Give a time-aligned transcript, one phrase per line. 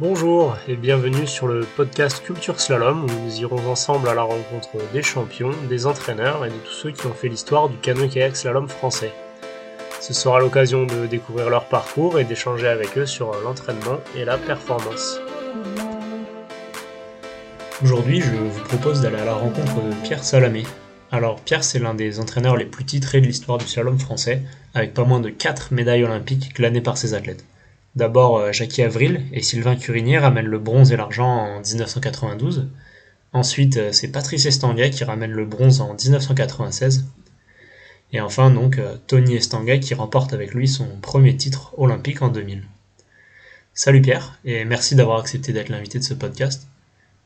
[0.00, 4.76] Bonjour et bienvenue sur le podcast Culture Slalom où nous irons ensemble à la rencontre
[4.92, 8.68] des champions, des entraîneurs et de tous ceux qui ont fait l'histoire du canoë-kayak slalom
[8.68, 9.10] français.
[10.00, 14.38] Ce sera l'occasion de découvrir leur parcours et d'échanger avec eux sur l'entraînement et la
[14.38, 15.18] performance.
[17.82, 20.62] Aujourd'hui, je vous propose d'aller à la rencontre de Pierre Salamé.
[21.10, 24.42] Alors, Pierre, c'est l'un des entraîneurs les plus titrés de l'histoire du slalom français,
[24.74, 27.44] avec pas moins de 4 médailles olympiques glanées par ses athlètes.
[27.96, 32.68] D'abord, euh, Jackie Avril et Sylvain Curinier ramènent le bronze et l'argent en 1992.
[33.32, 37.06] Ensuite, euh, c'est Patrice Estanguet qui ramène le bronze en 1996.
[38.12, 42.28] Et enfin, donc, euh, Tony Estanguet qui remporte avec lui son premier titre olympique en
[42.28, 42.62] 2000.
[43.74, 46.66] Salut Pierre, et merci d'avoir accepté d'être l'invité de ce podcast.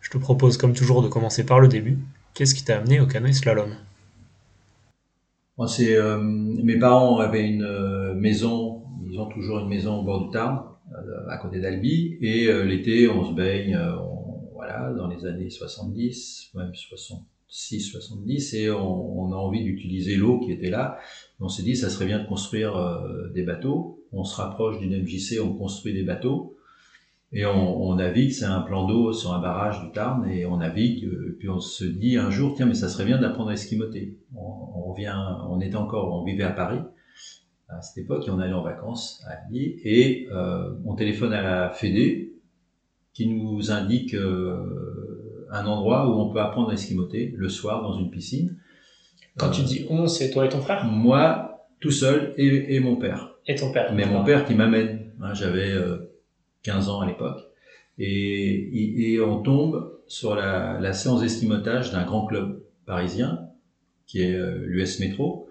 [0.00, 1.98] Je te propose comme toujours de commencer par le début.
[2.34, 3.74] Qu'est-ce qui t'a amené au canoë slalom?
[5.56, 8.71] Moi, c'est mes parents avaient une maison
[9.28, 10.62] toujours une maison au bord du Tarn,
[10.94, 13.96] euh, à côté d'Albi, et euh, l'été, on se baigne, euh,
[14.52, 20.52] voilà, dans les années 70, même 66, 70, et on, a envie d'utiliser l'eau qui
[20.52, 20.98] était là.
[21.40, 22.74] On s'est dit, ça serait bien de construire
[23.34, 24.04] des bateaux.
[24.12, 26.56] On se rapproche d'une MJC, on construit des bateaux.
[27.32, 31.08] Et on, navigue, c'est un plan d'eau sur un barrage du Tarn, et on navigue,
[31.38, 34.18] puis on se dit un jour, tiens, mais ça serait bien d'apprendre à esquimoter.
[34.36, 36.80] On, on, vient, on était encore, on vivait à Paris,
[37.76, 41.42] à cette époque et on allait en vacances à Albi et euh, on téléphone à
[41.42, 42.34] la Fédé
[43.12, 47.98] qui nous indique euh, un endroit où on peut apprendre à esquimoter le soir dans
[47.98, 48.56] une piscine.
[49.38, 50.84] Quand tu dis on, c'est toi et ton frère?
[50.84, 53.34] Moi, tout seul et, et, mon père.
[53.46, 55.10] Et ton père Mais mon père qui m'amène.
[55.20, 55.74] Hein, J'avais
[56.62, 57.40] 15 ans à l'époque.
[57.98, 63.48] Et, et, on tombe sur la, la séance d'esquimotage d'un grand club parisien
[64.06, 65.48] qui est l'US Métro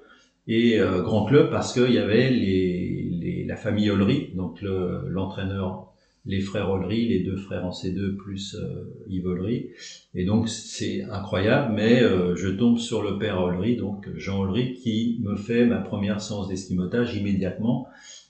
[0.51, 5.93] et euh, grand club parce qu'il y avait les, les, la famille Ollery, donc l'entraîneur,
[6.25, 9.69] les frères Ollery, les deux frères en C2 plus euh, Yves Ollery.
[10.13, 14.73] Et donc c'est incroyable, mais euh, je tombe sur le père Ollery, donc Jean Ollery,
[14.73, 17.87] qui me fait ma première séance d'esquimotage immédiatement.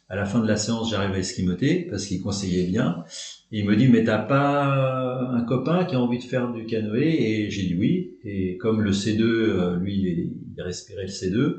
[0.08, 3.04] À la fin de la séance, j'arrive à esquimoter parce qu'il conseillait bien.
[3.52, 7.02] il me dit, mais t'as pas un copain qui a envie de faire du canoë?
[7.02, 8.12] Et j'ai dit oui.
[8.24, 11.58] Et comme le C2, lui, il, il respirait le C2,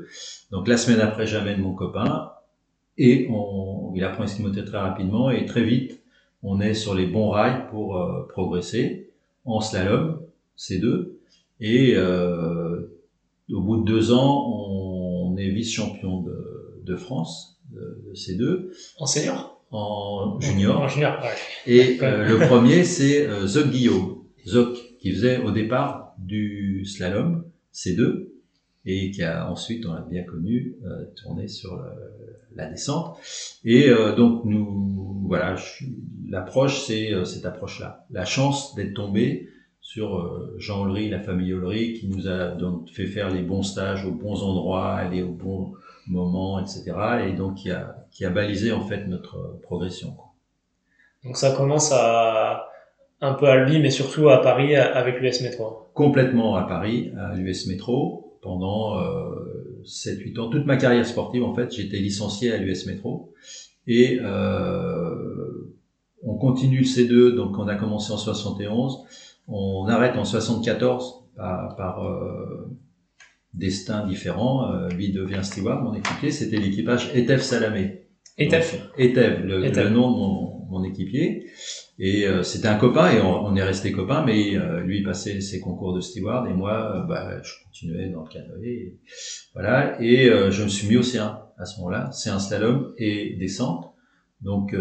[0.51, 2.31] donc la semaine après, j'amène mon copain
[2.97, 6.03] et on, il apprend à esquimoter très rapidement et très vite,
[6.43, 9.11] on est sur les bons rails pour euh, progresser
[9.45, 10.21] en slalom,
[10.57, 11.09] C2.
[11.59, 12.93] Et euh,
[13.51, 18.69] au bout de deux ans, on, est vice-champion de, de, France de, de, C2.
[18.99, 19.61] En senior?
[19.71, 20.81] En junior.
[20.81, 21.33] En junior, ouais.
[21.65, 24.23] Et euh, le premier, c'est Zoc Guillaume.
[24.45, 28.27] Zoc, qui faisait au départ du slalom C2
[28.85, 32.23] et qui a ensuite, on l'a bien connu, euh, tourné sur le,
[32.55, 33.17] la descente.
[33.63, 35.55] Et euh, donc nous, voilà,
[36.27, 38.05] l'approche, c'est euh, cette approche-là.
[38.11, 39.49] La chance d'être tombé
[39.81, 43.63] sur euh, Jean Ollery, la famille Ollery, qui nous a donc fait faire les bons
[43.63, 45.73] stages aux bons endroits, aller au bon
[46.07, 46.93] moment, etc.
[47.27, 50.11] Et donc qui a, qui a balisé en fait notre progression.
[50.11, 50.33] Quoi.
[51.23, 52.67] Donc ça commence à
[53.21, 55.87] un peu à Albi, mais surtout à Paris avec l'US Métro.
[55.93, 60.49] Complètement à Paris, à l'US Métro pendant euh, 7-8 ans.
[60.49, 63.33] Toute ma carrière sportive, en fait, j'étais licencié à l'US Métro.
[63.87, 65.73] Et euh,
[66.21, 68.99] on continue le C2, donc on a commencé en 71.
[69.47, 72.69] On arrête en 74 par, par euh,
[73.53, 74.71] destin différent.
[74.71, 76.31] Euh, lui devient steward, mon équipier.
[76.31, 78.07] C'était l'équipage ETEF Salamé.
[78.37, 81.47] ETEF ETEF, le, le, nom de mon, mon équipier.
[82.05, 85.39] Et euh, c'était un copain et on, on, est resté copains, mais euh, lui passait
[85.39, 88.67] ses concours de steward et moi, euh, bah, je continuais dans le canoë.
[88.67, 88.99] Et,
[89.53, 93.93] voilà, et je me suis mis au C1 à ce moment-là, C1 slalom et descente.
[94.41, 94.75] Donc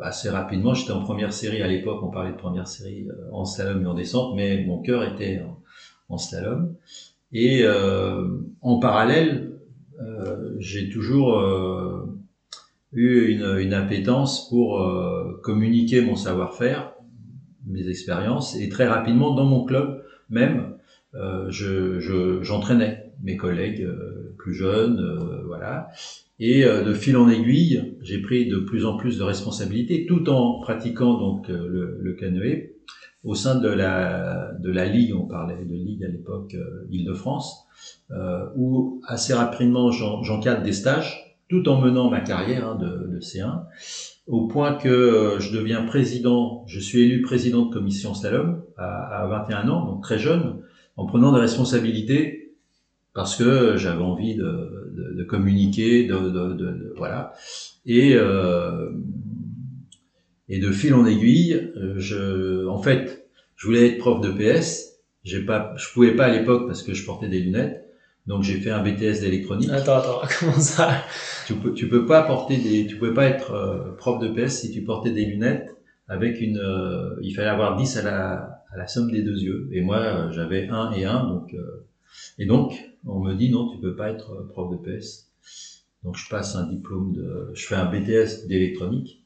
[0.00, 3.82] assez rapidement, j'étais en première série à l'époque, on parlait de première série en slalom
[3.82, 5.60] et en descente, mais mon cœur était en,
[6.08, 6.74] en slalom.
[7.32, 7.66] Et
[8.62, 9.58] en parallèle,
[10.60, 11.36] j'ai toujours
[12.92, 16.92] eu une, une appétence pour euh, communiquer mon savoir-faire,
[17.66, 20.74] mes expériences, et très rapidement dans mon club même,
[21.14, 25.88] euh, je, j'entraînais mes collègues euh, plus jeunes, euh, voilà.
[26.38, 30.28] Et euh, de fil en aiguille, j'ai pris de plus en plus de responsabilités, tout
[30.28, 32.76] en pratiquant donc le, le canoë
[33.24, 36.56] au sein de la de la ligue, on parlait de ligue à l'époque
[36.90, 37.66] Île-de-France,
[38.56, 43.64] où assez rapidement j'encadre des stages tout en menant ma carrière hein, de, de, C1,
[44.26, 49.22] au point que euh, je deviens président, je suis élu président de commission slalom à,
[49.22, 50.62] à 21 ans, donc très jeune,
[50.96, 52.54] en prenant des responsabilités
[53.12, 57.34] parce que j'avais envie de, communiquer, de, voilà.
[57.84, 58.88] Et, euh,
[60.48, 65.00] Et de fil en aiguille, je, en fait, je voulais être prof de PS.
[65.22, 67.84] J'ai pas, je pouvais pas à l'époque parce que je portais des lunettes.
[68.26, 69.70] Donc j'ai fait un BTS d'électronique.
[69.70, 71.04] Attends, attends, comment ça
[71.46, 74.60] Tu peux, tu peux pas porter des, tu pouvais pas être euh, prof de PS
[74.60, 75.68] si tu portais des lunettes
[76.08, 79.68] avec une, euh, il fallait avoir 10 à la, à la somme des deux yeux.
[79.72, 81.54] Et moi, euh, j'avais 1 et 1, donc,
[82.38, 82.74] et donc,
[83.06, 85.28] on me dit non, tu peux pas être prof de PS.
[86.04, 89.22] Donc je passe un diplôme de, je fais un BTS d'électronique.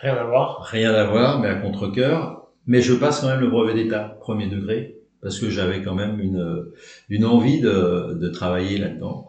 [0.00, 0.62] Rien à voir.
[0.62, 2.48] Rien à voir, mais à contre-cœur.
[2.66, 4.95] Mais je passe quand même le brevet d'état, premier degré
[5.26, 9.28] parce que j'avais quand même une, envie de, travailler là-dedans.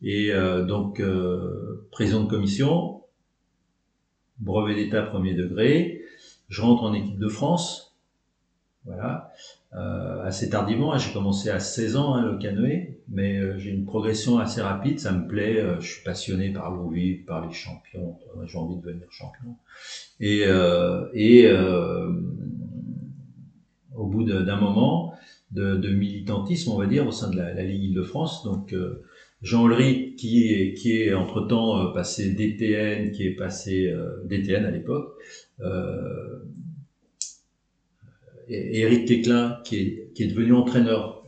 [0.00, 3.02] Et euh, donc, euh, président de commission,
[4.38, 6.02] brevet d'état premier degré,
[6.48, 7.96] je rentre en équipe de France,
[8.84, 9.32] voilà,
[9.74, 13.70] euh, assez tardivement, hein, j'ai commencé à 16 ans hein, le canoë, mais euh, j'ai
[13.70, 16.94] une progression assez rapide, ça me plaît, je suis passionné par l'eau
[17.26, 19.56] par les champions, j'ai envie de devenir champion.
[20.20, 20.44] Et
[23.96, 25.14] au bout d'un moment
[25.52, 28.44] de, militantisme, on va dire, au sein de la, Ligue Île-de-France.
[28.44, 29.02] Donc euh,
[29.42, 34.64] Jean Ulrich, qui est, qui est entre-temps euh, passé DTN, qui est passé euh, DTN
[34.64, 35.14] à l'époque,
[35.60, 36.38] euh,
[38.48, 41.24] et Eric Quéclin, qui est, qui est devenu entraîneur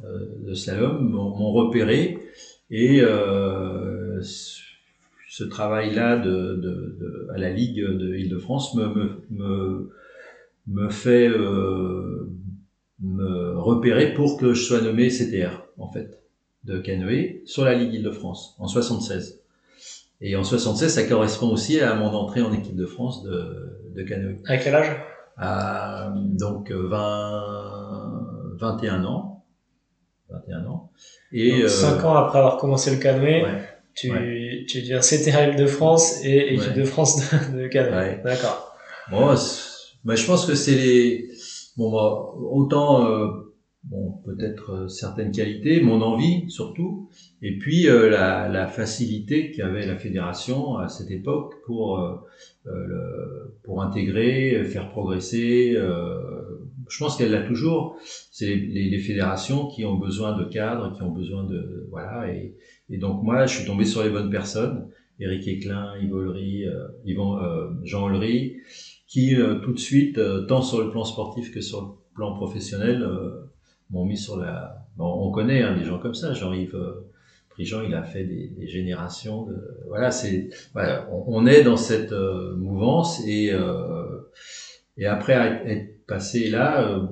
[0.46, 2.16] de slalom, m'ont repéré
[2.70, 3.02] et
[4.20, 9.90] ce travail-là de, de, de, à la Ligue de Île-de-France me, me, me,
[10.68, 11.28] me fait
[13.00, 16.18] me repérer pour que je sois nommé CTR, en fait,
[16.64, 19.40] de canoë sur la Ligue Île-de-France, en 76.
[20.20, 24.02] Et en 76, ça correspond aussi à mon entrée en équipe de France de, de
[24.02, 24.40] canoë.
[24.46, 24.96] À quel âge?
[25.36, 29.44] À, Donc 20, 21 ans.
[30.30, 30.90] 21 ans.
[31.32, 34.66] Et donc, 5 euh, ans après avoir commencé le canoë, ouais, tu, ouais.
[34.68, 36.74] tu deviens CTR Île-de-France et équipe ouais.
[36.74, 38.20] de France de, de canoë.
[38.24, 38.76] D'accord.
[39.10, 39.34] Bon,
[40.04, 41.27] bah, je pense que c'est les
[41.78, 43.28] Bon, bah, autant, euh,
[43.84, 47.08] bon, peut-être euh, certaines qualités, mon envie surtout,
[47.40, 52.16] et puis euh, la, la, facilité qu'avait la fédération à cette époque pour euh,
[52.64, 55.76] le, pour intégrer, faire progresser.
[55.76, 57.96] je pense qu'elle l'a toujours.
[58.32, 62.34] C'est les, les, fédérations qui ont besoin de cadres, qui ont besoin de voilà.
[62.34, 62.56] Et,
[62.90, 64.88] et donc moi, je suis tombé sur les bonnes personnes.
[65.20, 66.64] Éric Éclin, Yves Olry,
[67.84, 68.56] Jean Olry
[69.08, 72.34] qui euh, tout de suite, euh, tant sur le plan sportif que sur le plan
[72.34, 73.50] professionnel, euh,
[73.90, 74.86] m'ont mis sur la.
[74.96, 76.34] Bon, on connaît hein, des gens comme ça.
[76.34, 76.76] Jean-Yves
[77.48, 79.56] Prigent, il a fait des, des générations de.
[79.88, 80.50] Voilà, c'est.
[80.74, 83.52] Voilà, on, est dans cette mouvance et
[84.96, 87.08] et après être passé là,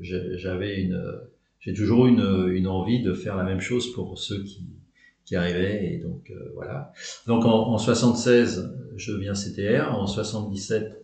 [0.00, 1.02] j'avais une.
[1.60, 4.66] J'ai toujours une, une envie de faire la même chose pour ceux qui,
[5.24, 6.92] qui arrivaient et donc euh, voilà.
[7.26, 9.94] Donc en, en 76, je deviens CTR.
[9.94, 11.01] En 77,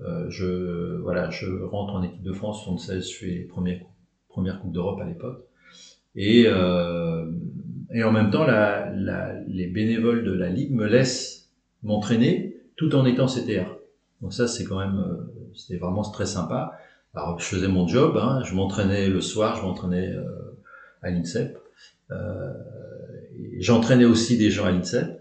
[0.00, 3.80] euh, je, voilà, je rentre en équipe de France 76, je fais les premières,
[4.28, 5.44] premières Coupes d'Europe à l'époque.
[6.14, 7.30] Et, euh,
[7.92, 8.46] et en même temps,
[9.46, 11.50] les bénévoles de la Ligue me laissent
[11.82, 13.76] m'entraîner tout en étant CTR.
[14.20, 16.72] Donc ça, c'est quand même, euh, c'était vraiment très sympa.
[17.14, 20.14] Alors, je faisais mon job, hein, je m'entraînais le soir, je m'entraînais
[21.02, 21.58] à l'INSEP.
[23.58, 25.17] J'entraînais aussi des gens à l'INSEP.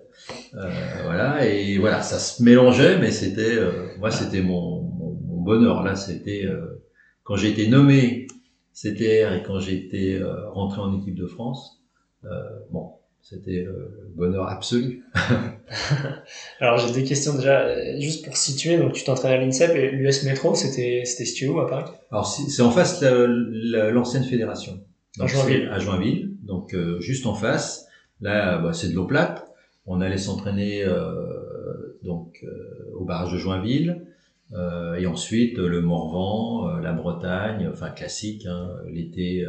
[0.57, 0.69] Euh,
[1.03, 5.83] voilà et voilà ça se mélangeait mais c'était euh, moi c'était mon, mon, mon, bonheur.
[5.83, 6.83] Là c'était euh,
[7.23, 8.27] quand j'ai été nommé
[8.73, 11.83] CTR et quand j'ai été euh, rentré en équipe de France
[12.25, 12.29] euh,
[12.71, 15.03] bon c'était le bonheur absolu.
[16.59, 18.77] Alors j'ai des questions déjà juste pour situer.
[18.77, 21.91] Donc tu t'entraînes à l'INSEP et l'US Métro c'était c'était situé où à Paris?
[22.09, 24.79] Alors c'est en face de l'ancienne fédération.
[25.19, 25.69] À Joinville.
[25.71, 26.31] à Joinville.
[26.41, 27.85] Donc juste en face.
[28.21, 29.46] Là bah, c'est de l'eau plate
[29.87, 34.05] on allait s'entraîner euh, donc euh, au barrage de Joinville
[34.53, 39.45] euh, et ensuite le Morvan, la Bretagne, enfin classique, hein, l'été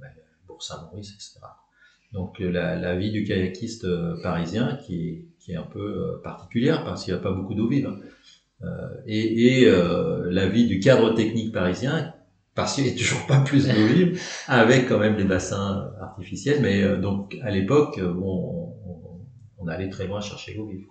[0.00, 0.08] ben,
[0.46, 1.40] Bourg-Saint-Maurice, etc.
[2.12, 3.86] Donc la, la, vie du kayakiste
[4.22, 7.68] parisien qui est, qui est un peu particulière parce qu'il n'y a pas beaucoup d'eau
[7.68, 7.86] vive.
[7.86, 7.98] Hein.
[9.06, 12.14] Et, et euh, la vie du cadre technique parisien
[12.54, 16.60] parce qu'il n'y a toujours pas plus d'eau vive avec quand même les bassins artificiels.
[16.62, 19.09] Mais donc à l'époque, bon, on
[19.68, 20.86] allait très loin chercher l'eau vive.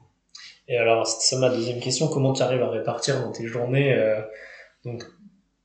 [0.67, 2.07] Et alors, c'est ma deuxième question.
[2.07, 4.21] Comment tu arrives à répartir dans tes journées euh,
[4.85, 5.03] Donc,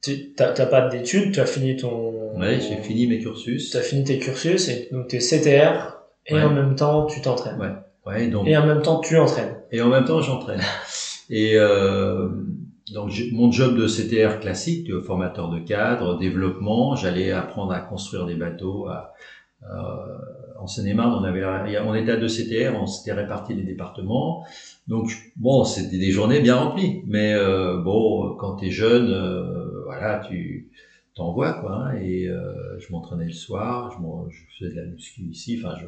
[0.02, 2.38] tu n'as pas d'études, tu as fini ton...
[2.38, 3.70] Ouais, j'ai fini mes cursus.
[3.70, 6.42] Tu as fini tes cursus, et donc tu es CTR, et ouais.
[6.42, 7.60] en même temps, tu t'entraînes.
[7.60, 7.72] Ouais.
[8.06, 8.46] ouais donc...
[8.48, 9.56] Et en même temps, tu entraînes.
[9.70, 10.60] Et en même temps, j'entraîne.
[11.30, 12.28] et euh,
[12.92, 18.26] donc, mon job de CTR classique, de formateur de cadre, développement, j'allais apprendre à construire
[18.26, 19.14] des bateaux, à,
[20.58, 21.44] en Seine-et-Marne, on avait,
[21.78, 24.44] on était à deux CTR, on s'était réparti les départements.
[24.88, 27.02] Donc bon, c'était des journées bien remplies.
[27.06, 27.34] Mais
[27.82, 29.12] bon, quand t'es jeune,
[29.84, 30.70] voilà, tu
[31.14, 31.88] t'envoies quoi.
[31.88, 32.28] Hein, et
[32.78, 33.98] je m'entraînais le soir,
[34.30, 35.60] je, faisais de la muscu ici.
[35.62, 35.86] Enfin, je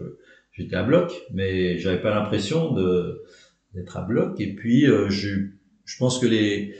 [0.52, 2.74] j'étais à bloc, mais j'avais pas l'impression
[3.74, 4.40] d'être à bloc.
[4.40, 5.48] Et puis je
[5.84, 6.74] je pense que les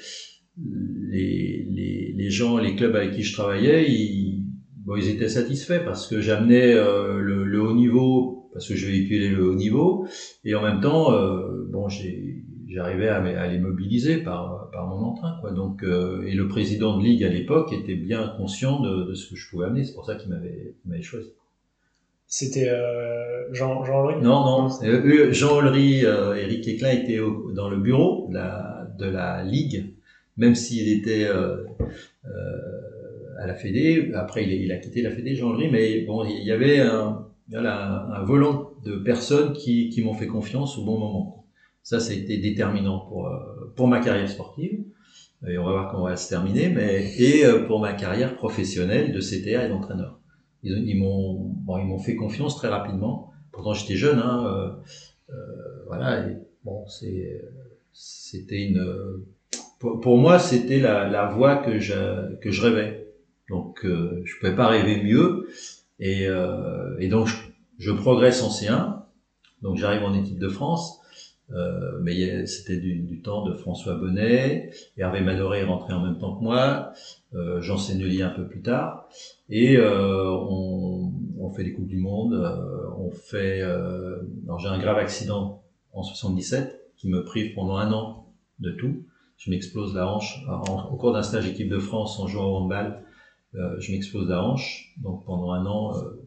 [0.59, 4.26] les, les, les, gens, les clubs avec qui je travaillais, ils,
[4.87, 8.87] bon, ils étaient satisfaits parce que j'amenais euh, le, le, haut niveau, parce que je
[8.87, 10.07] véhiculais le haut niveau,
[10.45, 11.89] et en même temps, euh, bon,
[12.69, 15.37] j'arrivais à, à, les mobiliser par, par mon entrain.
[15.41, 15.51] Quoi.
[15.53, 19.29] Donc, euh, et le président de ligue à l'époque était bien conscient de, de, ce
[19.29, 19.85] que je pouvais amener.
[19.85, 21.33] C'est pour ça qu'il m'avait choisi.
[22.29, 27.21] C'était euh, Jean Jean Olry Non non, euh, Jean Olry, euh, Eric Eklin était
[27.55, 29.93] dans le bureau de la, de la ligue
[30.37, 31.65] même s'il était euh,
[32.27, 32.76] euh,
[33.39, 34.13] à la Fédé.
[34.15, 37.27] Après, il, a quitté la Fédé, Jean-Louis, mais bon, il y avait un,
[38.25, 41.47] volant de personnes qui, m'ont fait confiance au bon moment.
[41.83, 44.85] Ça, été déterminant pour, euh, pour ma carrière sportive.
[45.47, 49.21] Et on va voir comment va se terminer, mais et pour ma carrière professionnelle de
[49.21, 50.19] CTA et d'entraîneur.
[50.63, 53.31] Ils, m'ont bon, fait confiance très rapidement.
[53.53, 54.81] Pourtant, j'étais jeune, hein,
[55.31, 55.35] euh,
[55.87, 56.27] voilà.
[56.27, 56.85] Et, bon,
[57.93, 59.25] c'était une
[59.79, 63.06] pour, moi, c'était la, voie que je rêvais.
[63.49, 65.49] Donc, euh, je pouvais pas rêver mieux.
[65.99, 67.29] Et, euh, et donc,
[67.79, 69.03] je, progresse en C1.
[69.63, 71.01] Donc, j'arrive en équipe de France.
[71.53, 74.71] Euh, mais c'était du, du, temps de François Bonnet.
[74.97, 76.93] Hervé Manoré est rentré en même temps que moi.
[77.35, 79.09] Euh, Jean Sennelier un peu plus tard.
[79.49, 82.35] Et euh, on, on, fait des Coupes du Monde.
[82.35, 83.61] Euh, on fait...
[83.63, 84.23] Euh,
[84.59, 85.63] j'ai un grave accident
[85.93, 88.27] en 77 qui me prive pendant un an
[88.59, 89.05] de tout
[89.37, 90.45] je m'explose la hanche.
[90.91, 93.03] au cours d'un stage équipe de France en jouant au handball,
[93.79, 94.93] je m'explose la hanche.
[94.99, 96.23] Donc pendant un an, euh,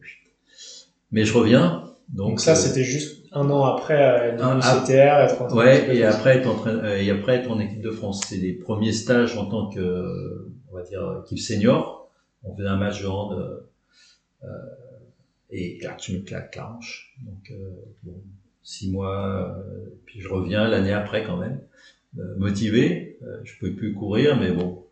[1.10, 1.84] mais je reviens.
[2.08, 6.04] Donc, ça, euh, c'était juste un an après être un, CTR, être en Ouais, et
[6.04, 8.22] après être en et après être en équipe de France.
[8.26, 12.10] C'est les premiers stages en tant que, on va dire, équipe senior.
[12.42, 13.62] On faisait un match de hand
[15.50, 17.16] et clac, je me claque la hanche.
[17.24, 17.52] Donc
[18.02, 18.14] bon,
[18.62, 19.56] six mois,
[20.06, 21.60] puis je reviens l'année après quand même.
[22.18, 23.18] Euh, motivé.
[23.22, 24.84] Euh, je pouvais plus courir, mais bon,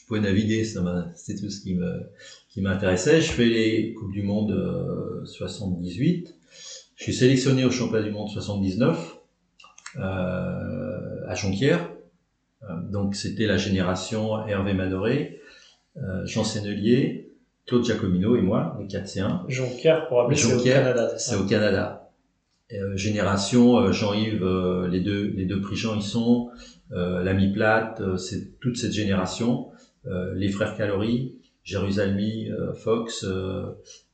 [0.00, 0.64] je pouvais naviguer.
[0.64, 0.82] Ça
[1.14, 2.10] c'est tout ce qui me
[2.48, 3.20] qui m'intéressait.
[3.20, 6.28] Je fais les coupes du monde 78.
[6.28, 6.32] Euh,
[6.96, 9.16] je suis sélectionné au championnat du monde 79
[9.96, 11.90] à Jonquière.
[12.90, 15.40] donc c'était la génération Hervé Madoré,
[16.24, 17.32] Jean Sennelier,
[17.66, 19.44] Claude Giacomino et moi, les 4 C1.
[19.48, 21.18] Jonquière, pour rappeler, c'est au Canada.
[21.18, 22.08] C'est au Canada.
[22.72, 26.50] Euh, génération, euh, Jean-Yves, euh, les deux les deux prix Jean y sont,
[26.90, 29.68] l'ami Plate, c'est toute cette génération,
[30.04, 33.26] les frères Calory, Jérusalemi, Fox,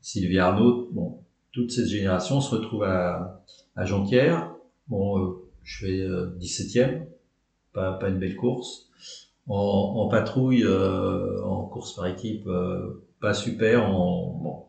[0.01, 1.19] Sylvie Arnaud, bon,
[1.53, 3.45] toute cette génération se retrouve à,
[3.77, 4.51] à Jonquière.
[4.89, 6.09] Bon, je fais
[6.41, 7.07] 17e,
[7.73, 8.89] pas, pas une belle course.
[9.47, 12.49] En, en patrouille, en course par équipe,
[13.21, 13.89] pas super.
[13.89, 14.65] Bon.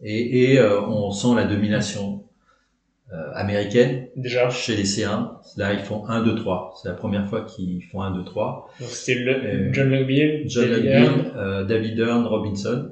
[0.00, 2.23] Et, et on sent la domination euh,
[3.34, 4.08] américaine.
[4.16, 4.50] Déjà.
[4.50, 5.28] Chez les C1.
[5.56, 6.74] Là, ils font 1, 2, 3.
[6.82, 8.70] C'est la première fois qu'ils font 1, 2, 3.
[8.80, 11.32] Donc c'était euh, John Lugbill, John David Earn.
[11.36, 12.90] Euh, David Earn, Robinson.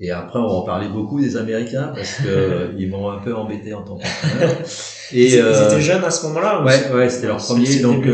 [0.00, 3.34] Et après, on va en parler beaucoup des Américains parce que ils m'ont un peu
[3.34, 4.56] embêté en tant qu'entraîneur.
[5.12, 6.62] Et ils étaient jeunes à ce moment-là.
[6.64, 7.80] Ouais, ouais, c'était leur premier.
[7.80, 8.06] Donc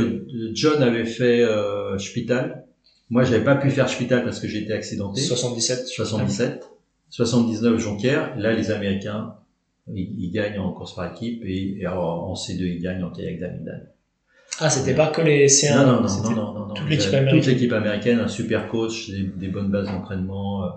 [0.53, 2.65] John avait fait euh, Spital.
[3.11, 5.21] Moi, j'avais pas pu faire Spital parce que j'étais accidenté.
[5.21, 5.89] 77.
[5.89, 6.71] 77.
[7.11, 8.35] 79 Jonquière.
[8.39, 9.35] Là, les Américains
[9.93, 13.91] il, gagne en course par équipe et, en C2 il gagne en kayak d'Amidal.
[14.61, 17.41] Ah, c'était pas que les C1 Non, non, non, non, non, Toute l'équipe américaine.
[17.41, 20.69] Toute l'équipe américaine, un super coach, des, bonnes bases d'entraînement, euh,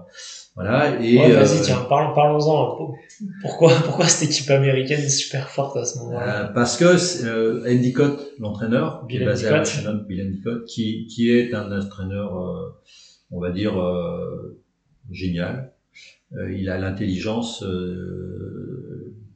[0.57, 0.99] voilà.
[0.99, 2.95] Et ouais, vas-y, euh, tiens, parlons, parlons-en.
[3.43, 6.45] Pourquoi, pourquoi cette équipe américaine est super forte à ce moment-là?
[6.45, 11.29] Euh, Parce que euh, Endicott, l'entraîneur, qui est basé à Washington, Bill Endicott, qui, qui
[11.29, 12.33] est un entraîneur,
[13.29, 13.75] on va dire,
[15.11, 15.73] génial.
[16.51, 17.63] il a l'intelligence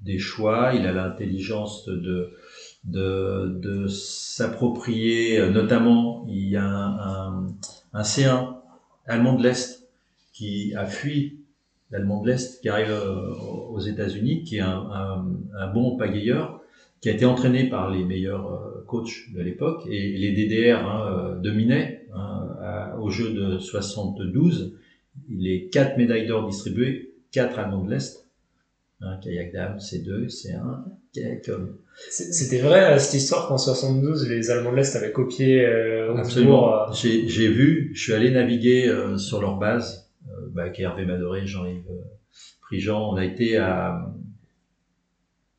[0.02, 2.34] des choix, il a l'intelligence de,
[2.84, 7.48] de, de s'approprier, euh, notamment il y a un,
[7.94, 8.56] un, C1
[9.06, 9.88] allemand de l'Est
[10.34, 11.40] qui a fui
[11.92, 13.34] l'allemand de l'Est, qui arrive euh,
[13.70, 15.26] aux États-Unis, qui est un, un,
[15.58, 16.62] un, bon pagayeur,
[17.02, 21.40] qui a été entraîné par les meilleurs euh, coachs de l'époque, et les DDR hein,
[21.44, 24.78] dominaient hein, au jeu de 72,
[25.30, 28.31] les quatre médailles d'or distribuées, quatre allemands de l'Est,
[29.02, 31.50] un kayak d'âme, C2, C1, kayak
[32.10, 36.90] C'était vrai cette histoire qu'en 72 les Allemands de l'Est avaient copié euh, Absolument.
[36.90, 36.94] Euh...
[36.94, 41.46] J'ai vu, je suis allé naviguer euh, sur leur base, euh, bah, avec Hervé Madoré,
[41.46, 41.84] Jean-Yves
[42.62, 44.14] Prigent, on a été à,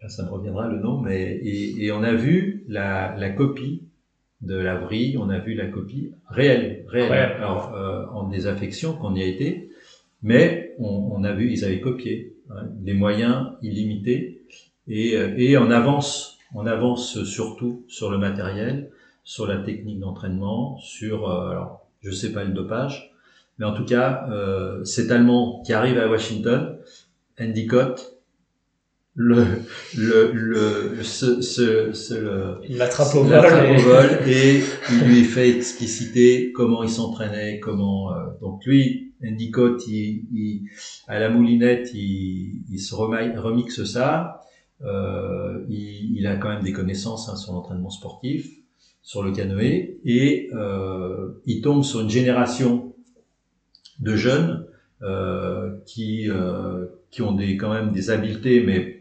[0.02, 3.82] ah, ça me reviendra le nom, mais et, et on a vu la, la copie
[4.40, 9.14] de la vrille, on a vu la copie réelle, réelle, alors euh, en désaffection qu'on
[9.14, 9.70] y a été,
[10.22, 12.31] mais on, on, a vu, ils avaient copié
[12.80, 14.42] des moyens illimités
[14.88, 18.90] et, euh, et on avance, on avance surtout sur le matériel,
[19.24, 23.12] sur la technique d'entraînement, sur, euh, alors je sais pas le dopage,
[23.58, 26.78] mais en tout cas, euh, cet Allemand qui arrive à Washington,
[27.40, 28.11] Andy Cott,
[29.14, 29.44] le,
[29.96, 35.50] le, le, ce, ce, ce il l'attrape au, vol, au vol et il lui fait
[35.50, 40.62] expliciter comment il s'entraînait, comment, euh, donc lui, Andy Cott, il, il,
[41.08, 44.40] à la moulinette, il, il se remixe ça,
[44.82, 48.48] euh, il, il, a quand même des connaissances hein, sur l'entraînement sportif,
[49.02, 52.94] sur le canoë, et euh, il tombe sur une génération
[54.00, 54.66] de jeunes
[55.02, 58.91] euh, qui, euh, qui ont des, quand même des habiletés, mais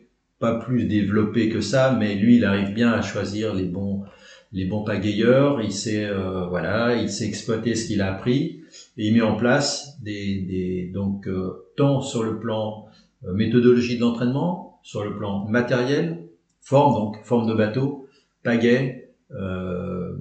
[0.41, 4.03] pas plus développé que ça, mais lui, il arrive bien à choisir les bons,
[4.51, 5.62] les bons pagayeurs.
[5.62, 8.62] Il sait, euh, voilà, il sait exploiter ce qu'il a appris
[8.98, 12.88] et il met en place des, des donc euh, tant sur le plan
[13.25, 16.27] euh, méthodologie de l'entraînement, sur le plan matériel,
[16.60, 18.07] forme donc forme de bateau,
[18.43, 20.17] pagaie, euh,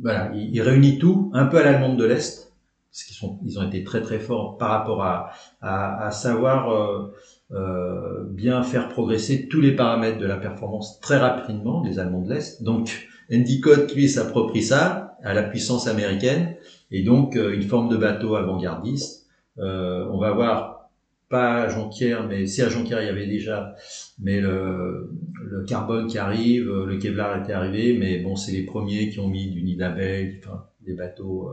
[0.00, 2.52] voilà, il, réunit tout, un peu à l'allemande de l'est,
[2.90, 7.10] parce qu'ils sont, ils ont été très très forts par rapport à, à, à savoir
[7.52, 12.34] euh, bien faire progresser tous les paramètres de la performance très rapidement des Allemands de
[12.34, 12.62] l'Est.
[12.62, 16.54] Donc Endicott, lui, s'approprie ça à la puissance américaine
[16.90, 19.26] et donc euh, une forme de bateau avant-gardiste.
[19.58, 20.90] Euh, on va voir
[21.28, 23.74] pas à Jonquière, mais si à Jonquière il y avait déjà,
[24.18, 25.10] mais le,
[25.42, 29.28] le carbone qui arrive, le Kevlar était arrivé, mais bon, c'est les premiers qui ont
[29.28, 31.50] mis du nid enfin, des bateaux,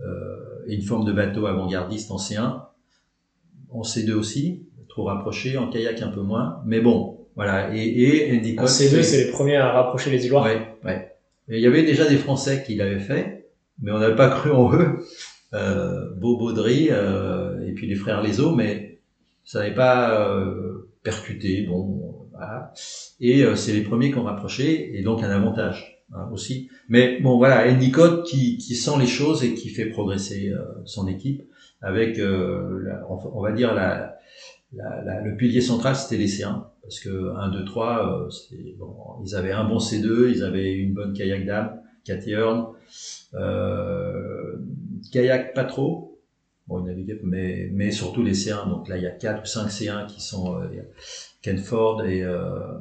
[0.00, 2.62] euh, et une forme de bateau avant-gardiste en C1,
[3.70, 6.62] en C2 aussi, trop rapproché, en kayak un peu moins.
[6.66, 7.74] Mais bon, voilà.
[7.74, 8.68] Et, et Endicott.
[8.68, 10.42] ces deux, c'est les premiers à rapprocher les îlots.
[10.42, 11.10] Ouais, ouais.
[11.48, 13.50] Et il y avait déjà des Français qui l'avaient fait,
[13.82, 15.00] mais on n'avait pas cru en eux.
[15.52, 19.00] Euh, Beau Baudry, euh, et puis les frères Leso, mais
[19.44, 21.62] ça n'avait pas euh, percuté.
[21.62, 22.72] Bon, voilà.
[23.20, 26.70] Et euh, c'est les premiers qui ont rapproché, et donc un avantage hein, aussi.
[26.88, 30.52] Mais bon, voilà, Endicott qui, qui sent les choses et qui fait progresser
[30.84, 31.42] son équipe
[31.82, 34.14] avec, la, on va dire, la,
[34.76, 38.28] le pilier central, c'était les C1, parce que 1, 2, 3,
[38.78, 42.34] bon, ils avaient un bon C2, ils avaient une bonne kayak dame, Cathy
[43.34, 44.56] euh,
[45.10, 46.20] kayak pas trop,
[46.66, 49.68] bon, ils mais, mais surtout les C1, donc là il y a 4 ou 5
[49.68, 50.68] C1 qui sont euh,
[51.42, 52.78] Ken Ford et, euh,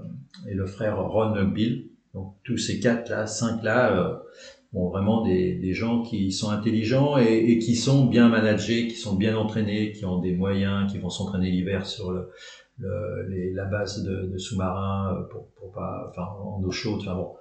[0.48, 4.22] et le frère Ron Bill, donc tous ces 4 là, 5 là,
[4.74, 8.88] euh, bon, vraiment des, des, gens qui sont intelligents et, et, qui sont bien managés,
[8.88, 12.30] qui sont bien entraînés, qui ont des moyens, qui vont s'entraîner l'hiver sur le,
[12.80, 17.00] le, les, la base de, de sous-marins euh, pour, pour, pas, enfin en eau chaude.
[17.02, 17.34] Enfin bon,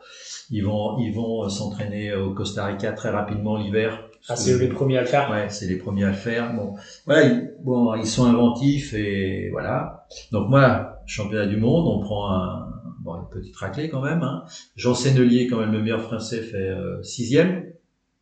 [0.50, 4.08] ils vont ils vont s'entraîner au Costa Rica très rapidement l'hiver.
[4.28, 5.30] Ah, c'est les premiers à le faire?
[5.30, 6.54] Ouais, c'est les premiers à le faire.
[6.54, 6.74] Bon,
[7.06, 10.06] voilà, ils, bon, ils sont inventifs et voilà.
[10.30, 12.71] Donc moi, championnat du monde, on prend un,
[13.02, 14.22] bon, une petite raclée quand même.
[14.22, 14.44] Hein.
[14.76, 17.72] Jean Sennelier, quand même le meilleur français, fait euh, sixième.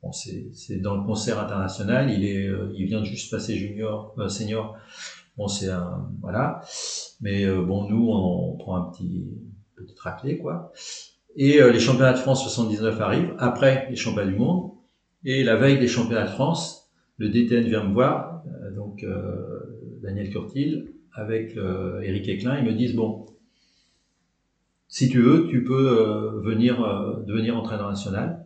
[0.02, 2.10] Bon, c'est dans le concert international.
[2.10, 4.76] Il est, euh, il vient de juste passer junior, euh, senior.
[5.36, 6.62] Bon, c'est un, voilà.
[7.20, 9.26] Mais euh, bon, nous, on, on, prend un petit,
[9.76, 10.72] petit raclée, quoi.
[11.36, 14.72] Et les championnats de France 79 arrivent après les championnats du monde.
[15.24, 18.42] Et la veille des championnats de France, le DTN vient me voir,
[18.74, 19.06] donc
[20.02, 21.56] Daniel Curtil, avec
[22.02, 23.26] Eric Eklin, ils me disent bon,
[24.90, 28.44] si tu veux, tu peux euh, venir euh, devenir entraîneur national.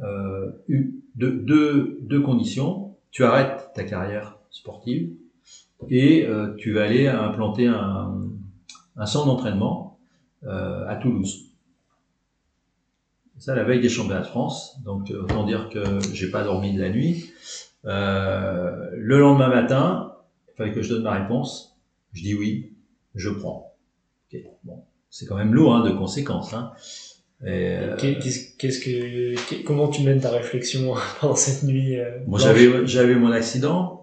[0.00, 0.50] Euh,
[1.14, 2.96] deux, conditions.
[3.10, 5.12] Tu arrêtes ta carrière sportive
[5.90, 6.26] et
[6.58, 8.28] tu vas aller implanter un,
[8.96, 9.98] un centre d'entraînement
[10.46, 11.52] à Toulouse.
[13.38, 14.78] Ça, la veille des championnats de France.
[14.84, 17.30] Donc, autant dire que j'ai pas dormi de la nuit.
[17.84, 20.12] le lendemain matin,
[20.48, 21.76] il fallait que je donne ma réponse.
[22.12, 22.72] Je dis oui,
[23.14, 23.74] je prends.
[25.10, 26.54] C'est quand même lourd hein, de conséquences.
[26.54, 26.72] Hein.
[27.46, 33.14] Euh, qu'est-ce que, comment tu mènes ta réflexion pendant cette nuit euh, Bon, j'avais, j'avais
[33.14, 33.98] mon accident.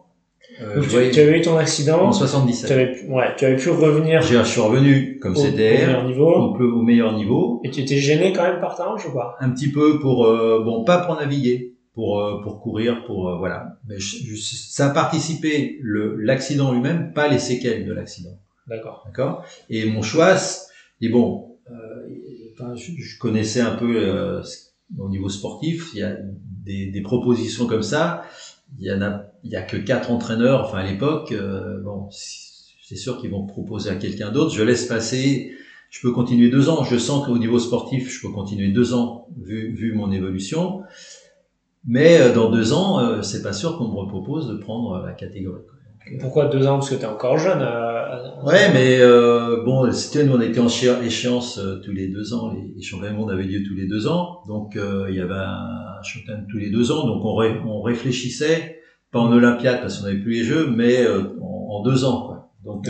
[0.61, 2.67] Euh, tu, avais eu ton accident en 77.
[2.67, 4.21] Tu avais, ouais, tu avais pu revenir.
[4.21, 6.33] Je suis revenu comme c'était au, meilleur niveau.
[6.33, 7.61] Au, au, meilleur niveau.
[7.65, 9.35] Et tu étais gêné quand même par ta hanche ou pas?
[9.41, 13.37] Un petit peu pour, euh, bon, pas pour naviguer, pour euh, pour courir, pour euh,
[13.37, 13.77] voilà.
[13.87, 18.37] Mais je, je, ça a participé le l'accident lui-même, pas les séquelles de l'accident.
[18.67, 19.03] D'accord.
[19.05, 19.43] D'accord?
[19.69, 20.35] Et mon choix
[21.01, 24.41] et bon, euh, je, connaissais un peu euh,
[24.97, 26.15] au niveau sportif, il y a
[26.63, 28.23] des, des, propositions comme ça.
[28.79, 30.65] Il y en a, il y a que quatre entraîneurs.
[30.65, 34.53] Enfin, à l'époque, euh, bon, c'est sûr qu'ils vont proposer à quelqu'un d'autre.
[34.53, 35.53] Je laisse passer.
[35.89, 36.83] Je peux continuer deux ans.
[36.83, 40.81] Je sens qu'au niveau sportif, je peux continuer deux ans vu, vu mon évolution.
[41.87, 45.13] Mais euh, dans deux ans, euh, c'est pas sûr qu'on me propose de prendre la
[45.13, 45.61] catégorie.
[46.19, 46.77] Pourquoi deux ans?
[46.77, 47.61] Parce que tu es encore jeune.
[48.43, 52.53] Ouais, mais euh, bon, c'était nous on était en échéance euh, tous les deux ans.
[52.53, 55.19] Les, les, championnats du monde avaient lieu tous les deux ans, donc euh, il y
[55.19, 57.07] avait un championnat tous les deux ans.
[57.07, 58.79] Donc on, ré, on réfléchissait
[59.11, 62.27] pas en Olympiade parce qu'on n'avait plus les Jeux, mais euh, en, en, deux ans.
[62.27, 62.51] Quoi.
[62.63, 62.87] Donc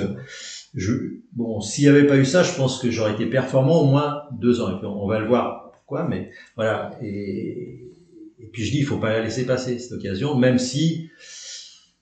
[0.73, 0.91] je,
[1.33, 4.23] bon, s'il n'y avait pas eu ça, je pense que j'aurais été performant au moins
[4.39, 4.75] deux ans.
[4.75, 6.91] Et puis on, on va le voir pourquoi, mais voilà.
[7.01, 7.91] Et,
[8.39, 11.09] et puis je dis, il faut pas la laisser passer cette occasion, même si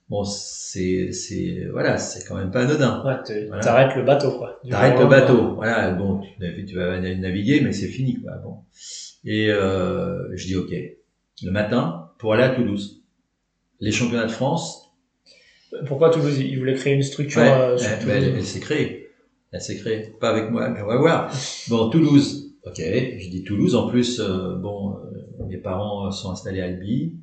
[0.09, 0.23] bon,
[0.73, 3.03] c'est, c'est, voilà, c'est quand même pas anodin.
[3.05, 3.63] Ouais, voilà.
[3.63, 4.59] t'arrêtes le bateau, quoi.
[4.67, 5.91] T'arrêtes le bateau, voilà.
[5.91, 8.31] Bon, tu, tu, vas naviguer, mais c'est fini, quoi.
[8.43, 8.55] Bon.
[9.23, 10.73] Et euh, je dis OK.
[11.43, 13.03] Le matin, pour aller à Toulouse,
[13.79, 14.95] les championnats de France.
[15.85, 16.39] Pourquoi Toulouse?
[16.39, 17.41] Il voulait créer une structure.
[17.41, 18.15] Ouais, euh, sur Toulouse.
[18.15, 19.09] Elle, elle s'est créée.
[19.51, 20.15] Elle s'est créée.
[20.19, 21.31] Pas avec moi, mais on va voir.
[21.69, 22.55] Bon, Toulouse.
[22.65, 23.75] Ok, je dis Toulouse.
[23.75, 27.17] En plus, euh, bon, euh, mes parents sont installés à Albi.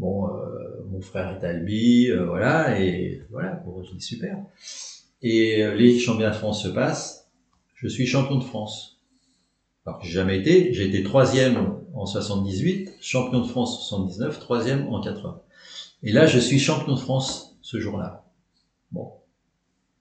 [0.00, 4.38] Bon, euh, mon frère est Albi, euh, voilà, et voilà, bon, je dis super.
[5.20, 7.28] Et euh, les championnats de France se passent,
[7.74, 8.98] je suis champion de France.
[9.84, 14.38] Alors que j'ai jamais été, j'ai été troisième en 78, champion de France en 79,
[14.38, 15.42] troisième en 80.
[16.02, 18.24] Et là, je suis champion de France ce jour-là.
[18.92, 19.12] Bon.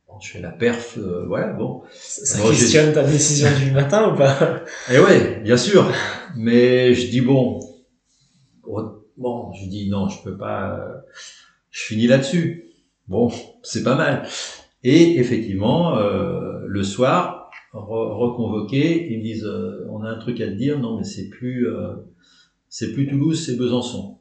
[0.08, 0.18] bon.
[0.22, 1.84] je fais la perf, euh, voilà, bon.
[1.94, 4.64] Ça questionne ta décision du matin ou pas?
[4.90, 5.92] Eh ouais, bien sûr.
[6.38, 7.60] Mais je dis bon,
[8.70, 8.99] Bon,
[9.54, 11.04] je dis non, je peux pas,
[11.70, 12.72] je finis là-dessus.
[13.08, 13.32] Bon,
[13.64, 14.28] c'est pas mal.
[14.84, 20.40] Et effectivement, euh, le soir, re reconvoqué, ils me disent, euh, on a un truc
[20.42, 21.96] à te dire, non mais c'est plus, euh,
[22.70, 24.20] c'est plus Toulouse, c'est Besançon.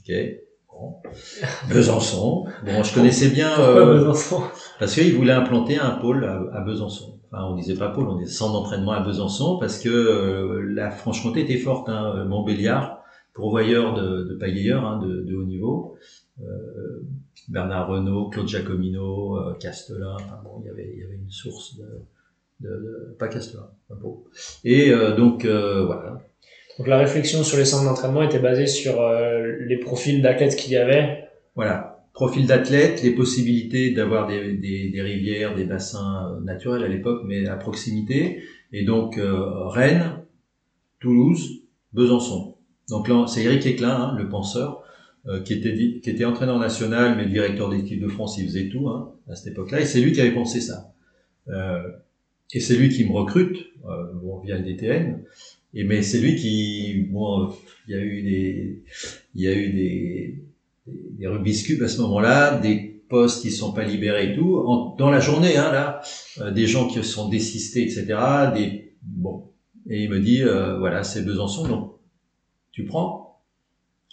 [0.00, 0.14] Ok.
[0.68, 0.96] Bon.
[1.68, 2.44] Besançon.
[2.64, 3.50] Bon, je connaissais bien.
[3.54, 4.42] Pourquoi Besançon?
[4.78, 7.18] Parce qu'ils voulaient implanter un pôle à, à, Besançon.
[7.32, 10.90] Enfin, on disait pas pôle, on disait centre d'entraînement à Besançon parce que euh, la
[10.90, 11.88] Franche-Comté était forte.
[11.88, 12.95] Hein, Montbéliard,
[13.36, 15.94] pourvoyeurs de, de pagayeurs hein, de, de, haut niveau.
[16.40, 17.02] Euh,
[17.48, 21.30] Bernard Renault, Claude Jacomino, euh, Castelin, enfin bon, il y avait, il y avait une
[21.30, 21.86] source de,
[22.60, 24.24] de, de pas Castelin, bon.
[24.64, 26.26] Et euh, donc euh, voilà.
[26.78, 30.72] Donc la réflexion sur les centres d'entraînement était basée sur euh, les profils d'athlètes qu'il
[30.72, 31.28] y avait.
[31.54, 37.22] Voilà, profil d'athlètes, les possibilités d'avoir des, des, des, rivières, des bassins naturels à l'époque,
[37.26, 38.42] mais à proximité.
[38.72, 40.24] Et donc Rennes,
[41.00, 42.55] Toulouse, Besançon.
[42.88, 44.82] Donc là, c'est Eric Eklin, hein, le penseur,
[45.26, 48.88] euh, qui, était, qui était entraîneur national, mais directeur d'équipe de France, il faisait tout
[48.88, 50.92] hein, à cette époque-là, et c'est lui qui avait pensé ça.
[51.48, 51.82] Euh,
[52.52, 53.56] et c'est lui qui me recrute,
[53.88, 55.22] euh, bon, via le DTN,
[55.74, 57.52] et mais c'est lui qui, bon,
[57.88, 58.82] il y a eu des,
[59.34, 60.42] il y a eu des,
[60.86, 64.58] des, des Rubik's Cube à ce moment-là, des postes qui sont pas libérés et tout,
[64.58, 66.02] en, dans la journée, hein, là,
[66.40, 68.06] euh, des gens qui sont désistés, etc.,
[68.54, 69.50] des, bon,
[69.88, 71.95] et il me dit, euh, voilà, c'est Besançon, donc
[72.76, 73.40] tu prends.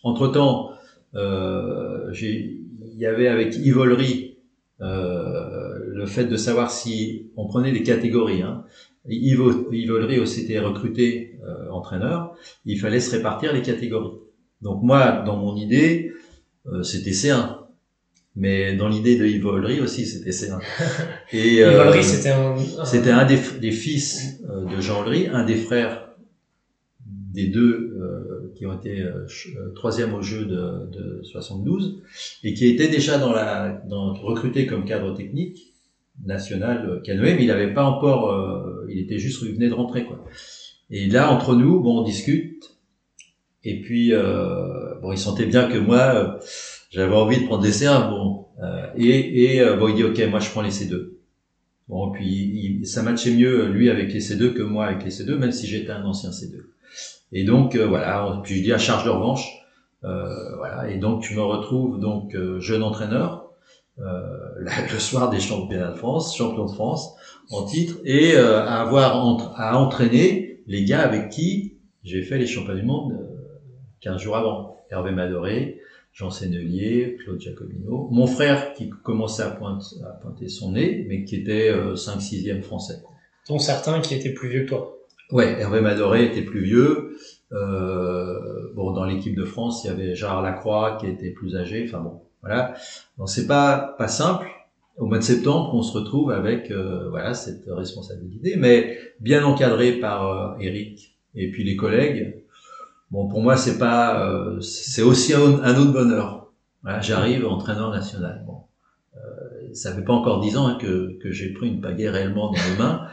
[0.03, 0.71] Entre-temps,
[1.15, 4.37] euh, il y avait avec Ivolery
[4.79, 8.41] euh, le fait de savoir si on prenait des catégories.
[8.41, 8.63] Hein.
[9.05, 14.17] Aussi était recruté euh, entraîneur, il fallait se répartir les catégories.
[14.61, 16.13] Donc moi, dans mon idée,
[16.67, 17.57] euh, c'était C1.
[18.37, 20.61] Mais dans l'idée de Ivolery aussi, c'était C1.
[21.33, 26.15] Et euh, c'était un, c'était un des, des fils de Jean Lery, un des frères
[27.05, 27.93] des deux
[28.63, 29.27] qui ont été euh,
[29.75, 32.01] troisième au jeu de, de, 72
[32.45, 35.73] et qui était déjà dans la dans, recruté comme cadre technique
[36.25, 40.05] national canoë, mais il n'avait pas encore, euh, il était juste, il venait de rentrer
[40.05, 40.23] quoi.
[40.89, 42.77] Et là entre nous, bon, on discute
[43.65, 46.39] et puis euh, bon, il sentait bien que moi
[46.89, 48.45] j'avais envie de prendre des C1, bon,
[48.95, 51.09] et, et bon, il dit ok, moi je prends les C2.
[51.89, 55.35] Bon, puis il, ça matchait mieux lui avec les C2 que moi avec les C2,
[55.35, 56.72] même si j'étais un ancien C2.
[57.33, 59.45] Et donc euh, voilà, puis je dis à charge de revanche.
[60.03, 63.49] Euh, voilà, et donc tu me retrouves donc euh, jeune entraîneur
[63.97, 67.13] le soir des championnats de France, champion de France
[67.51, 69.15] en titre, et à avoir
[69.55, 73.19] à entraîner les gars avec qui j'ai fait les championnats du monde
[74.01, 74.77] 15 jours avant.
[74.89, 75.79] Hervé Madoré,
[76.11, 81.23] Jean Sennelier, Claude Jacobino, mon frère qui commençait à, pointe, à pointer son nez, mais
[81.23, 82.95] qui était 5-6e français.
[83.47, 84.97] Dont certains qui étaient plus vieux que toi.
[85.33, 87.17] Ouais, Hervé Madoré était plus vieux.
[87.53, 91.85] Euh, bon, dans l'équipe de France, il y avait Gérard Lacroix qui était plus âgé.
[91.87, 92.75] Enfin bon, voilà.
[93.17, 94.47] Donc c'est pas pas simple.
[94.95, 99.93] Au mois de septembre, on se retrouve avec euh, voilà cette responsabilité, mais bien encadré
[99.93, 102.43] par euh, Eric et puis les collègues.
[103.09, 106.51] Bon, pour moi, c'est pas, euh, c'est aussi un, autre bonheur.
[106.83, 108.43] Voilà, j'arrive entraîneur national.
[108.45, 108.65] Bon,
[109.15, 112.51] euh, ça fait pas encore dix ans hein, que, que j'ai pris une pagaie réellement
[112.51, 113.07] dans les mains.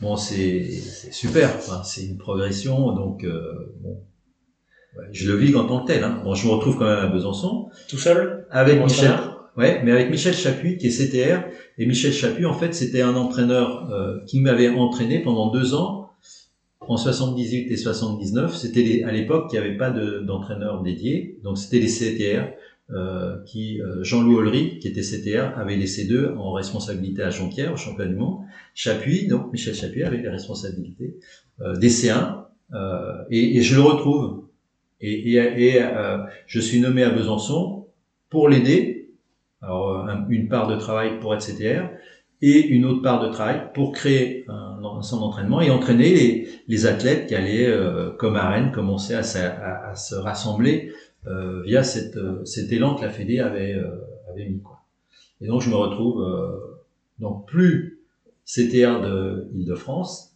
[0.00, 0.70] Bon, c'est
[1.10, 4.00] super, enfin, c'est une progression, donc euh, bon,
[5.12, 6.04] je le vis en tant que tel.
[6.04, 6.20] Hein.
[6.24, 7.68] Bon, je me retrouve quand même à Besançon.
[7.88, 8.46] Tout seul?
[8.50, 9.10] Avec Michel.
[9.56, 11.48] Ouais, mais avec Michel Chapuis qui est CTR.
[11.78, 16.10] Et Michel Chapuis, en fait, c'était un entraîneur euh, qui m'avait entraîné pendant deux ans
[16.80, 18.56] en 78 et 79.
[18.56, 22.52] C'était à l'époque qu'il n'y avait pas d'entraîneur dédié, donc c'était les CTR.
[22.90, 27.74] Euh, qui euh, Jean-Louis Ollery, qui était CTR, avait laissé deux en responsabilité à Jean-Pierre,
[27.74, 28.38] au championnat du monde.
[28.72, 31.18] Chapuis, donc Michel Chapuis avait les responsabilités
[31.60, 34.44] euh, des C1, euh, et, et, je le retrouve.
[35.02, 35.82] Et, et, et
[36.46, 37.88] je suis nommé à Besançon
[38.30, 39.10] pour l'aider.
[39.60, 41.90] Alors une part de travail pour être CTR
[42.40, 46.48] et une autre part de travail pour créer un, un centre d'entraînement et entraîner les,
[46.68, 47.70] les, athlètes qui allaient,
[48.18, 50.92] comme à Rennes, commencer à, à, à se rassembler
[51.26, 53.90] euh, via euh, cet élan que la Fédé avait, euh,
[54.30, 54.60] avait mis.
[54.60, 54.80] Quoi.
[55.40, 56.24] Et donc je me retrouve
[57.18, 58.00] donc plus
[58.44, 60.34] CTR de Île-de-France,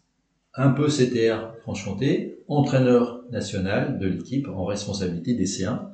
[0.55, 5.89] un peu CTR Franche-Comté, entraîneur national de l'équipe en responsabilité des C1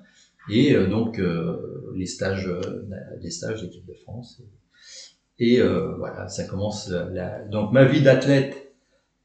[0.51, 1.20] et donc
[1.94, 2.51] les stages
[3.20, 4.42] les stages d'équipe de France
[5.38, 6.90] et, voilà ça commence
[7.51, 8.72] donc ma vie d'athlète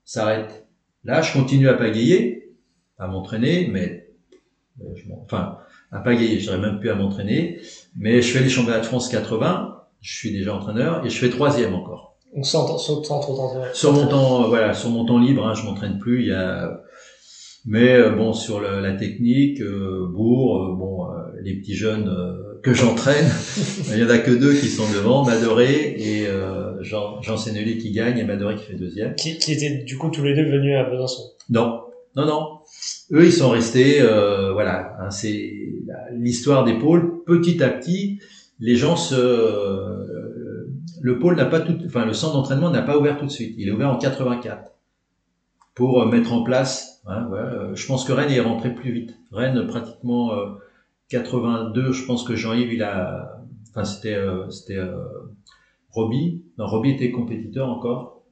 [0.06, 0.68] s'arrête
[1.04, 2.54] là je continue à pagayer
[3.00, 4.03] à m'entraîner mais
[4.82, 4.86] euh,
[5.24, 5.58] enfin,
[5.92, 7.60] à pagayer, je même plus à m'entraîner,
[7.98, 11.30] mais je fais les championnats de France 80, je suis déjà entraîneur, et je fais
[11.30, 12.18] troisième encore.
[12.36, 15.54] Donc sans, sans, sans trop Sur mon temps, euh, voilà, sur mon temps libre, hein,
[15.54, 16.82] je m'entraîne plus, il y a,
[17.66, 21.06] mais euh, bon, sur la technique, euh, Bourg, bon,
[21.44, 22.12] les petits jeunes
[22.64, 23.30] que j'entraîne,
[23.92, 26.28] il y en a que deux qui sont devant, Madoré et
[26.82, 29.14] Jean, Jean Sénelé qui gagne et Madoré qui fait deuxième.
[29.16, 31.24] Qui, qui étaient du coup tous les deux venus à Besançon?
[31.50, 31.82] Non,
[32.16, 32.48] non, non.
[33.12, 35.54] Eux, ils sont restés, euh, voilà, hein, c'est
[36.14, 37.24] l'histoire des pôles.
[37.26, 38.20] Petit à petit,
[38.60, 40.68] les gens se, euh,
[41.02, 43.56] le pôle n'a pas enfin le centre d'entraînement n'a pas ouvert tout de suite.
[43.58, 44.72] Il est ouvert en 84
[45.76, 47.02] pour euh, mettre en place.
[47.06, 47.30] Hein,
[47.74, 49.14] je pense que Rennes est rentré plus vite.
[49.32, 50.32] Rennes pratiquement
[51.10, 51.92] 82.
[51.92, 54.18] Je pense que Jean-Yves il a, enfin c'était
[54.50, 54.80] c'était
[55.92, 56.46] Roby.
[56.58, 58.23] Non, Roby était compétiteur encore.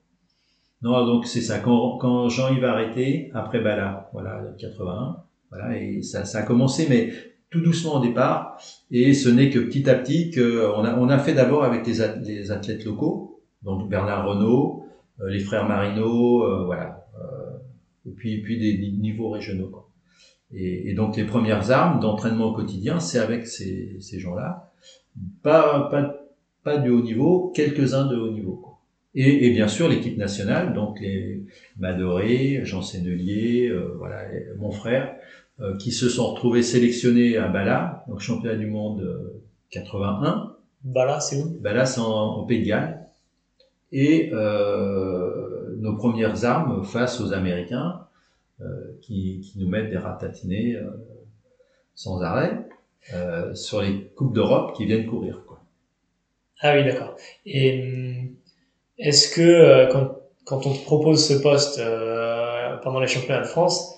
[0.82, 1.60] Non, donc c'est ça.
[1.60, 5.18] Quand, quand Jean-Yves a arrêté, après Bala, voilà, 81,
[5.52, 7.14] voilà, et ça, ça a commencé, mais
[7.52, 8.58] tout doucement au départ,
[8.90, 11.86] et ce n'est que petit à petit que on a, on a fait d'abord avec
[11.86, 14.86] les, athlètes locaux, donc Bernard Renault,
[15.20, 17.58] euh, les frères Marino, euh, voilà, euh,
[18.08, 19.68] et puis puis des, niveaux régionaux.
[19.68, 19.90] Quoi.
[20.54, 24.72] Et, et, donc les premières armes d'entraînement au quotidien, c'est avec ces, ces gens-là,
[25.44, 26.16] pas pas
[26.64, 28.54] pas de haut niveau, quelques-uns de haut niveau.
[28.54, 28.71] Quoi.
[29.14, 31.44] Et, et, bien sûr l'équipe nationale, donc les
[31.78, 34.24] Madoré, Jean Sénelier, euh, voilà,
[34.58, 35.16] mon frère,
[35.62, 39.32] euh, qui se sont retrouvés sélectionnés à Bala, donc championnat du monde
[39.70, 40.24] 81.
[40.24, 41.60] Euh, Bala, c'est où?
[41.60, 43.06] Bala, c'est en, Pays de Galles.
[43.92, 48.00] Et euh, nos premières armes face aux Américains,
[49.02, 50.78] qui, qui, nous mettent des ratatinés
[51.96, 52.70] sans arrêt
[53.56, 55.42] sur les coupes d'Europe qui viennent courir.
[55.48, 55.64] Quoi.
[56.62, 57.16] Ah oui, d'accord.
[57.48, 58.30] Et hum,
[59.02, 60.12] est-ce que euh, quand,
[60.46, 63.96] quand, on te propose ce poste euh, pendant les championnats de France,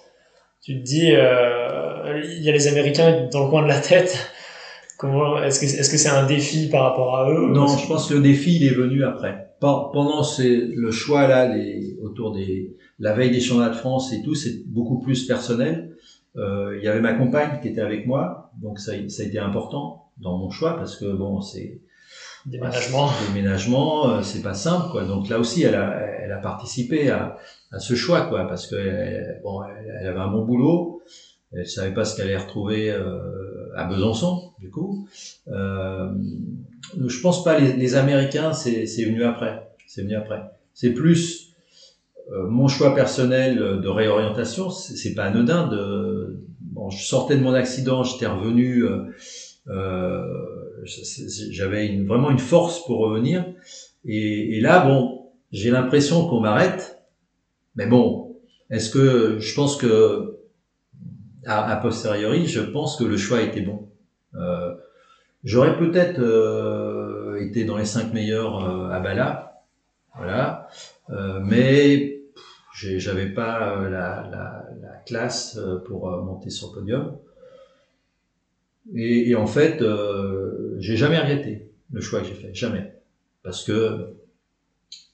[0.61, 4.17] tu te dis, euh, il y a les Américains dans le coin de la tête.
[4.97, 8.07] Comment est-ce que est-ce que c'est un défi par rapport à eux Non, je pense
[8.07, 9.49] que le défi il est venu après.
[9.59, 14.35] Pendant le choix là, les, autour des la veille des championnats de France et tout,
[14.35, 15.97] c'est beaucoup plus personnel.
[16.37, 19.39] Euh, il y avait ma compagne qui était avec moi, donc ça, ça a été
[19.39, 21.81] important dans mon choix parce que bon, c'est
[22.45, 23.09] Déménagement.
[23.27, 25.05] Déménagement, euh, c'est pas simple, quoi.
[25.05, 27.37] Donc là aussi, elle a, elle a participé à,
[27.71, 31.01] à ce choix, quoi, parce que bon, elle, avait un bon boulot,
[31.51, 35.07] elle savait pas ce qu'elle allait retrouver euh, à Besançon, du coup.
[35.47, 36.11] Euh,
[37.05, 40.41] je pense pas les, les Américains, c'est venu après, c'est venu après.
[40.73, 41.53] C'est plus
[42.31, 45.67] euh, mon choix personnel de réorientation, c'est pas anodin.
[45.67, 48.83] De, bon, je sortais de mon accident, j'étais revenu.
[48.83, 49.05] Euh,
[49.67, 53.45] euh j'avais une, vraiment une force pour revenir.
[54.05, 57.03] Et, et là, bon, j'ai l'impression qu'on m'arrête.
[57.75, 58.37] Mais bon,
[58.69, 60.39] est-ce que je pense que
[61.45, 63.89] à, posteriori, je pense que le choix était bon.
[64.35, 64.73] Euh,
[65.43, 69.61] J'aurais peut-être euh, été dans les cinq meilleurs euh, à Bala,
[70.15, 70.69] voilà,
[71.09, 72.21] euh, mais
[72.73, 77.17] j'avais pas la, la, la, classe pour monter sur le podium.
[78.95, 82.93] Et, et en fait, euh, j'ai jamais regretté le choix que j'ai fait, jamais,
[83.43, 84.15] parce que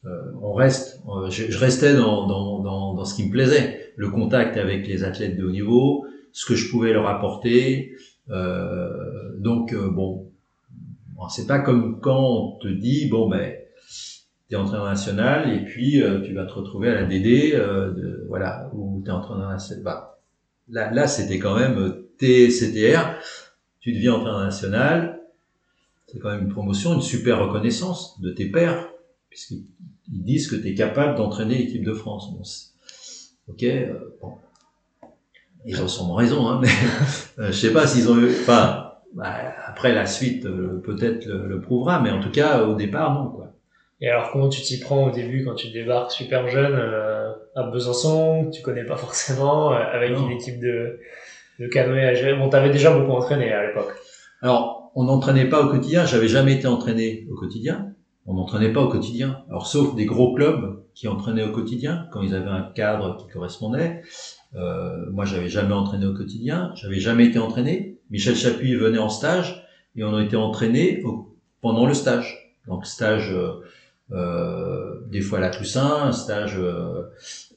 [0.06, 4.10] euh, on reste, euh, je, restais dans, dans, dans, dans, ce qui me plaisait, le
[4.10, 7.94] contact avec les athlètes de haut niveau, ce que je pouvais leur apporter.
[8.30, 10.32] Euh, donc bon,
[11.16, 13.54] bon, c'est pas comme quand on te dit bon ben
[14.50, 18.70] t'es entraîneur national et puis euh, tu vas te retrouver à la DD, euh, voilà,
[18.74, 19.84] ou t'es entraîneur national.
[19.84, 20.20] Bah,
[20.68, 23.16] là, là c'était quand même euh, TCTR,
[23.90, 25.20] tu deviens entraîneur national,
[26.08, 28.90] c'est quand même une promotion, une super reconnaissance de tes pairs,
[29.30, 29.64] puisqu'ils
[30.08, 32.32] disent que tu es capable d'entraîner l'équipe de France.
[32.32, 34.34] Bon, ok, euh, bon.
[35.66, 36.70] Ils ont sûrement raison, hein, mais
[37.40, 38.30] euh, je sais pas s'ils ont eu.
[38.30, 42.76] Enfin, bah, après la suite euh, peut-être le, le, prouvera, mais en tout cas au
[42.76, 43.48] départ non quoi.
[44.02, 47.64] Et alors comment tu t'y prends au début quand tu débarques super jeune euh, à
[47.64, 50.28] Besançon, tu connais pas forcément, avec non.
[50.28, 51.00] une équipe de,
[51.60, 53.94] de canoë t'avais déjà beaucoup entraîné à l'époque.
[54.42, 56.06] Alors, on n'entraînait pas au quotidien.
[56.06, 57.94] J'avais jamais été entraîné au quotidien.
[58.26, 59.44] On n'entraînait pas au quotidien.
[59.50, 63.28] Alors, sauf des gros clubs qui entraînaient au quotidien quand ils avaient un cadre qui
[63.28, 64.02] correspondait.
[64.56, 66.72] Euh, moi, j'avais jamais entraîné au quotidien.
[66.76, 68.00] J'avais jamais été entraîné.
[68.10, 71.04] Michel Chapuis venait en stage et on a été entraîné
[71.62, 72.56] pendant le stage.
[72.68, 73.36] Donc, stage
[74.12, 77.04] euh, des fois à la Toussaint, un stage euh,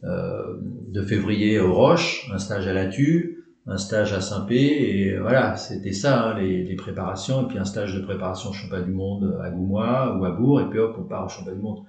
[0.02, 5.56] de février au Roche, un stage à la Tue, un stage à Saint-Pé et voilà,
[5.56, 8.90] c'était ça hein, les, les, préparations et puis un stage de préparation au championnat du
[8.90, 11.84] monde à Goumois ou à Bourg et puis hop on part au championnat du monde.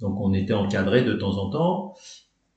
[0.00, 1.94] Donc on était encadré de temps en temps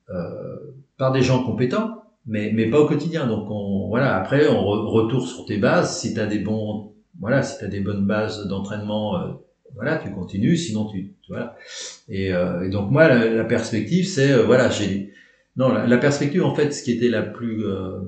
[0.10, 3.28] euh, par des gens compétents, mais mais pas au quotidien.
[3.28, 6.00] Donc on voilà après on re, retourne sur tes bases.
[6.00, 9.32] Si tu as des bons voilà si des bonnes bases d'entraînement euh,
[9.74, 11.56] voilà tu continues sinon tu voilà
[12.10, 15.14] et, euh, et donc moi la, la perspective c'est euh, voilà j'ai
[15.56, 18.00] non la, la, perspective en fait ce qui était la plus euh,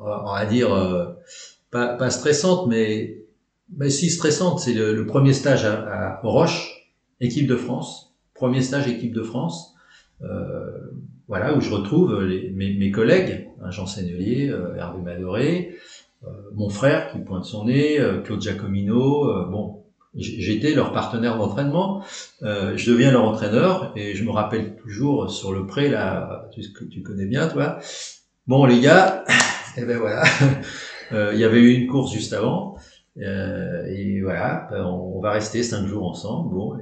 [0.00, 1.06] on va dire euh,
[1.70, 3.22] pas, pas, stressante, mais,
[3.76, 8.62] mais si stressante, c'est le, le, premier stage à, à, Roche, équipe de France, premier
[8.62, 9.74] stage équipe de France,
[10.22, 10.70] euh,
[11.28, 15.76] voilà où je retrouve les, mes, mes, collègues, hein, Jean Sennelier, euh, Hervé Madoré,
[16.24, 19.76] euh, mon frère qui pointe son nez, euh, Claude Giacomino, bon.
[20.16, 22.02] J'étais leur partenaire d'entraînement,
[22.42, 27.00] je deviens leur entraîneur et je me rappelle toujours sur le pré là, tu, tu
[27.02, 27.78] connais bien toi.
[28.48, 29.24] Bon les gars,
[29.76, 30.24] et ben voilà,
[31.12, 32.76] euh, il y avait eu une course juste avant.
[33.18, 36.54] Euh, et voilà, ben, on, va rester cinq jours ensemble.
[36.54, 36.76] Bon,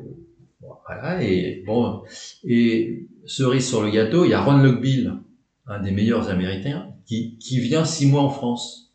[0.87, 1.23] voilà.
[1.23, 2.03] Et bon,
[2.45, 5.15] et cerise sur le gâteau, il y a Ron Lockbill,
[5.67, 8.95] un des meilleurs Américains, qui, qui vient six mois en France.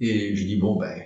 [0.00, 1.02] Et je dis bon ben,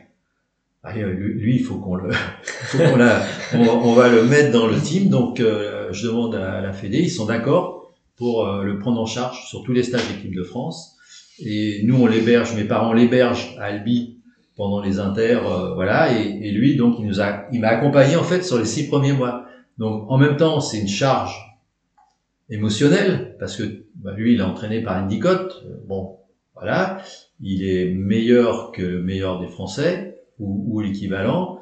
[0.83, 2.11] allez, lui, il faut qu'on le,
[2.43, 3.23] faut qu'on la,
[3.55, 5.09] on, on, va le mettre dans le team.
[5.09, 9.07] Donc, euh, je demande à la Fédé, ils sont d'accord pour euh, le prendre en
[9.07, 10.97] charge sur tous les stages d'équipe de France.
[11.43, 14.17] Et nous, on l'héberge, mes parents l'hébergent à Albi
[14.57, 16.13] pendant les inters, euh, voilà.
[16.13, 18.89] Et, et, lui, donc, il nous a, il m'a accompagné en fait sur les six
[18.89, 19.47] premiers mois.
[19.79, 21.35] Donc, en même temps, c'est une charge
[22.51, 23.63] émotionnelle parce que
[23.95, 25.65] bah, lui, il est entraîné par Endicott.
[25.87, 26.17] Bon,
[26.55, 26.99] voilà,
[27.41, 31.61] il est meilleur que le meilleur des Français ou, ou l'équivalent.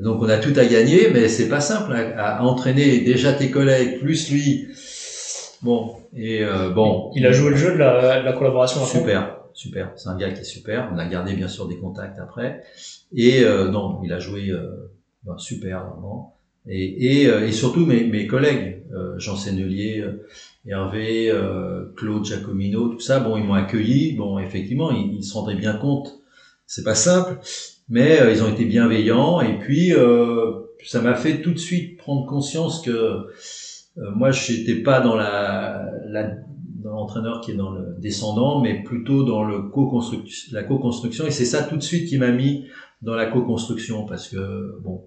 [0.00, 3.50] Donc, on a tout à gagner, mais c'est pas simple à, à entraîner déjà tes
[3.50, 4.68] collègues plus lui.
[5.62, 7.10] Bon, et euh, bon.
[7.14, 8.84] Il a joué le jeu de la, de la collaboration.
[8.84, 9.92] Super, super.
[9.96, 10.90] C'est un gars qui est super.
[10.92, 12.62] On a gardé bien sûr des contacts après.
[13.12, 14.90] Et euh, non, il a joué euh,
[15.24, 16.36] ben, super vraiment.
[16.66, 20.04] Et, et, euh, et, surtout mes, mes collègues, euh, Jean Sennelier,
[20.66, 21.32] Hervé,
[21.96, 24.12] Claude Giacomino, tout ça, bon, ils m'ont accueilli.
[24.12, 26.20] Bon, effectivement, ils, ils, se rendraient bien compte.
[26.66, 27.38] C'est pas simple,
[27.88, 29.40] mais ils ont été bienveillants.
[29.40, 29.92] Et puis,
[30.84, 33.32] ça m'a fait tout de suite prendre conscience que euh,
[34.14, 36.30] moi, je n'étais pas dans la, la
[36.82, 41.26] dans l'entraîneur qui est dans le descendant, mais plutôt dans le co-construction, la co-construction.
[41.26, 42.66] Et c'est ça tout de suite qui m'a mis
[43.02, 45.04] dans la co-construction parce que bon,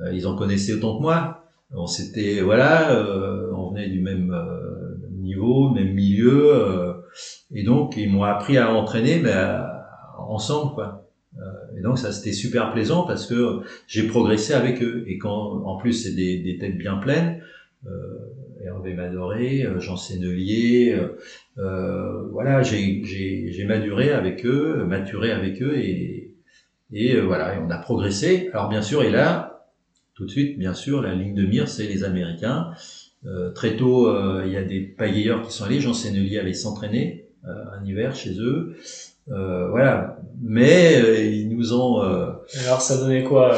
[0.00, 1.42] euh, ils en connaissaient autant que moi.
[1.72, 6.92] On s'était voilà, euh, on venait du même euh, niveau, même milieu, euh,
[7.52, 9.84] et donc ils m'ont appris à entraîner, mais à,
[10.28, 11.08] ensemble quoi.
[11.76, 15.04] et donc ça c'était super plaisant parce que j'ai progressé avec eux.
[15.08, 17.40] Et quand en plus c'est des, des têtes bien pleines.
[17.86, 18.16] Euh,
[18.64, 20.98] Hervé Madoré, euh, Jean Sennelier,
[21.58, 26.34] euh, voilà, j'ai maduré avec eux, maturé avec eux et,
[26.92, 28.48] et voilà, et on a progressé.
[28.52, 29.68] Alors bien sûr, et là,
[30.14, 32.70] tout de suite, bien sûr, la ligne de mire, c'est les Américains.
[33.26, 34.10] Euh, très tôt,
[34.44, 35.80] il y a des pagayeurs qui sont allés.
[35.80, 38.76] Jean Sennelier allait s'entraîner euh, un hiver chez eux.
[39.28, 42.00] voilà, mais ils nous ont.
[42.00, 43.54] Alors ça donnait quoi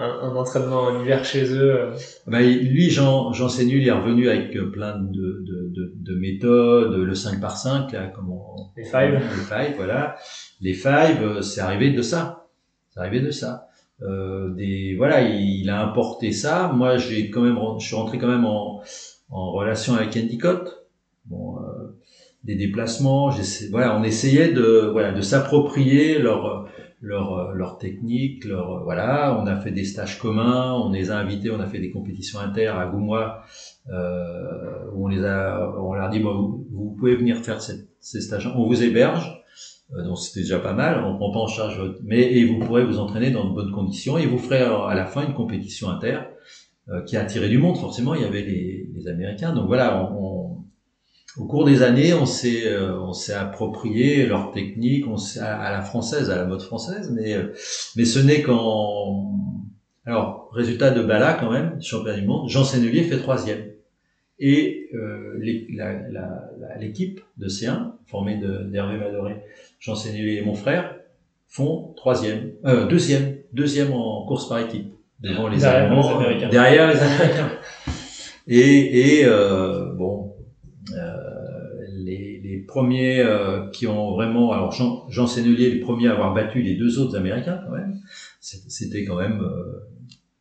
[0.00, 1.96] un, un, entraînement en hiver chez eux euh.
[2.26, 6.94] bah, Lui, Jean, Jean Sénul, il est revenu avec plein de, de, de, de méthodes,
[6.94, 9.14] le 5 par 5 là, comment Les five.
[9.14, 10.16] Les five, voilà.
[10.60, 12.46] Les five, euh, c'est arrivé de ça.
[12.90, 13.68] C'est arrivé de ça.
[14.02, 16.72] Euh, des, voilà, il, il, a importé ça.
[16.74, 18.82] Moi, j'ai quand même, je suis rentré quand même en,
[19.30, 20.86] en relation avec Endicott.
[21.26, 21.98] Bon, euh,
[22.44, 23.30] des déplacements.
[23.70, 26.68] Voilà, on essayait de, voilà, de s'approprier leur
[27.00, 29.38] leur, leur technique, leur voilà.
[29.40, 32.38] On a fait des stages communs, on les a invités, on a fait des compétitions
[32.38, 33.42] inter à Goumois
[33.92, 37.88] euh, où on les a, on leur a dit bon, vous, pouvez venir faire cette,
[38.00, 39.42] ces stages, on vous héberge,
[39.94, 42.84] euh, donc c'était déjà pas mal, on prend pas en charge mais et vous pourrez
[42.84, 46.20] vous entraîner dans de bonnes conditions et vous ferez à la fin une compétition inter
[46.88, 47.78] euh, qui a attiré du monde.
[47.78, 50.39] Forcément, il y avait les, les Américains, donc voilà, on,
[51.36, 55.80] au cours des années, on s'est euh, on s'est approprié leur technique, on à, la
[55.80, 57.36] française, à la mode française, mais
[57.96, 59.32] mais ce n'est qu'en
[60.06, 63.70] alors résultat de Bala quand même, champion du monde, Jean Sennelier fait troisième
[64.40, 65.38] et euh,
[66.80, 69.36] l'équipe de C1 formée d'Hervé Madoré,
[69.78, 70.96] Jean Sennelier et mon frère
[71.46, 76.48] font troisième, euh, deuxième, deuxième en course par équipe devant les derrière Allemands, les Américains.
[76.48, 77.50] derrière les Américains.
[78.48, 80.29] et, et euh, bon, euh,
[82.60, 86.62] les, premiers euh, qui ont vraiment, alors Jean, Jean Sennelier, le premier à avoir battu
[86.62, 87.94] les deux autres Américains quand même,
[88.40, 89.80] c'était quand même euh,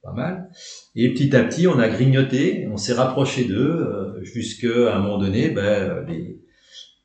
[0.04, 0.50] pas mal.
[0.96, 5.18] Et petit à petit, on a grignoté, on s'est rapproché d'eux euh, jusqu'à un moment
[5.18, 6.40] donné, ben, les,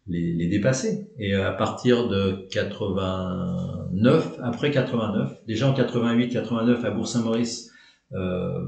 [0.06, 1.08] les, les, dépasser.
[1.18, 7.70] Et à partir de 89, après 89, déjà en 88, 89 à Bourg-Saint-Maurice,
[8.12, 8.66] euh,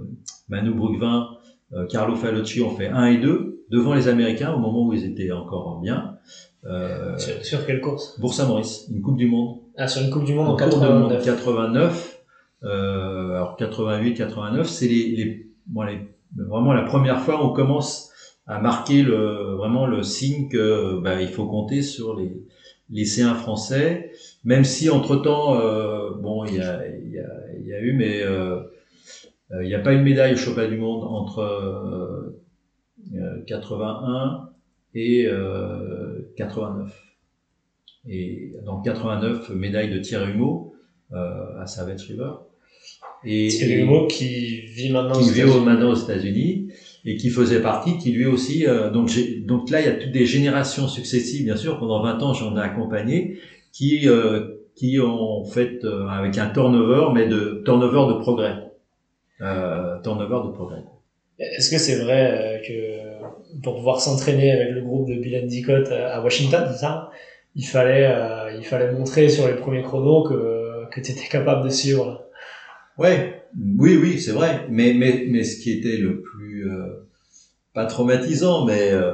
[0.49, 1.29] Manu Brugvin,
[1.73, 5.05] euh, Carlo Falocci ont fait 1 et 2 devant les Américains au moment où ils
[5.05, 6.16] étaient encore bien.
[6.69, 8.19] Euh, sur, sur, quelle course?
[8.19, 9.59] Bourg-Saint-Maurice, une Coupe du Monde.
[9.77, 11.25] Ah, sur une Coupe du Monde en 89.
[11.25, 12.17] 89
[12.65, 16.01] euh, alors 88, 89, c'est les, les, bon, les,
[16.35, 18.11] vraiment la première fois où on commence
[18.47, 22.33] à marquer le, vraiment le signe que bah, il faut compter sur les,
[22.91, 24.11] les C1 français,
[24.45, 28.23] même si entre temps, euh, bon, il y a, y, a, y a eu, mais
[29.61, 32.35] il n'y a pas une médaille au championnat du monde entre
[33.47, 34.49] 81
[34.95, 35.29] et
[36.37, 36.93] 89.
[38.09, 40.75] Et dans 89, médaille de Thierry Humeau
[41.13, 42.31] à Savage River.
[43.25, 46.69] Et, Thierry Humeau qui vit maintenant qui vit maintenant aux États-Unis
[47.05, 49.11] et qui faisait partie, qui lui aussi, euh, donc,
[49.45, 52.57] donc là il y a toutes des générations successives, bien sûr, pendant 20 ans j'en
[52.57, 53.39] ai accompagné,
[53.73, 58.55] qui, euh, qui ont fait euh, avec un turnover, mais de turnover de progrès.
[59.41, 60.83] Euh, turnover de progrès.
[61.39, 63.06] Est-ce que c'est vrai que
[63.63, 67.11] pour pouvoir s'entraîner avec le groupe de Bill Endicott à Washington, c'est ça?
[67.55, 68.11] Il fallait,
[68.59, 72.27] il fallait montrer sur les premiers chronos que, que tu étais capable de suivre
[72.99, 73.43] Ouais,
[73.79, 74.67] oui, oui, c'est vrai.
[74.71, 77.07] Mais, mais, mais ce qui était le plus euh,
[77.75, 79.13] pas traumatisant, mais euh,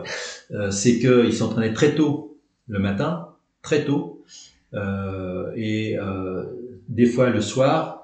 [0.53, 2.38] euh c'est qu'ils s'entraînaient très tôt
[2.68, 3.28] le matin,
[3.61, 4.24] très tôt,
[4.72, 6.45] euh, et euh,
[6.88, 7.99] des fois le soir.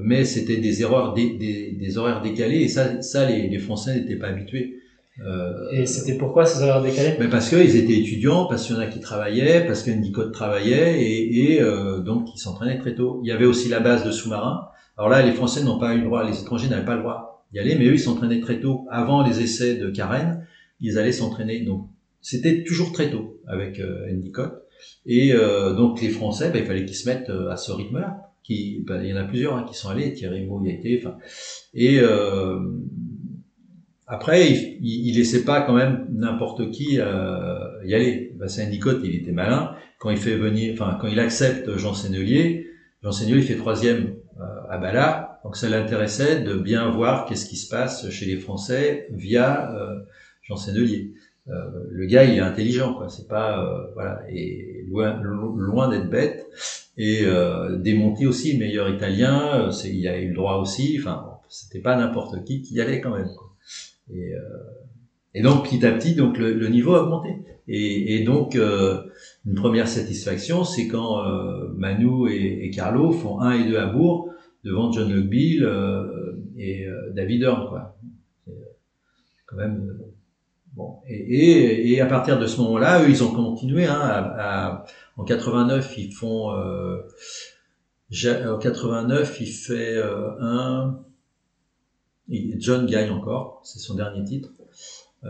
[0.00, 3.94] mais c'était des erreurs, des, des, des, horaires décalés, et ça, ça les, les Français
[3.94, 4.80] n'étaient pas habitués.
[5.72, 7.16] Et c'était pourquoi ces horaires décalés?
[7.18, 11.02] mais Parce qu'ils étaient étudiants, parce qu'il y en a qui travaillaient, parce qu'Endicott travaillait,
[11.02, 11.60] et, et
[12.04, 13.20] donc ils s'entraînaient très tôt.
[13.24, 15.98] Il y avait aussi la base de sous-marins, alors là, les Français n'ont pas eu
[15.98, 18.60] le droit, les étrangers n'avaient pas le droit d'y aller, mais eux, ils s'entraînaient très
[18.60, 18.84] tôt.
[18.90, 20.44] Avant les essais de Karen,
[20.80, 21.60] ils allaient s'entraîner.
[21.60, 21.88] Donc,
[22.20, 24.64] c'était toujours très tôt avec euh, Endicott.
[25.06, 28.24] Et euh, donc, les Français, ben, il fallait qu'ils se mettent euh, à ce rythme-là.
[28.42, 30.72] Qui, ben, il y en a plusieurs hein, qui sont allés, Thierry Maud y a
[30.72, 31.00] été.
[31.00, 31.16] Enfin,
[31.74, 32.58] et euh,
[34.08, 38.34] après, il, il, laissait pas quand même n'importe qui euh, y aller.
[38.46, 39.74] C'est Endicott, il était malin.
[39.98, 42.66] Quand il fait venir, enfin, quand il accepte Jean Sennelier,
[43.02, 45.40] Jean Sennelier, il fait troisième euh, à Bala.
[45.44, 50.00] Donc ça l'intéressait de bien voir qu'est-ce qui se passe chez les Français via euh,
[50.42, 51.12] Jean Sennelier.
[51.48, 51.52] Euh,
[51.90, 53.08] le gars, il est intelligent, quoi.
[53.08, 56.46] C'est pas voilà, et loin, loin d'être bête.
[56.96, 60.96] Et euh, Desmonti aussi, meilleur italien, il a eu le droit aussi.
[60.98, 63.28] Enfin, c'était pas n'importe qui qui y allait quand même.
[64.12, 64.32] Et,
[65.34, 67.30] et donc petit à petit, donc le, le niveau a augmenté.
[67.68, 68.56] Et, et donc
[69.48, 73.86] une première satisfaction, c'est quand euh, Manu et, et, Carlo font 1 et 2 à
[73.86, 74.30] Bourg
[74.64, 77.96] devant John Luckbill euh, et euh, David Horn, quoi.
[79.46, 80.04] Quand même euh,
[80.74, 80.98] bon.
[81.06, 83.86] Et, et, et, à partir de ce moment-là, eux, ils ont continué.
[83.86, 84.84] Hein, à, à,
[85.16, 86.52] en 89, ils font.
[86.52, 86.98] Euh,
[88.46, 90.02] en 89, il fait
[90.40, 90.98] un.
[92.58, 94.50] John gagne encore, c'est son dernier titre.
[95.24, 95.28] Euh,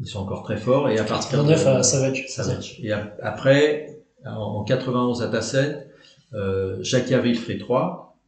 [0.00, 0.88] ils sont encore très forts.
[0.88, 2.26] Et à partir de, à Savage.
[2.28, 2.80] Savage.
[2.82, 5.86] Et après, en 91 à Tassen,
[6.34, 8.18] euh, Jacques Avril fait 3.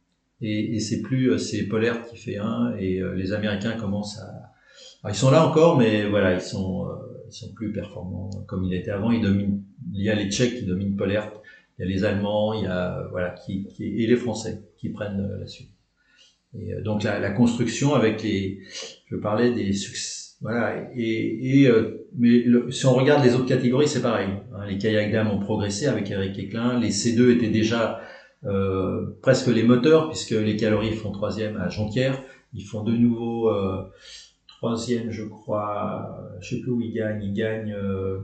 [0.41, 2.75] Et, et c'est plus, euh, c'est Pollard qui fait 1.
[2.79, 4.51] Et euh, les Américains commencent à.
[5.03, 6.93] Alors, ils sont là encore, mais voilà, ils sont, euh,
[7.27, 9.11] ils sont plus performants comme il était avant.
[9.11, 9.61] Ils dominent.
[9.93, 11.31] Il y a les Tchèques qui dominent Pollard.
[11.77, 14.89] Il y a les Allemands, il y a voilà, qui, qui et les Français qui
[14.89, 15.72] prennent la suite.
[16.59, 18.59] Et donc la, la construction avec les,
[19.09, 20.75] je parlais des succès voilà.
[20.93, 24.27] Et, et euh, mais si on regarde les autres catégories, c'est pareil.
[24.53, 24.65] Hein.
[24.67, 26.79] les kayak dames ont progressé avec Eric Eklin.
[26.79, 28.01] Les C2 étaient déjà
[28.43, 32.21] euh, presque les moteurs, puisque les calories font troisième à Jonquière.
[32.53, 33.83] Ils font de nouveau euh,
[34.47, 36.29] troisième, je crois.
[36.41, 37.23] Je sais plus où ils gagnent.
[37.23, 38.19] Ils gagnent, euh,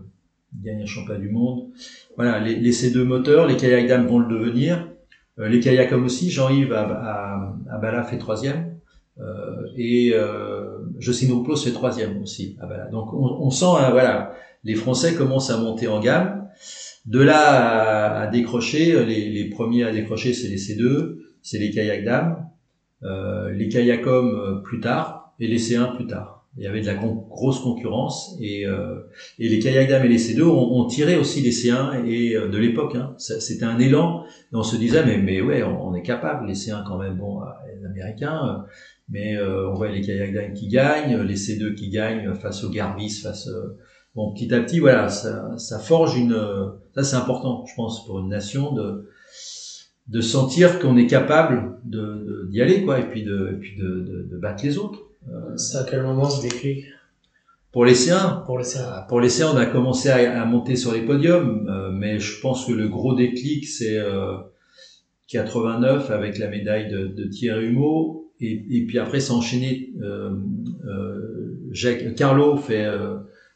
[0.53, 1.69] ils gagnent un championnat du monde.
[2.17, 4.89] Voilà, les, les C2 moteurs, les kayaks dames vont le devenir.
[5.39, 6.29] Euh, les kayaks comme aussi.
[6.29, 8.75] Jean-Yves à, à, Bala fait troisième.
[9.19, 12.85] Euh, et euh, Jocelyne fait troisième aussi à Bala.
[12.87, 14.33] Donc on, sent, hein, voilà,
[14.63, 16.47] les Français commencent à monter en gamme.
[17.05, 22.45] De là à, décrocher, les, premiers à décrocher, c'est les C2, c'est les kayaks dames,
[23.03, 26.38] euh, les kayaks euh, plus tard et les C1 plus tard.
[26.59, 29.07] Il y avait de la grosse concurrence et, euh,
[29.39, 32.49] et les kayaks dames et les C2 ont, ont tiré aussi les C1 et euh,
[32.49, 32.95] de l'époque.
[32.95, 36.83] Hein, C'était un élan on se disait mais mais ouais on, est capable les C1
[36.85, 37.39] quand même bon
[37.73, 38.65] les Américains
[39.07, 42.69] mais euh, on voit les kayaks dames qui gagnent, les C2 qui gagnent face aux
[42.69, 43.49] Garbis, face
[44.13, 46.37] bon, petit à petit, voilà, ça, ça forge une.
[46.93, 49.09] Ça, c'est important, je pense, pour une nation de
[50.07, 54.01] de sentir qu'on est capable de d'y aller, quoi, et puis de et puis de,
[54.01, 55.08] de, de battre les autres.
[55.31, 56.85] Euh, c'est à quel moment ce déclic
[57.71, 58.45] Pour les C1.
[58.45, 58.83] Pour les C1.
[58.85, 62.19] Ah, pour les C1, on a commencé à, à monter sur les podiums, euh, mais
[62.19, 64.37] je pense que le gros déclic, c'est euh,
[65.27, 69.93] 89 avec la médaille de, de Thierry Humeau, et, et puis après, c'est enchaîné.
[70.01, 70.31] Euh,
[70.85, 72.87] euh, Jacques, Carlo fait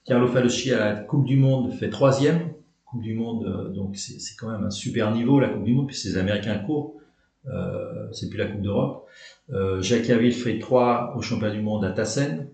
[0.06, 2.54] Carlo Falosci à la Coupe du Monde fait troisième.
[2.86, 5.88] Coupe du Monde, euh, donc c'est quand même un super niveau la Coupe du Monde,
[5.88, 6.96] puisque les Américains courent.
[7.48, 9.08] Euh, c'est plus la Coupe d'Europe.
[9.52, 12.48] Euh, Jacques Aville fait trois au Championnat du Monde à Tassen.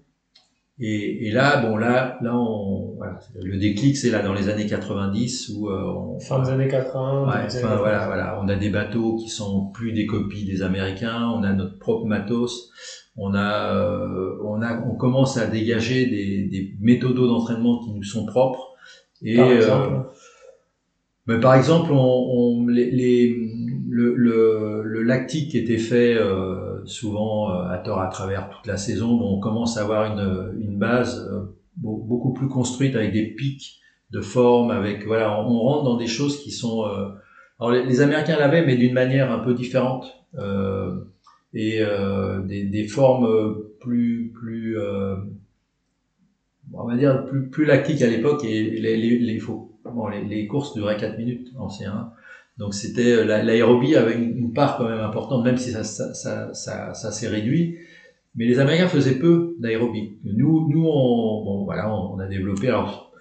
[0.81, 4.65] Et, et, là, bon, là, là, on, voilà, le déclic, c'est là dans les années
[4.65, 7.25] 90 où euh, on, fin des années 80.
[7.25, 11.27] Ouais, enfin, voilà, voilà, on a des bateaux qui sont plus des copies des Américains,
[11.35, 12.71] on a notre propre matos
[13.19, 18.03] on a, euh, on a, on commence à dégager des, des méthodes d'entraînement qui nous
[18.03, 18.75] sont propres.
[19.21, 19.99] Et, par exemple, euh,
[21.27, 23.35] mais par exemple, on, on les, les,
[23.89, 28.67] le, le, le, lactique qui était fait euh, souvent euh, à tort à travers toute
[28.67, 33.13] la saison, bon, on commence à avoir une, une base euh, beaucoup plus construite avec
[33.13, 33.79] des pics
[34.11, 36.83] de forme, avec voilà, on, rentre dans des choses qui sont.
[37.59, 40.19] alors les, les Américains l'avaient, mais d'une manière un peu différente.
[40.37, 41.05] Euh,
[41.53, 45.15] et euh, des, des, formes plus plus euh,
[46.71, 50.75] on va dire plus plus lactiques à l'époque et les les, les, les, les courses
[50.75, 52.09] duraient 4 minutes en C1
[52.59, 56.13] donc c'était euh, l'aérobie avait une, part quand même importante même si ça ça
[56.53, 57.77] ça, ça, s'est réduit.
[58.35, 60.17] Mais les Américains faisaient peu d'aérobie.
[60.25, 62.67] Nous nous on bon voilà on, a développé.
[62.67, 63.13] Alors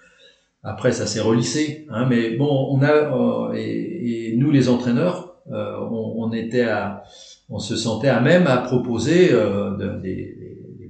[0.64, 5.78] après ça s'est relissé hein, mais bon on a euh, et, nous les entraîneurs euh,
[5.90, 7.04] on, était à
[7.48, 10.37] on se sentait à même à proposer de, des, des,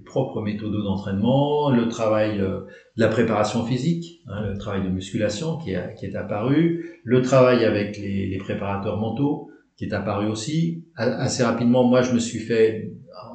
[0.08, 2.60] propres méthodes d'entraînement, le travail euh,
[2.96, 7.22] de la préparation physique, hein, le travail de musculation qui est, qui est apparu, le
[7.22, 10.84] travail avec les, les, préparateurs mentaux qui est apparu aussi.
[10.96, 12.90] assez rapidement, moi, je me suis fait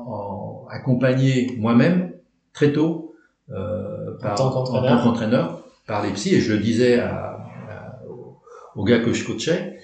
[0.06, 2.14] en, accompagner moi-même
[2.52, 3.16] très tôt
[3.52, 7.38] euh, par, en tant qu'entraîneur par les psys et je le disais à,
[7.70, 8.02] à,
[8.76, 9.78] aux gars que je coachais,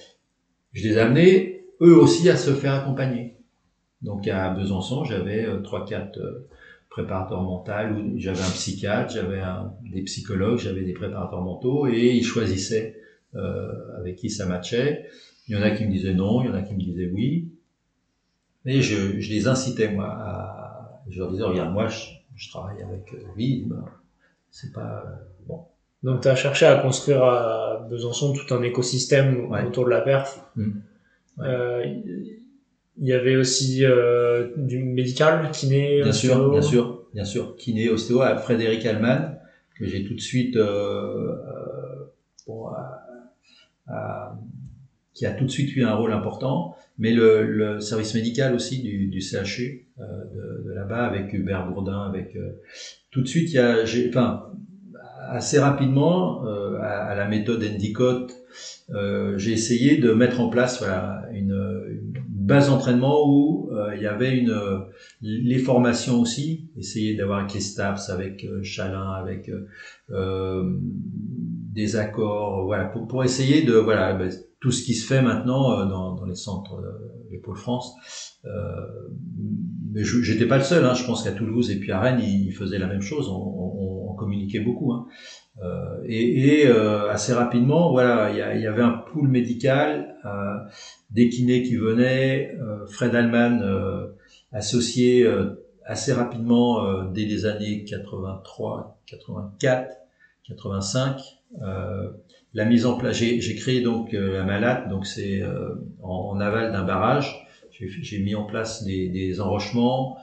[0.74, 3.38] je les amenais eux aussi à se faire accompagner.
[4.02, 6.20] Donc à Besançon, j'avais euh, trois, quatre
[6.90, 7.72] euh, préparateurs mentaux,
[8.18, 9.42] j'avais un psychiatre, j'avais
[9.92, 13.00] des psychologues, j'avais des préparateurs mentaux, et ils choisissaient
[13.36, 15.08] euh, avec qui ça matchait.
[15.48, 17.10] Il y en a qui me disaient non, il y en a qui me disaient
[17.14, 17.52] oui.
[18.66, 22.82] Et je, je les incitais, moi, à, je leur disais, regarde, moi, je, je travaille
[22.84, 23.86] avec lui, ben,
[24.52, 25.04] c'est pas
[25.48, 25.66] bon.
[26.04, 29.66] Donc tu as cherché à construire à Besançon tout un écosystème ouais.
[29.66, 30.40] autour de la perf.
[30.56, 30.72] Mmh.
[31.40, 31.84] Euh,
[33.02, 36.34] il y avait aussi euh, du médical, kiné, bien ostéo.
[36.34, 39.38] sûr, bien sûr, bien sûr, kiné, ostéo, à Frédéric Allman,
[39.78, 42.06] que j'ai tout de suite, euh, euh,
[42.46, 42.68] bon,
[45.14, 48.82] qui a tout de suite eu un rôle important, mais le, le service médical aussi
[48.82, 52.38] du, du CHU de, de là-bas avec Hubert Bourdin, avec
[53.12, 53.78] tout de suite, il y a,
[54.10, 54.52] enfin,
[55.30, 56.44] assez rapidement
[56.82, 58.34] à, à, la méthode Endicott,
[59.38, 61.89] j'ai essayé de mettre en place voilà, une
[62.50, 64.54] base d'entraînement où euh, il y avait une
[65.22, 69.50] les formations aussi, essayer d'avoir avec les avec euh, Chalin, avec
[70.10, 70.78] euh,
[71.74, 74.30] des accords, voilà, pour, pour essayer de voilà ben,
[74.60, 76.84] tout ce qui se fait maintenant dans, les centres,
[77.32, 77.94] les pôles France.
[79.94, 82.52] mais j'étais pas le seul, hein, je pense qu'à Toulouse et puis à Rennes, ils,
[82.52, 84.92] faisaient la même chose, on, on, on communiquait beaucoup.
[84.92, 85.08] Hein.
[85.62, 90.56] Euh, et, et euh, assez rapidement, voilà, il y, y, avait un pool médical, euh,
[91.10, 92.58] des kinés qui venaient,
[92.88, 93.62] Fred Allman
[94.52, 95.28] associé
[95.86, 99.98] assez rapidement dès les années 83, 84,
[100.48, 101.20] 85.
[102.54, 105.44] la mise en place, j'ai créé donc la Malate, donc c'est
[106.02, 107.48] en, en, aval d'un barrage.
[107.72, 110.18] J'ai mis en place des, des enrochements,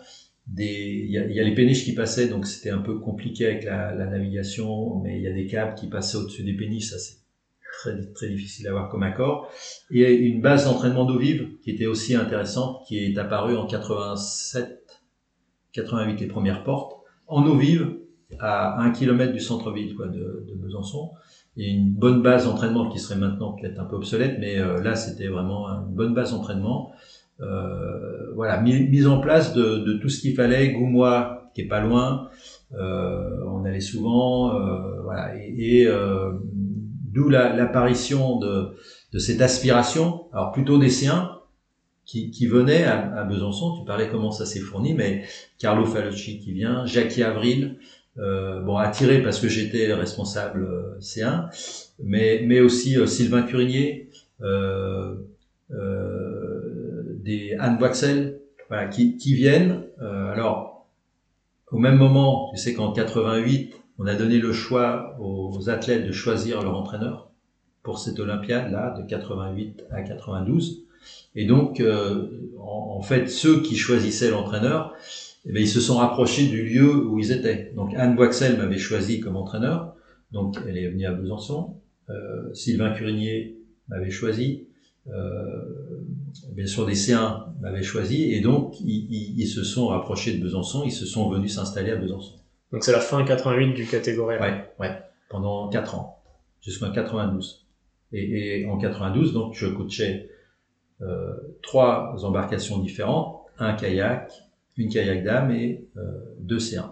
[0.59, 5.01] il y, a, les péniches qui passaient, donc c'était un peu compliqué avec la, navigation,
[5.01, 7.17] mais il y a des câbles qui passaient au-dessus des péniches, ça c'est
[8.15, 9.51] très, difficile à voir comme accord.
[9.91, 15.03] Et une base d'entraînement d'eau vive qui était aussi intéressante, qui est apparue en 87,
[15.73, 17.97] 88 les premières portes, en eau vive,
[18.39, 21.13] à un kilomètre du centre-ville quoi, de, de, Besançon.
[21.57, 24.95] Et une bonne base d'entraînement qui serait maintenant peut-être un peu obsolète, mais euh, là
[24.95, 26.93] c'était vraiment une bonne base d'entraînement
[27.39, 32.29] voilà, mise en place de, de tout ce qu'il fallait, Goumois qui est pas loin,
[32.75, 38.77] euh, on allait souvent, euh, voilà, et, euh, d'où l'apparition de,
[39.13, 41.33] de cette aspiration, alors plutôt des siens,
[42.05, 43.79] qui, qui venaient à, à, Besançon.
[43.79, 45.25] Tu parlais comment ça s'est fourni, mais
[45.59, 47.79] Carlo Falocci qui vient, Jackie Avril,
[48.19, 51.49] euh, bon attiré parce que j'étais responsable euh, C1,
[52.03, 54.09] mais mais aussi Sylvain Curinier,
[54.43, 55.17] euh,
[57.27, 57.79] des Anne
[58.69, 59.83] voilà, qui, viennent.
[60.01, 60.87] Euh, alors,
[61.71, 66.13] au même moment, tu sais qu'en 88, on a donné le choix aux athlètes de
[66.13, 67.31] choisir leur entraîneur
[67.83, 70.85] pour cette Olympiade-là, de 88 à 92.
[71.35, 74.95] Et donc, euh, en, fait, ceux qui choisissaient l'entraîneur,
[75.49, 77.73] eh ils se sont rapprochés du lieu où ils étaient.
[77.75, 79.95] Donc, Anne Waxel m'avait choisi comme entraîneur.
[80.33, 81.77] Donc, elle est venue à Besançon.
[82.11, 83.59] Euh, Sylvain Curinier
[83.89, 84.67] m'avait choisi.
[86.53, 90.85] Bien sûr des C1 m'avaient choisi et donc ils, ils, se sont rapprochés de Besançon,
[90.85, 92.35] ils se sont venus s'installer à Besançon.
[92.73, 94.39] Donc c'est la fin 88 du catégorie.
[94.39, 96.23] Ouais, ouais, pendant 4 ans,
[96.61, 97.67] jusqu'en 92.
[98.13, 100.31] Et, et, en 92, donc je coachais
[101.03, 104.33] euh, trois embarcations différentes, un kayak,
[104.77, 106.03] une kayak dame et euh,
[106.39, 106.91] deux C1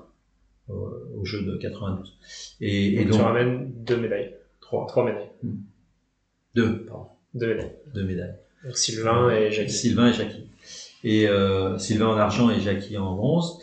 [0.69, 2.19] au, jeu de 92.
[2.61, 5.31] Et, et donc, tu ramènes deux médailles, trois, trois médailles.
[6.55, 7.09] Deux, pardon.
[7.35, 7.73] Deux médailles.
[7.95, 8.35] Deux médailles.
[8.73, 9.73] Sylvain et Jackie.
[9.73, 10.45] Sylvain et Jackie.
[11.05, 13.59] Et euh, Sylvain en argent et Jackie en bronze.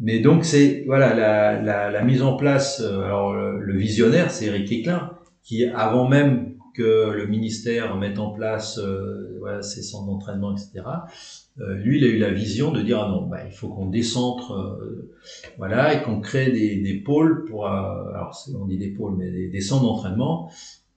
[0.00, 2.80] Mais donc c'est voilà la, la, la, mise en place.
[2.80, 5.10] Euh, alors le, visionnaire, c'est Eric Eklin,
[5.42, 10.84] qui avant même que le ministère mette en place euh, voilà, ses centres d'entraînement, etc.
[11.60, 13.86] Euh, lui, il a eu la vision de dire ah non, bah, il faut qu'on
[13.86, 15.10] décentre, euh,
[15.58, 19.48] voilà, et qu'on crée des, des pôles pour, alors on dit des pôles, mais des,
[19.48, 20.50] des centres d'entraînement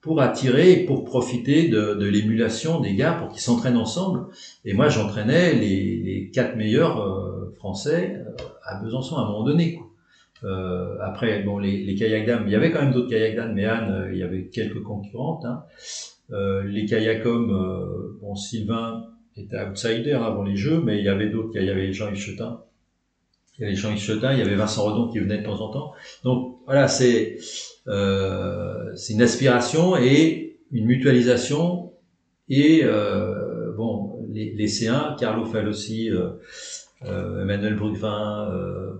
[0.04, 4.26] pour attirer et pour profiter de, de l'émulation des gars pour qu'ils s'entraînent ensemble.
[4.66, 9.44] Et moi, j'entraînais les, les, quatre meilleurs euh, français euh, à Besançon à un moment
[9.44, 9.76] donné.
[9.76, 9.86] Quoi.
[10.44, 13.54] Euh, après, bon, les, les kayaks dames, il y avait quand même d'autres kayaks dames,
[13.54, 15.46] mais Anne, euh, il y avait quelques concurrentes.
[15.46, 15.64] Hein.
[16.66, 19.06] les kayakums, bon, Sylvain
[19.38, 21.52] était outsider avant les Jeux, mais il y avait d'autres.
[21.54, 22.36] Il y avait Jean-Yves.
[23.58, 25.70] Il y avait Jean-Yves Chetin, il y avait Vincent Redon qui venait de temps en
[25.70, 25.92] temps.
[26.24, 27.38] Donc voilà, c'est
[27.86, 31.92] euh, une aspiration et une mutualisation.
[32.48, 36.30] Et euh, bon, les, les, C1, Carlo Falossi, euh,
[37.04, 38.92] euh, Emmanuel Brugvin, euh,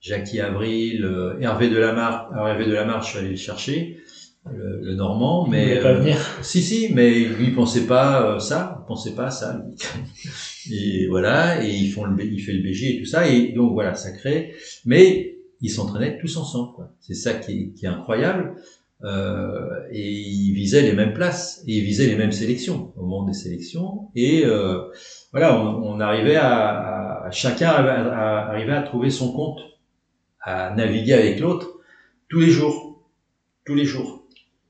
[0.00, 2.30] Jackie Avril, euh, Hervé Delamarre.
[2.32, 3.98] Alors Hervé Delamarre, je suis allé le chercher,
[4.56, 6.16] le, le Normand, mais il pas venir.
[6.42, 9.64] si si, mais lui pensait pas ça, il pensait pas à ça.
[10.72, 13.72] et voilà, et ils font le, il fait le BG et tout ça, et donc
[13.72, 14.54] voilà, ça crée.
[14.84, 16.88] Mais ils s'entraînaient tous ensemble.
[17.00, 18.54] C'est ça qui est, qui est incroyable.
[19.04, 23.24] Euh, et ils visaient les mêmes places et ils visaient les mêmes sélections au moment
[23.24, 24.08] des sélections.
[24.16, 24.82] Et euh,
[25.30, 29.60] voilà, on, on arrivait à, à chacun arrivait à, à trouver son compte,
[30.40, 31.78] à naviguer avec l'autre
[32.28, 33.02] tous les jours,
[33.64, 34.17] tous les jours.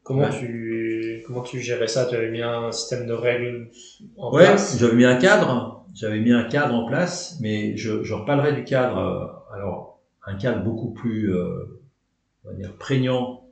[0.08, 2.06] Comment tu comment tu gérais ça?
[2.06, 3.68] Tu avais mis un système de règles
[4.16, 4.78] en ouais, place?
[4.80, 5.84] j'avais mis un cadre.
[5.94, 8.98] J'avais mis un cadre en place, mais je, je reparlerai du cadre.
[8.98, 11.78] Euh, alors un cadre beaucoup plus, euh,
[12.44, 13.44] on va dire, prégnant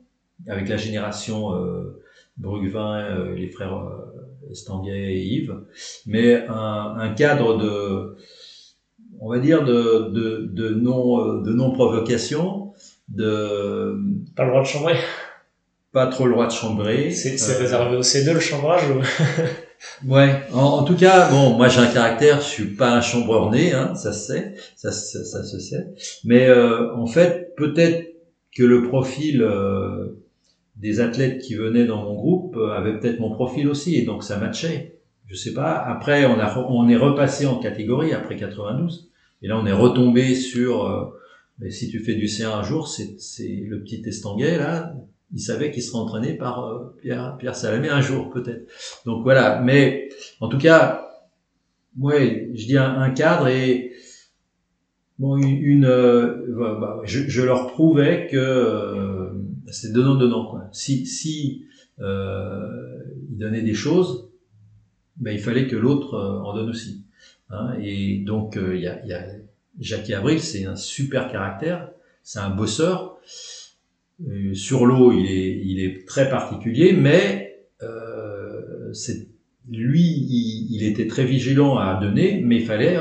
[0.49, 2.03] avec la génération euh,
[2.39, 5.61] Brugvin, euh, les frères euh, Estanguet et Yves,
[6.07, 8.17] mais un, un, cadre de,
[9.21, 12.73] on va dire, de, de, de non, de non provocation,
[13.09, 13.99] de
[14.35, 14.97] pas le droit de chambrer,
[15.97, 17.11] pas trop le droit de chambrer.
[17.11, 19.01] C'est réservé au C2 le chambrage ou?
[20.07, 23.51] Ouais, en, en, tout cas, bon, moi j'ai un caractère, je suis pas un chambreur
[23.51, 25.87] né, hein, ça se sait, ça, ça, ça se sait.
[26.25, 28.15] Mais euh, en fait, peut-être
[28.57, 30.23] que le profil euh,
[30.77, 34.23] des athlètes qui venaient dans mon groupe euh, avait peut-être mon profil aussi, et donc
[34.23, 34.99] ça matchait.
[35.27, 35.73] Je sais pas.
[35.75, 39.11] Après, on a, on est repassé en catégorie après 92,
[39.43, 40.87] et là on est retombé sur.
[40.87, 41.05] Euh,
[41.59, 43.17] mais si tu fais du C1 un jour, c'est
[43.47, 44.95] le petit estanguet là,
[45.33, 48.71] il savait qu'il serait entraîné par euh, Pierre, Pierre Salamé un jour peut-être.
[49.05, 50.09] Donc voilà, mais
[50.41, 51.09] en tout cas,
[51.99, 53.93] ouais, je dis un, cadre et
[55.19, 56.47] bon une, euh,
[56.81, 59.33] bah, je, je, leur prouvais que euh,
[59.69, 60.69] c'est donnant donnant quoi.
[60.73, 61.65] Si si
[61.99, 64.29] il donnait des choses,
[65.17, 67.03] ben, il fallait que l'autre en donne aussi.
[67.49, 69.25] Hein, et donc il y a, y a
[69.81, 71.91] Jackie Abril, c'est un super caractère,
[72.23, 73.19] c'est un bosseur.
[74.55, 78.93] Sur l'eau, il est, il est très particulier, mais euh,
[79.71, 82.99] lui, il, il, était très vigilant à donner, mais il fallait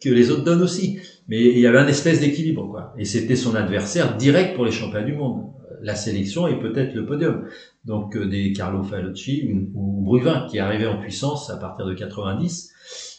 [0.00, 0.98] que les autres donnent aussi.
[1.28, 2.94] Mais il y avait un espèce d'équilibre, quoi.
[2.98, 5.44] Et c'était son adversaire direct pour les championnats du monde.
[5.80, 7.46] La sélection et peut-être le podium.
[7.84, 12.72] Donc euh, des Carlo Falocci ou, Bruvin qui arrivaient en puissance à partir de 90.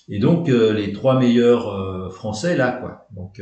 [0.10, 3.08] Et donc euh, les trois meilleurs euh, français là, quoi.
[3.16, 3.41] Donc,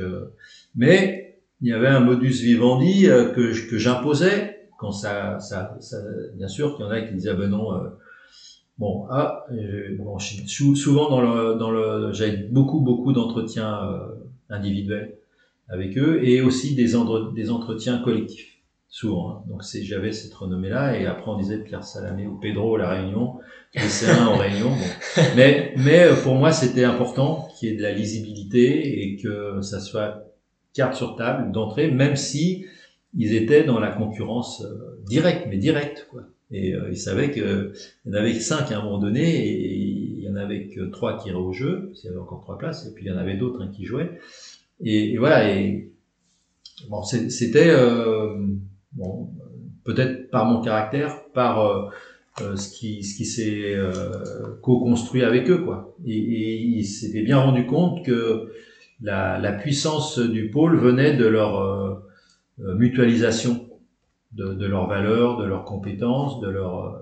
[0.76, 1.27] mais
[1.62, 5.98] il y avait un modus vivendi que, que j'imposais quand ça, ça, ça,
[6.36, 7.72] bien sûr qu'il y en a qui disaient ah ben non
[8.78, 9.44] Bon, ah,
[9.98, 14.00] bon, souvent dans le, dans le, j'avais beaucoup beaucoup d'entretiens euh,
[14.50, 15.18] individuels
[15.68, 16.94] avec eux et aussi des,
[17.34, 19.32] des entretiens collectifs, souvent.
[19.32, 19.44] Hein.
[19.50, 22.90] Donc c'est, j'avais cette renommée-là et après on disait Pierre Salamé ou Pedro à la
[22.90, 23.40] Réunion,
[23.74, 24.70] lycéen en Réunion.
[24.70, 25.24] Bon.
[25.36, 29.60] Mais, mais euh, pour moi c'était important qu'il y ait de la lisibilité et que
[29.64, 30.24] ça soit
[30.78, 32.66] carte sur table d'entrée, même si
[33.16, 36.22] ils étaient dans la concurrence euh, directe, mais directe, quoi.
[36.52, 37.74] Et euh, il savait qu'il
[38.06, 41.18] y en avait cinq à un moment donné, et il y en avait que trois
[41.18, 43.18] qui iraient au jeu, s'il y avait encore trois places, et puis il y en
[43.18, 44.20] avait d'autres hein, qui jouaient.
[44.80, 45.92] Et, voilà, et
[46.90, 48.38] bon, c'était euh,
[49.84, 51.92] peut-être par mon caractère, par
[52.38, 53.76] ce qui, ce qui s'est
[54.62, 55.96] co-construit avec eux, quoi.
[56.06, 58.52] Et, et il s'était bien rendu compte que
[59.02, 62.04] la, puissance du pôle venait de leur
[62.58, 63.68] mutualisation
[64.38, 67.00] de, leurs valeurs, de leurs compétences, de leur euh,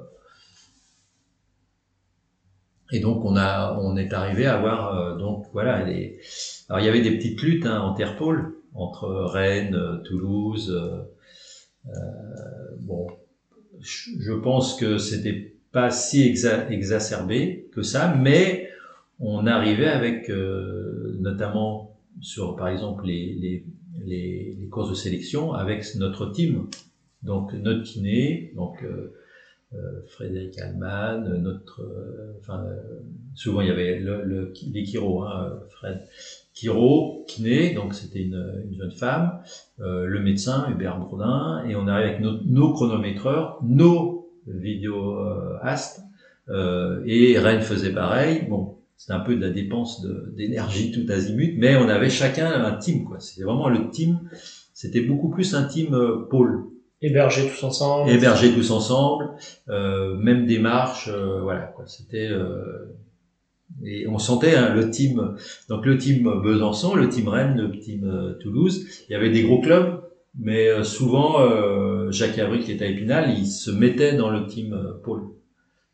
[2.91, 5.77] et donc on a, on est arrivé à avoir euh, donc voilà.
[5.77, 10.71] Alors il y avait des petites luttes hein, en terre-pôle entre Rennes, Toulouse.
[11.87, 11.91] Euh,
[12.79, 13.07] bon,
[13.79, 18.69] je pense que c'était pas si exacerbé que ça, mais
[19.19, 20.31] on arrivait avec
[21.25, 23.65] notamment sur par exemple les, les,
[24.59, 26.67] les, courses de sélection avec notre team
[27.23, 29.13] donc notre kiné, donc euh,
[29.73, 32.63] euh, Frédéric Allman, notre, euh, enfin
[33.33, 36.07] souvent il y avait le, le les Kiro, hein, Fred
[36.53, 39.41] Kiro, kiné, donc c'était une, une, jeune femme,
[39.79, 46.05] le médecin Hubert Bourdin, et on arrive avec nos, chronométreurs, nos vidéoastes,
[46.49, 48.45] euh, et Rennes faisait pareil.
[48.49, 52.75] Bon, c'était un peu de la dépense d'énergie tout azimut, mais on avait chacun un
[52.75, 53.19] team, quoi.
[53.19, 54.29] C'était vraiment le team.
[54.73, 55.97] C'était beaucoup plus un team
[56.29, 56.65] pôle.
[57.01, 58.09] Héberger tous ensemble.
[58.09, 59.31] Héberger tous ensemble,
[59.69, 61.85] euh, même démarche, euh, voilà quoi.
[61.87, 62.95] C'était euh,
[63.83, 65.35] et on sentait hein, le team,
[65.69, 68.87] donc le team Besançon, le team Rennes, le team euh, Toulouse.
[69.09, 70.01] Il y avait des gros clubs,
[70.39, 71.37] mais euh, souvent
[72.11, 75.23] Jacques Avril qui était à Épinal, il se mettait dans le team Pôle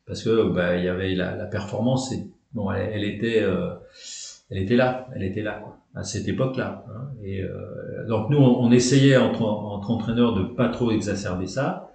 [0.06, 2.12] parce que bah, il y avait la, la performance.
[2.12, 3.44] Et, bon, elle, elle était,
[4.50, 5.60] elle était là, elle était là.
[5.64, 6.86] Quoi à cette époque-là.
[6.90, 7.10] Hein.
[7.24, 11.92] Et euh, donc nous, on, essayait entre, entre entraîneurs de pas trop exacerber ça.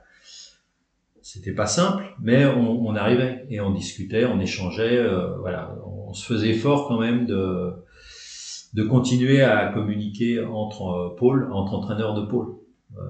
[1.22, 4.98] C'était pas simple, mais on, on, arrivait et on discutait, on échangeait.
[4.98, 7.72] Euh, voilà, on se faisait fort quand même de
[8.74, 12.57] de continuer à communiquer entre euh, pôles, entre entraîneurs de pôle.
[12.96, 13.00] Euh,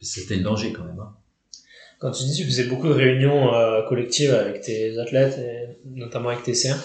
[0.00, 0.98] C'était le danger quand même.
[0.98, 1.15] Hein.
[1.98, 5.40] Quand tu dis tu faisais beaucoup de réunions euh, collectives avec tes athlètes,
[5.84, 6.76] notamment avec tes CR,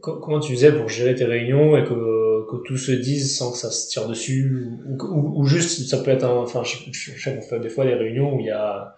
[0.00, 3.58] comment tu faisais pour gérer tes réunions et que que tout se dise sans que
[3.58, 4.66] ça se tire dessus
[5.00, 6.76] ou, juste ça peut être un, enfin je,
[7.18, 8.94] sais qu'on fait des fois des réunions où il y a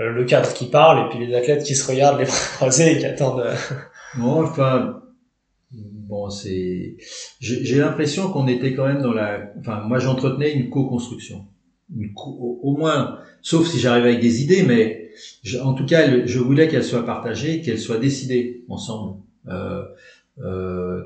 [0.00, 2.92] euh, le cadre qui parle et puis les athlètes qui se regardent les bras croisés
[2.92, 3.44] et qui attendent
[4.16, 5.02] bon enfin
[5.72, 6.96] bon c'est
[7.40, 11.46] j'ai l'impression qu'on était quand même dans la enfin moi j'entretenais une co-construction
[12.16, 15.10] au, moins sauf si j'arrivais avec des idées mais
[15.62, 19.18] en tout cas je voulais qu'elle soit partagée qu'elle soit décidée ensemble
[19.48, 19.84] euh,
[20.42, 21.02] euh,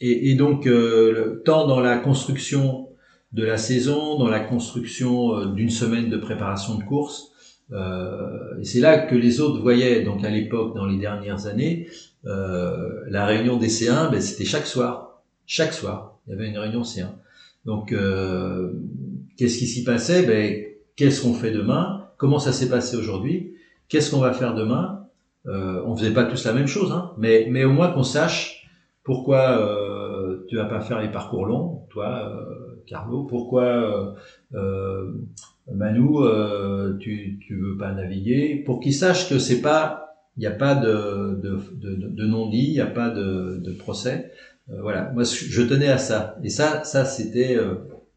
[0.00, 2.88] et, et donc, euh, tant dans la construction
[3.32, 7.32] de la saison, dans la construction euh, d'une semaine de préparation de course,
[7.72, 11.88] euh, et c'est là que les autres voyaient, donc à l'époque, dans les dernières années,
[12.24, 15.22] la réunion des C1, ben, c'était chaque soir.
[15.46, 17.06] Chaque soir, il y avait une réunion C1.
[17.64, 18.72] Donc, euh,
[19.38, 20.26] qu'est-ce qui s'y passait?
[20.26, 20.64] Ben,
[20.96, 22.08] Qu'est-ce qu'on fait demain?
[22.18, 23.54] Comment ça s'est passé aujourd'hui?
[23.88, 25.06] Qu'est-ce qu'on va faire demain?
[25.46, 28.68] Euh, On faisait pas tous la même chose, hein, mais, mais au moins qu'on sache
[29.04, 29.56] pourquoi
[30.48, 33.24] tu vas pas faire les parcours longs, toi, euh, Carlo.
[33.24, 34.12] Pourquoi euh,
[34.54, 35.12] euh,
[35.72, 36.08] Manu,
[37.00, 38.62] tu tu veux pas naviguer?
[38.64, 41.60] Pour qu'ils sachent que c'est pas, il n'y a pas de de,
[41.94, 44.32] de, non-dit, il n'y a pas de, de procès.
[44.68, 46.36] voilà, moi je tenais à ça.
[46.42, 47.58] Et ça, ça c'était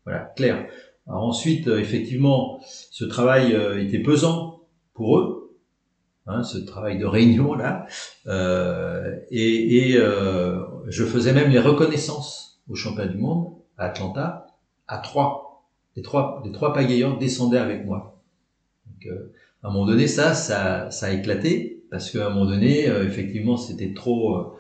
[0.06, 0.68] voilà clair.
[1.12, 4.62] Alors ensuite, euh, effectivement, ce travail euh, était pesant
[4.94, 5.58] pour eux,
[6.26, 7.86] hein, ce travail de réunion là,
[8.28, 14.48] euh, et, et euh, je faisais même les reconnaissances aux championnats du monde à Atlanta
[14.88, 15.66] à trois.
[15.98, 18.22] Les trois, les trois pagayeurs descendaient avec moi.
[18.86, 19.34] Donc, euh,
[19.64, 23.06] à un moment donné, ça, ça, ça a éclaté parce qu'à un moment donné, euh,
[23.06, 24.54] effectivement, c'était trop.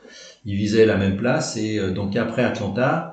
[0.44, 3.11] ils visaient la même place et donc après Atlanta,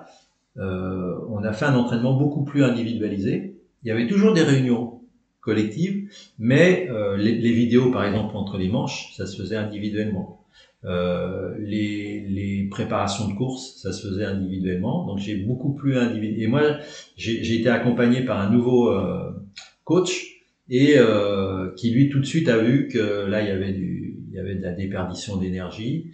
[0.58, 3.56] on a fait un entraînement beaucoup plus individualisé.
[3.84, 5.00] Il y avait toujours des réunions
[5.40, 10.44] collectives, mais euh, les, les vidéos, par exemple, entre les manches, ça se faisait individuellement.
[10.84, 15.06] Euh, les, les préparations de course, ça se faisait individuellement.
[15.06, 16.42] Donc j'ai beaucoup plus individuel.
[16.42, 16.62] Et moi,
[17.16, 19.30] j'ai j'ai été accompagné par un nouveau euh,
[19.84, 23.72] coach et euh, qui lui tout de suite a vu que là il y avait
[23.72, 26.12] du, il y avait de la déperdition d'énergie.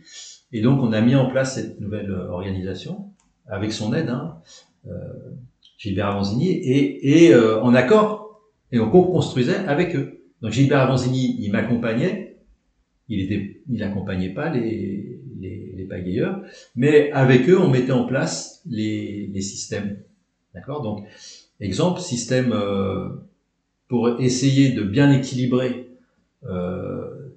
[0.53, 3.11] Et donc on a mis en place cette nouvelle euh, organisation
[3.47, 4.39] avec son aide, hein,
[4.87, 4.91] euh,
[5.79, 8.43] Gilbert Avanzini, et, et euh, en accord.
[8.73, 10.21] Et on co-construisait avec eux.
[10.43, 12.39] Donc Gilbert Avanzini, il m'accompagnait.
[13.09, 16.41] Il était, il pas les, les, les pagayeurs,
[16.75, 19.99] mais avec eux, on mettait en place les, les systèmes.
[20.55, 20.81] D'accord?
[20.81, 21.05] Donc,
[21.61, 23.11] exemple, système euh,
[23.89, 25.91] pour essayer de bien équilibrer
[26.49, 27.29] euh,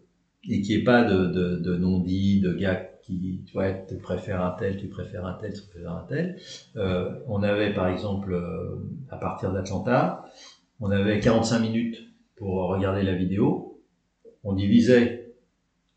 [0.49, 4.78] et qu'il n'y ait pas de, de, de non-dit, de gars tu préfères un tel,
[4.78, 6.38] tu préfères un tel, tu préfères un tel.
[6.76, 8.76] Euh, on avait par exemple, euh,
[9.10, 10.26] à partir d'Atlanta,
[10.80, 11.97] on avait 45 minutes
[12.36, 13.82] pour regarder la vidéo.
[14.43, 15.34] On divisait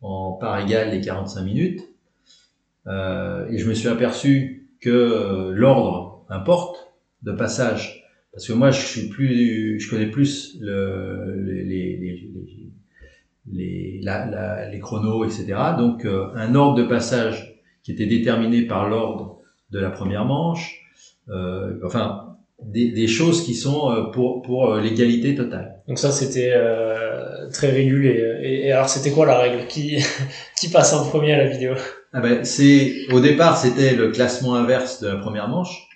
[0.01, 1.81] en parts égales les 45 minutes.
[2.87, 8.09] Euh, et je me suis aperçu que l'ordre importe de passage.
[8.33, 12.31] Parce que moi, je suis plus, je connais plus le, les, les,
[13.53, 15.47] les, la, la, les chronos, etc.
[15.79, 19.39] Donc, euh, un ordre de passage qui était déterminé par l'ordre
[19.71, 20.81] de la première manche.
[21.29, 25.81] Euh, enfin, des, des, choses qui sont euh, pour, pour l'égalité totale.
[25.89, 28.37] Donc ça, c'était euh, très régulier.
[28.43, 29.67] Et, et alors, c'était quoi la règle?
[29.67, 29.99] Qui,
[30.61, 31.75] qui passe en premier à la vidéo?
[32.13, 35.89] Ah ben, c'est Au départ, c'était le classement inverse de la première manche,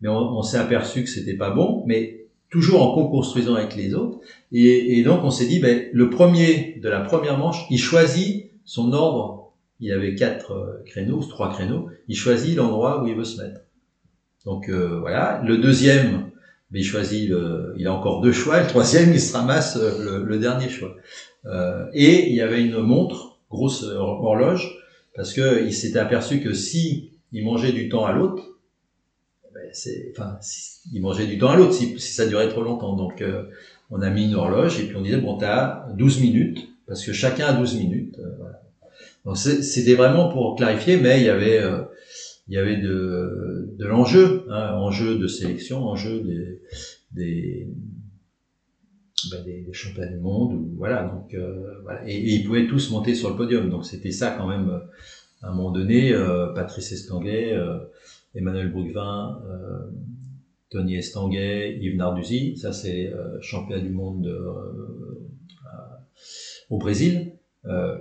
[0.00, 2.19] mais on, on s'est aperçu que c'était pas bon, mais
[2.50, 4.18] toujours en co-construisant avec les autres.
[4.52, 8.50] Et, et donc, on s'est dit, ben, le premier de la première manche, il choisit
[8.64, 9.52] son ordre.
[9.78, 11.88] Il avait quatre créneaux, trois créneaux.
[12.08, 13.60] Il choisit l'endroit où il veut se mettre.
[14.44, 15.42] Donc euh, voilà.
[15.44, 16.30] Le deuxième,
[16.70, 18.60] ben, il choisit, le, il a encore deux choix.
[18.60, 20.96] Le troisième, il se ramasse le, le dernier choix.
[21.46, 24.78] Euh, et il y avait une montre, grosse horloge,
[25.14, 28.44] parce que il s'était aperçu que si il mangeait du temps à l'autre,
[29.72, 32.96] c'est, enfin, si, il mangeait du temps à l'autre si, ça durait trop longtemps.
[32.96, 33.44] Donc euh,
[33.90, 37.12] on a mis une horloge et puis on disait bon t'as 12 minutes parce que
[37.12, 38.18] chacun a 12 minutes.
[38.18, 38.44] Euh.
[39.24, 41.82] Donc c'était vraiment pour clarifier, mais il y avait euh,
[42.48, 46.60] il y avait de, de l'enjeu, hein, enjeu de sélection, enjeu des,
[47.12, 47.68] des,
[49.30, 51.04] ben des, des, championnats du monde, ou, voilà.
[51.04, 51.36] Donc.
[52.06, 53.70] Et, et, ils pouvaient tous monter sur le podium.
[53.70, 54.80] Donc c'était ça quand même.
[55.42, 56.12] À un moment donné,
[56.54, 57.56] Patrice Estanguet,
[58.34, 59.90] Emmanuel Bourguin, euh,
[60.70, 65.56] Tony Estanguet, Yves Narduzzi, ça c'est euh, championnat du monde de, euh,
[66.70, 67.32] au Brésil.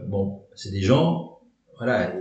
[0.07, 1.39] Bon, c'est des gens,
[1.77, 2.13] voilà,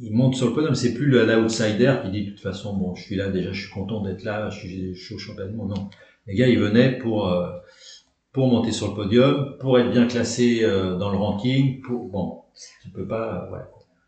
[0.00, 0.74] ils montent sur le podium.
[0.74, 3.72] C'est plus l'outsider qui dit de toute façon, bon, je suis là déjà, je suis
[3.72, 5.70] content d'être là, je suis, je suis au championnat du monde.
[5.76, 5.90] Non,
[6.26, 7.30] les gars, ils venaient pour
[8.32, 11.82] pour monter sur le podium, pour être bien classé dans le ranking.
[11.82, 12.42] Pour bon,
[12.82, 13.50] tu peux pas.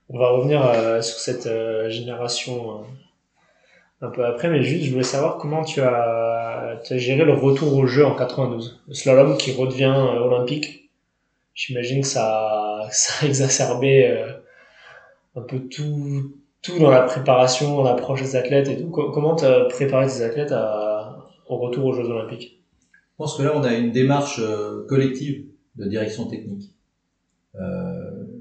[0.09, 0.63] On va revenir
[1.05, 1.49] sur cette
[1.91, 2.85] génération
[4.01, 7.35] un peu après, mais juste, je voulais savoir comment tu as, tu as géré le
[7.35, 8.81] retour au jeu en 92.
[8.87, 10.91] Le slalom qui redevient euh, olympique.
[11.55, 14.33] J'imagine que ça, ça a exacerbé euh,
[15.37, 16.33] un peu tout,
[16.63, 18.91] tout dans la préparation, l'approche des athlètes et tout.
[18.91, 20.55] Comment tu as préparé tes athlètes
[21.47, 22.63] au retour aux Jeux olympiques?
[22.93, 25.45] Je pense que là, on a une démarche euh, collective
[25.75, 26.71] de direction technique.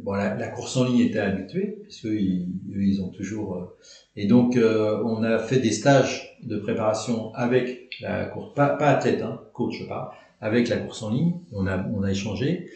[0.07, 3.55] Bon, la, la, course en ligne était habituée, puisque ils, ils ont toujours.
[3.55, 3.75] Euh,
[4.15, 8.87] et donc, euh, on a fait des stages de préparation avec la course, pas, pas
[8.91, 11.33] athlète, hein, coach, je parle, avec la course en ligne.
[11.51, 12.69] On a, on a échangé.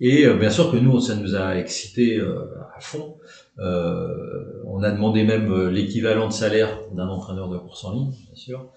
[0.00, 3.16] Et euh, bien sûr que nous, ça nous a excité euh, à fond.
[3.58, 8.72] on a demandé même l'équivalent de salaire d'un entraîneur de course en ligne, bien sûr.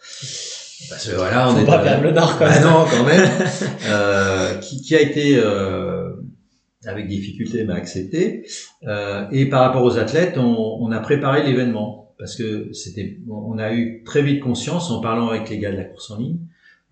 [0.89, 2.63] Parce que voilà, on Faut est pas perdre le nord quand bah même.
[2.63, 3.29] non, quand même.
[3.87, 6.09] euh, qui, qui, a été euh,
[6.85, 8.45] avec difficulté mais accepté.
[8.83, 13.57] Euh, et par rapport aux athlètes, on, on a préparé l'événement parce que c'était, on
[13.57, 16.37] a eu très vite conscience en parlant avec les gars de la course en ligne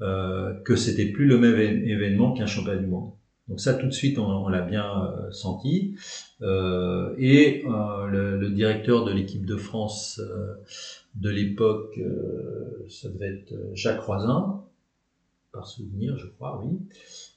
[0.02, 3.12] euh, que c'était plus le même événement qu'un championnat du monde.
[3.50, 5.96] Donc ça, tout de suite, on, on l'a bien euh, senti.
[6.42, 10.54] Euh, et euh, le, le, directeur de l'équipe de France euh,
[11.16, 12.00] de l'époque,
[12.88, 14.64] ça devait être Jacques Roisin,
[15.52, 16.78] par souvenir, je crois, oui.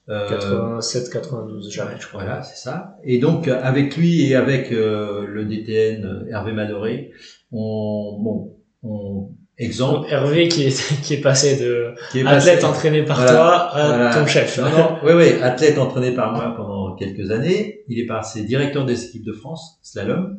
[0.07, 2.23] 87, 92, jamais, je crois.
[2.23, 2.97] Voilà, c'est ça.
[3.03, 7.11] Et donc, avec lui et avec le DTN Hervé Madoré,
[7.51, 10.07] on, bon, on, exemple.
[10.09, 11.93] Hervé qui est, qui est passé de
[12.25, 14.57] athlète entraîné par toi à ton chef.
[14.57, 17.83] Non, non, oui, oui, athlète entraîné par moi pendant quelques années.
[17.87, 20.37] Il est passé directeur des équipes de France, slalom,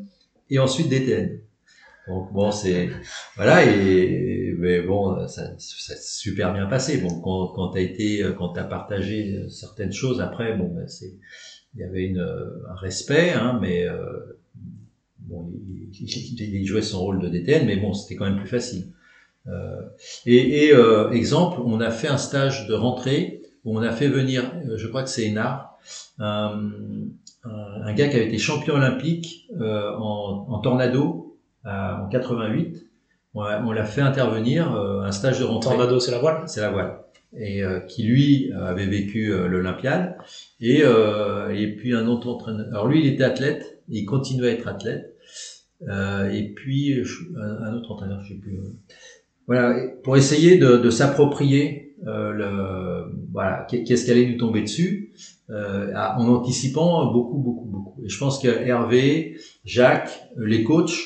[0.51, 1.41] et ensuite DTN.
[2.09, 2.91] Donc bon, c'est
[3.37, 6.99] voilà et mais bon, ça, ça super bien passé.
[6.99, 11.15] Bon, quand quand t'as été, quand t'as partagé certaines choses après, bon, ben c'est
[11.75, 14.39] il y avait une un respect, hein, mais euh,
[15.21, 18.93] bon, il, il, jouait son rôle de DTN, mais bon, c'était quand même plus facile.
[19.47, 19.83] Euh,
[20.27, 24.09] et, et euh, exemple, on a fait un stage de rentrée où on a fait
[24.09, 25.79] venir, euh, je crois que c'est Hénard,
[26.19, 26.71] un,
[27.45, 31.24] un, gars qui avait été champion olympique en, en, tornado
[31.65, 32.87] en 88.
[33.35, 35.71] On l'a fait intervenir un stage de rentrée.
[35.71, 36.43] Tornado, c'est la voile?
[36.47, 37.01] C'est la voile.
[37.37, 40.17] Et qui lui avait vécu l'Olympiade.
[40.61, 42.67] Et, et puis un autre entraîneur.
[42.69, 45.17] Alors lui, il était athlète, il continuait à être athlète.
[45.83, 47.03] et puis
[47.37, 48.61] un, un, autre entraîneur, je sais plus.
[49.49, 55.13] Voilà, pour essayer de, de s'approprier euh, le, voilà, qu'est-ce qui allait nous tomber dessus,
[55.51, 58.05] euh, en anticipant beaucoup, beaucoup, beaucoup.
[58.05, 60.99] Et je pense que Hervé, Jacques, les coachs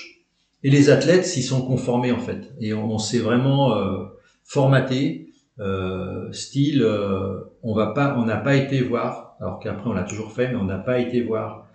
[0.64, 2.52] et les athlètes s'y sont conformés en fait.
[2.60, 4.04] Et on, s'est vraiment euh,
[4.42, 5.30] formaté,
[5.60, 10.04] euh, style, euh, on va pas, on n'a pas été voir, alors qu'après on l'a
[10.04, 11.68] toujours fait, mais on n'a pas été voir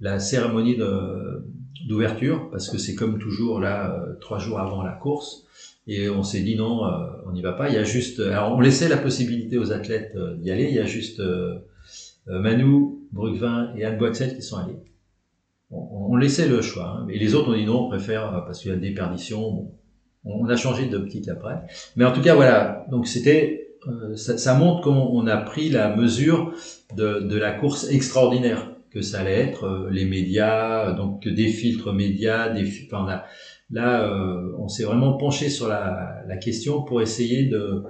[0.00, 0.76] la cérémonie
[1.86, 5.46] d'ouverture parce que c'est comme toujours là trois jours avant la course
[5.86, 6.82] et on s'est dit non,
[7.26, 7.68] on n'y va pas.
[7.68, 10.64] Il y a juste, alors on laissait la possibilité aux athlètes d'y aller.
[10.64, 11.22] Il y a juste
[12.26, 14.76] Manu, Brugvin et Anne Boixel qui sont allés.
[15.74, 16.98] On, on laissait le choix.
[16.98, 17.06] Hein.
[17.10, 19.70] Et les autres ont dit non, on préfère parce qu'il y a des perditions.
[20.24, 21.62] On, a changé d'optique après.
[21.96, 22.86] Mais en tout cas, voilà.
[22.90, 23.74] Donc c'était,
[24.14, 26.54] ça, ça, montre comment on a pris la mesure
[26.96, 29.88] de, de la course extraordinaire que ça allait être.
[29.90, 33.24] les médias, donc des filtres médias, des, enfin, a,
[33.70, 37.82] Là, euh, on s'est vraiment penché sur la, la, question pour essayer de,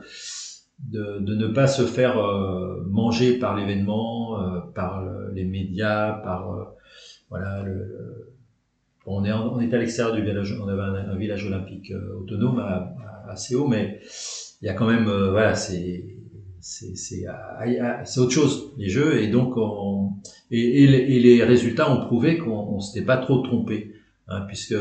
[0.78, 5.04] de, de ne pas se faire euh, manger par l'événement, euh, par
[5.34, 6.74] les médias, par
[7.34, 7.64] voilà.
[9.06, 12.94] On est on est à l'extérieur du village, on avait un, village olympique autonome à,
[13.28, 14.00] à, CO, mais
[14.62, 16.06] il y a quand même voilà c'est
[16.60, 20.12] c'est c'est autre chose les jeux et donc on,
[20.50, 23.92] et, et, les, résultats ont prouvé qu'on s'était pas trop trompé
[24.28, 24.76] hein, puisque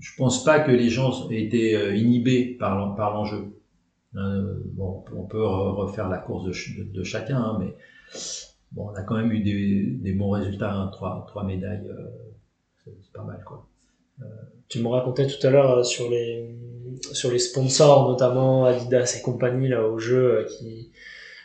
[0.00, 3.52] je pense pas que les gens aient été euh, inhibés par, par l'enjeu.
[4.16, 7.76] Euh, bon, on peut refaire la course de, de, chacun, hein, mais
[8.72, 12.06] bon, on a quand même eu des, des bons résultats, hein, trois, trois médailles, euh,
[12.84, 13.66] c'est pas mal quoi.
[14.20, 14.24] Euh,
[14.68, 16.54] tu me racontais tout à l'heure sur les
[17.12, 20.90] sur les sponsors, notamment Adidas et compagnie là au jeu, qui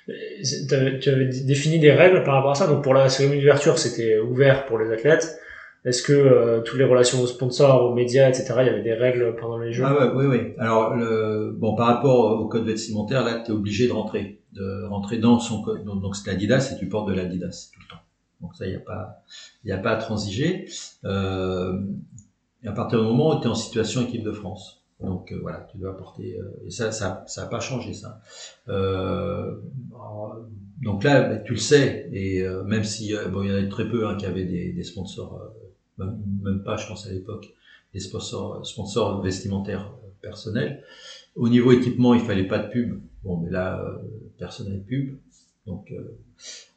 [0.08, 2.68] tu avais défini des règles par rapport à ça.
[2.68, 5.40] Donc pour la cérémonie d'ouverture, c'était ouvert pour les athlètes.
[5.86, 8.94] Est-ce que euh, toutes les relations aux sponsors, aux médias, etc., il y avait des
[8.94, 9.84] règles pendant les jeux?
[9.86, 10.54] Ah ouais, oui, oui.
[10.58, 14.84] Alors, le, bon, par rapport au code vestimentaire, là, tu es obligé de rentrer, de
[14.86, 15.62] rentrer dans son.
[15.62, 18.02] Donc, donc c'est l'Adidas et tu portes de l'Adidas tout le temps.
[18.42, 19.24] Donc ça, il n'y a pas,
[19.64, 20.68] il a pas à transiger.
[21.04, 21.82] Euh,
[22.66, 24.82] à partir du moment où tu es en situation équipe de France.
[25.00, 26.40] Donc euh, voilà, tu dois porter.
[26.40, 28.22] Euh, et ça, ça, ça n'a pas changé ça.
[30.82, 34.08] Donc là, tu le sais, et même si bon, il y en avait très peu
[34.08, 35.42] hein, qui avaient des, sponsors
[35.98, 37.54] même, pas, je pense à l'époque,
[37.94, 40.84] des sponsors, sponsors vestimentaires personnels.
[41.36, 43.00] Au niveau équipement, il fallait pas de pub.
[43.26, 43.98] Bon, mais là, euh,
[44.38, 45.18] personne n'a de pub.
[45.68, 46.18] Donc, euh,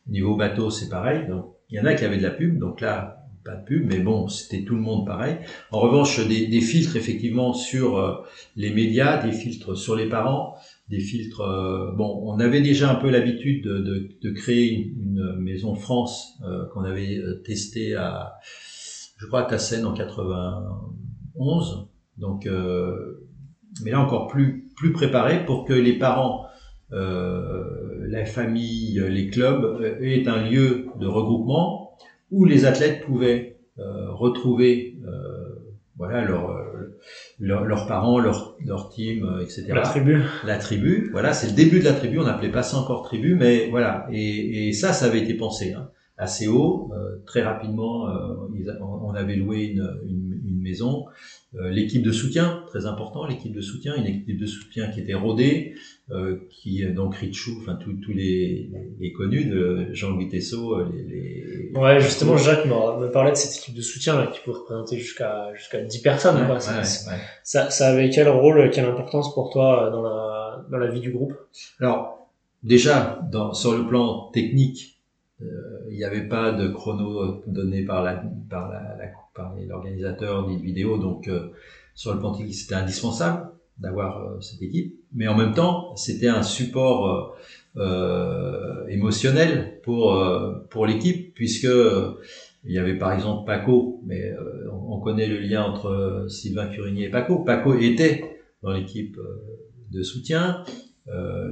[0.07, 1.29] niveau bateau, c'est pareil.
[1.29, 2.59] Donc, il y en a qui avaient de la pub.
[2.59, 5.37] Donc là, pas de pub, mais bon, c'était tout le monde pareil.
[5.71, 8.25] En revanche, des, filtres effectivement sur
[8.57, 10.57] les médias, des filtres sur les parents,
[10.89, 11.95] des filtres.
[11.97, 16.41] bon, on avait déjà un peu l'habitude de, créer une, maison France
[16.73, 18.39] qu'on avait testé à
[19.19, 21.89] je crois, à Tassen en 91.
[22.17, 23.27] Donc, euh,
[23.83, 26.47] mais là encore plus plus préparé pour que les parents,
[26.93, 27.65] euh,
[28.09, 31.97] la famille, les clubs euh, aient un lieu de regroupement
[32.31, 35.11] où les athlètes pouvaient euh, retrouver euh,
[35.97, 36.55] voilà leur,
[37.41, 39.67] leurs parents, leur, leur team, etc.
[39.75, 40.23] La tribu.
[40.45, 42.21] La tribu, voilà, c'est le début de la tribu.
[42.21, 44.07] On n'appelait pas ça encore tribu, mais voilà.
[44.13, 45.73] Et, et ça, ça avait été pensé.
[45.73, 46.91] Hein assez haut.
[46.93, 48.35] Euh, très rapidement, euh,
[48.81, 51.07] on avait loué une, une, une maison.
[51.55, 55.15] Euh, l'équipe de soutien, très important, l'équipe de soutien, une équipe de soutien qui était
[55.15, 55.75] rodée,
[56.51, 60.85] qui donc Richou, enfin tous les, les, connus de Jean-Louis Tessot.
[60.85, 64.57] Les, les, Ouais, justement, Jacques me, parlait de cette équipe de soutien là, qui pouvait
[64.57, 66.47] représenter jusqu'à jusqu'à 10 personnes.
[66.47, 66.61] quoi.
[66.61, 70.91] Ça, ça, ça, avait quel rôle, quelle importance pour toi dans la la, dans la
[70.91, 71.35] vie du groupe?
[71.81, 72.31] Alors,
[72.63, 75.01] déjà, dans, sur le plan technique,
[75.41, 79.07] euh, il n'y avait pas de chrono donné par la, par la,
[79.39, 81.49] par l'organisateur ni de vidéo, donc euh,
[81.95, 84.97] sur le technique, c'était indispensable d'avoir euh, cette équipe.
[85.15, 87.37] Mais en même temps, c'était un support
[87.77, 90.21] euh, émotionnel pour
[90.69, 91.69] pour l'équipe, puisque
[92.65, 94.35] il y avait par exemple Paco, mais
[94.71, 97.39] on, connaît le lien entre Sylvain Curigny et Paco.
[97.39, 99.17] Paco était dans l'équipe
[99.91, 100.65] de soutien.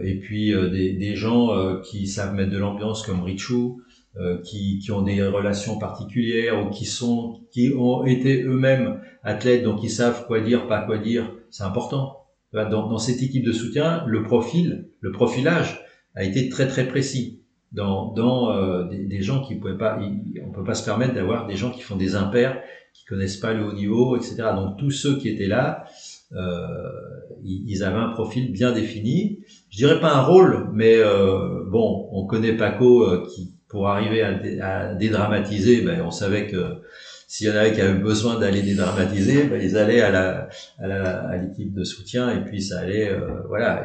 [0.03, 3.81] Et puis des, gens qui savent mettre de l'ambiance comme Richou,
[4.45, 9.83] qui, qui, ont des relations particulières ou qui sont qui ont été eux-mêmes athlètes donc
[9.83, 12.25] ils savent quoi dire pas quoi dire c'est important.
[12.53, 17.43] Dans, dans, cette équipe de soutien le profil le profilage a été très très précis.
[17.73, 19.99] Dans, dans des, des, gens qui pouvaient pas
[20.47, 22.63] on peut pas se permettre d'avoir des gens qui font des impairs
[22.95, 25.85] qui connaissent pas le haut niveau etc donc tous ceux qui étaient là
[26.33, 26.67] euh,
[27.45, 29.41] ils avaient un profil bien défini.
[29.71, 34.23] Je dirais pas un rôle, mais euh, bon, on connaît Paco euh, qui, pour arriver
[34.61, 36.83] à, dédramatiser, ben, on savait que
[37.29, 40.49] s'il y en avait qui avaient besoin d'aller dédramatiser, ben, ils allaient à la
[40.79, 43.11] à l'équipe de soutien et puis ça allait,
[43.49, 43.85] voilà.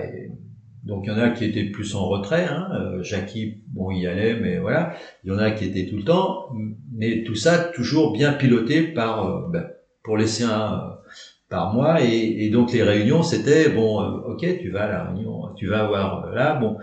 [0.84, 2.46] donc il y en a qui étaient plus en retrait.
[2.46, 2.70] Hein.
[3.02, 4.94] Jackie, bon, y allait, mais voilà.
[5.24, 6.50] Il y en a qui étaient tout le temps,
[6.94, 9.68] mais tout ça toujours bien piloté par, ben,
[10.04, 11.01] pour laisser un
[11.52, 12.02] par mois.
[12.02, 15.68] Et, et, donc les réunions c'était bon euh, ok tu vas à la réunion tu
[15.68, 16.78] vas voir euh, là bon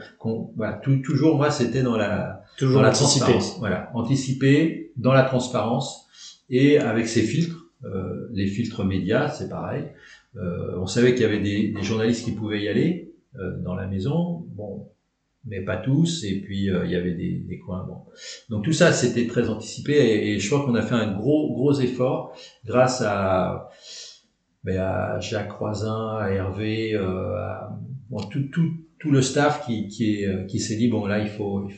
[0.57, 3.59] voilà tout, toujours moi c'était dans la toujours dans la transparence.
[3.59, 6.07] Voilà anticiper dans la transparence
[6.51, 9.85] et avec ces filtres euh, les filtres médias c'est pareil.
[10.37, 13.75] Euh, on savait qu'il y avait des, des, journalistes qui pouvaient y aller euh, dans
[13.75, 14.89] la maison bon
[15.47, 16.25] mais pas tous.
[16.25, 18.03] Et puis il y avait des, des, coins bon.
[18.51, 21.55] Donc tout ça c'était très anticipé et, et je crois qu'on a fait un gros
[21.55, 23.71] gros effort grâce à
[24.65, 27.79] ben, à Jacques Croisin, à Hervé, euh, à
[28.11, 31.19] bon, tout, tout, tout le staff qui, qui, est, euh, qui s'est dit bon là
[31.21, 31.75] il faut, il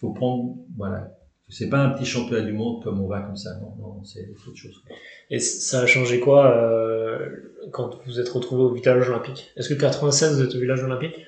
[0.00, 1.12] faut prendre voilà
[1.48, 4.30] c'est pas un petit championnat du monde comme on va comme ça non, non c'est
[4.30, 4.82] autre chose.
[5.30, 7.28] Et ça a changé quoi euh,
[7.72, 9.52] quand vous êtes retrouvé au village olympique?
[9.56, 11.26] Est-ce que 96 vous êtes au village olympique?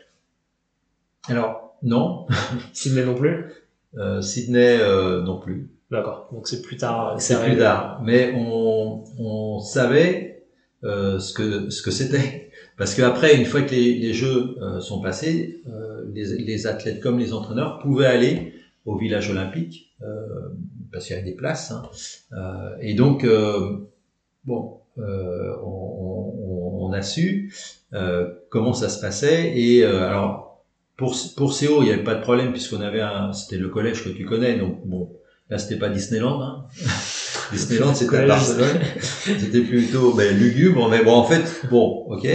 [1.29, 2.27] Alors non.
[2.73, 3.53] Sydney non plus?
[3.97, 5.71] Euh, Sydney euh, non plus.
[5.91, 6.29] D'accord.
[6.33, 7.21] Donc c'est plus tard.
[7.21, 8.01] C'est plus tard.
[8.03, 10.34] Mais on, on savait
[10.85, 12.51] euh, ce que ce que c'était.
[12.77, 17.01] Parce qu'après, une fois que les, les jeux euh, sont passés, euh, les, les, athlètes
[17.01, 18.53] comme les entraîneurs pouvaient aller
[18.85, 19.95] au village olympique
[20.93, 21.73] parce qu'il y avait des places.
[21.73, 21.83] Hein.
[22.81, 23.27] et donc,
[24.45, 25.03] bon, on,
[25.63, 27.53] on, on, a su
[28.51, 29.59] comment ça se passait.
[29.59, 30.63] Et alors,
[30.99, 34.05] pour pour CO, il n'y avait pas de problème puisqu'on avait un, c'était le collège
[34.05, 35.11] que tu connais, donc bon,
[35.49, 36.43] là c'était pas Disneyland.
[36.43, 36.67] Hein.
[37.53, 38.81] Disneyland, c'était à Barcelone.
[39.01, 42.27] C'était plutôt ben, lugubre, mais bon, en fait, bon, ok.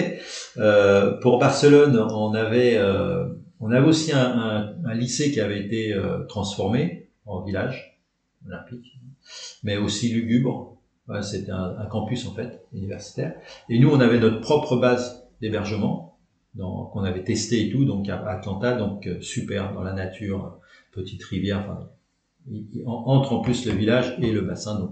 [0.57, 3.25] Euh, pour Barcelone, on avait, euh,
[3.59, 7.99] on avait aussi un, un, un, lycée qui avait été euh, transformé en village
[8.47, 8.99] olympique,
[9.63, 10.77] mais aussi lugubre.
[11.07, 13.33] Ouais, c'était un, un, campus en fait universitaire.
[13.69, 16.09] Et nous, on avait notre propre base d'hébergement
[16.57, 20.59] qu'on avait testé et tout, donc à Atlanta, donc euh, super dans la nature,
[20.91, 21.89] petite rivière, enfin
[22.85, 24.91] entre en plus le village et le bassin, donc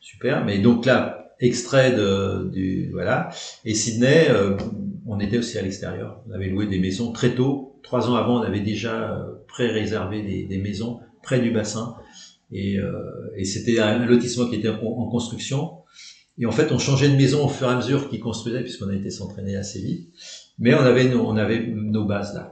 [0.00, 0.44] super.
[0.44, 3.30] Mais donc là, extrait de, du voilà.
[3.64, 4.56] Et Sydney, euh,
[5.06, 6.20] on était aussi à l'extérieur.
[6.28, 7.78] On avait loué des maisons très tôt.
[7.82, 11.96] Trois ans avant, on avait déjà euh, pré-réservé des, des, maisons près du bassin.
[12.52, 12.92] Et, euh,
[13.36, 15.78] et c'était un, lotissement qui était en, en, construction.
[16.38, 18.88] Et en fait, on changeait de maison au fur et à mesure qu'ils construisaient, puisqu'on
[18.88, 20.10] a été s'entraîner assez vite.
[20.58, 22.50] Mais on avait nos, on avait nos bases là.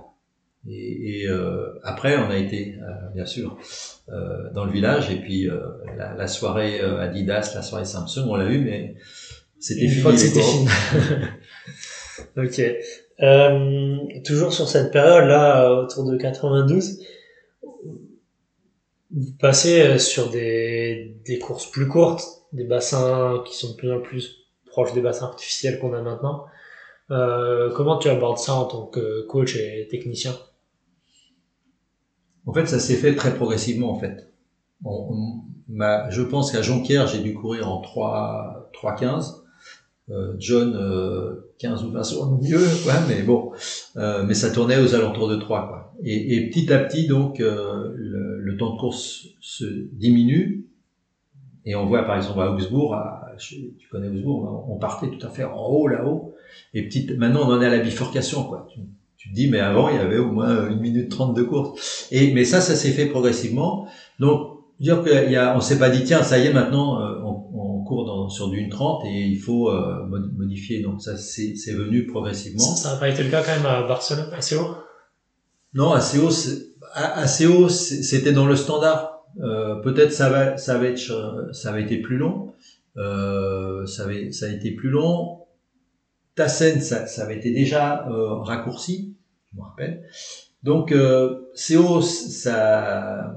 [0.69, 3.57] Et, et euh, après, on a été, euh, bien sûr,
[4.09, 5.11] euh, dans le village.
[5.11, 5.49] Et puis,
[5.97, 8.95] la, la, soirée Adidas, la soirée Samsung, on l'a vu, mais
[9.59, 10.19] c'était fini.
[10.19, 10.69] c'était fini.
[12.37, 14.23] ok.
[14.25, 17.01] toujours sur cette période-là, autour de 92,
[19.13, 24.01] vous passez sur des, des courses plus courtes, des bassins qui sont de plus en
[24.01, 26.45] plus proches des bassins artificiels qu'on a maintenant.
[27.11, 30.37] Euh, comment tu abordes ça en tant que coach et technicien?
[32.47, 34.31] En fait, ça s'est fait très progressivement, en fait.
[34.85, 39.43] Je pense qu'à Jonquière, j'ai dû courir en 3, 3,15.
[40.09, 42.61] Euh, John, euh, 15 ou 20 secondes mieux,
[43.09, 43.51] mais bon,
[43.97, 45.95] euh, mais ça tournait aux alentours de 3, quoi.
[46.05, 50.67] Et, et petit à petit, donc, euh, le, le, temps de course se diminue,
[51.65, 52.97] et on voit, par exemple, à Augsbourg,
[53.37, 56.37] tu connais Augsbourg, on partait tout à fait en haut, là-haut,
[56.73, 58.69] et petit, maintenant, on en est à la bifurcation, quoi
[59.29, 62.09] te dis, mais avant, il y avait au moins une minute trente de course.
[62.11, 63.87] Et, mais ça, ça s'est fait progressivement.
[64.19, 67.21] Donc, dire qu'il y a, on s'est pas dit, tiens, ça y est, maintenant, euh,
[67.25, 70.05] on, on, court dans, sur du 1.30 et il faut euh,
[70.37, 70.83] modifier.
[70.83, 72.65] Donc ça, c'est venu progressivement.
[72.65, 74.75] Ça n'a pas été le cas quand même à Barcelone, assez haut
[75.73, 76.31] Non, assez haut,
[76.95, 79.23] assez haut, c'était dans le standard.
[79.41, 82.55] Euh, Peut-être ça va, ça va être, ça va été plus long.
[82.97, 85.41] Euh, ça, avait, ça a été plus long.
[86.35, 89.16] Tassen, ça, ça avait été déjà euh, raccourci,
[89.57, 90.03] me rappelle.
[90.63, 93.37] Donc, euh, CO, ça,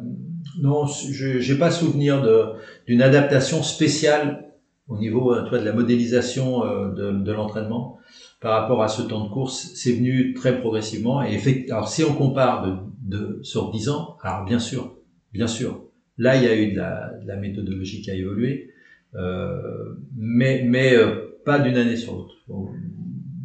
[0.61, 2.25] non, je n'ai pas souvenir
[2.87, 4.49] d'une adaptation spéciale
[4.89, 7.99] au niveau euh, tu vois, de la modélisation euh, de, de l'entraînement
[8.41, 9.71] par rapport à ce temps de course.
[9.75, 11.23] C'est venu très progressivement.
[11.23, 14.95] Et effectivement, alors si on compare de, de, sur 10 ans, alors bien sûr,
[15.31, 15.83] bien sûr,
[16.17, 18.71] là il y a eu de la, de la méthodologie qui a évolué,
[19.15, 22.35] euh, mais, mais euh, pas d'une année sur l'autre.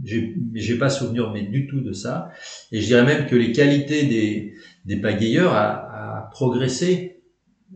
[0.05, 2.31] J'ai pas souvenir mais du tout de ça.
[2.73, 4.55] Et je dirais même que les qualités des,
[4.85, 7.23] des pagayeurs a, a progressé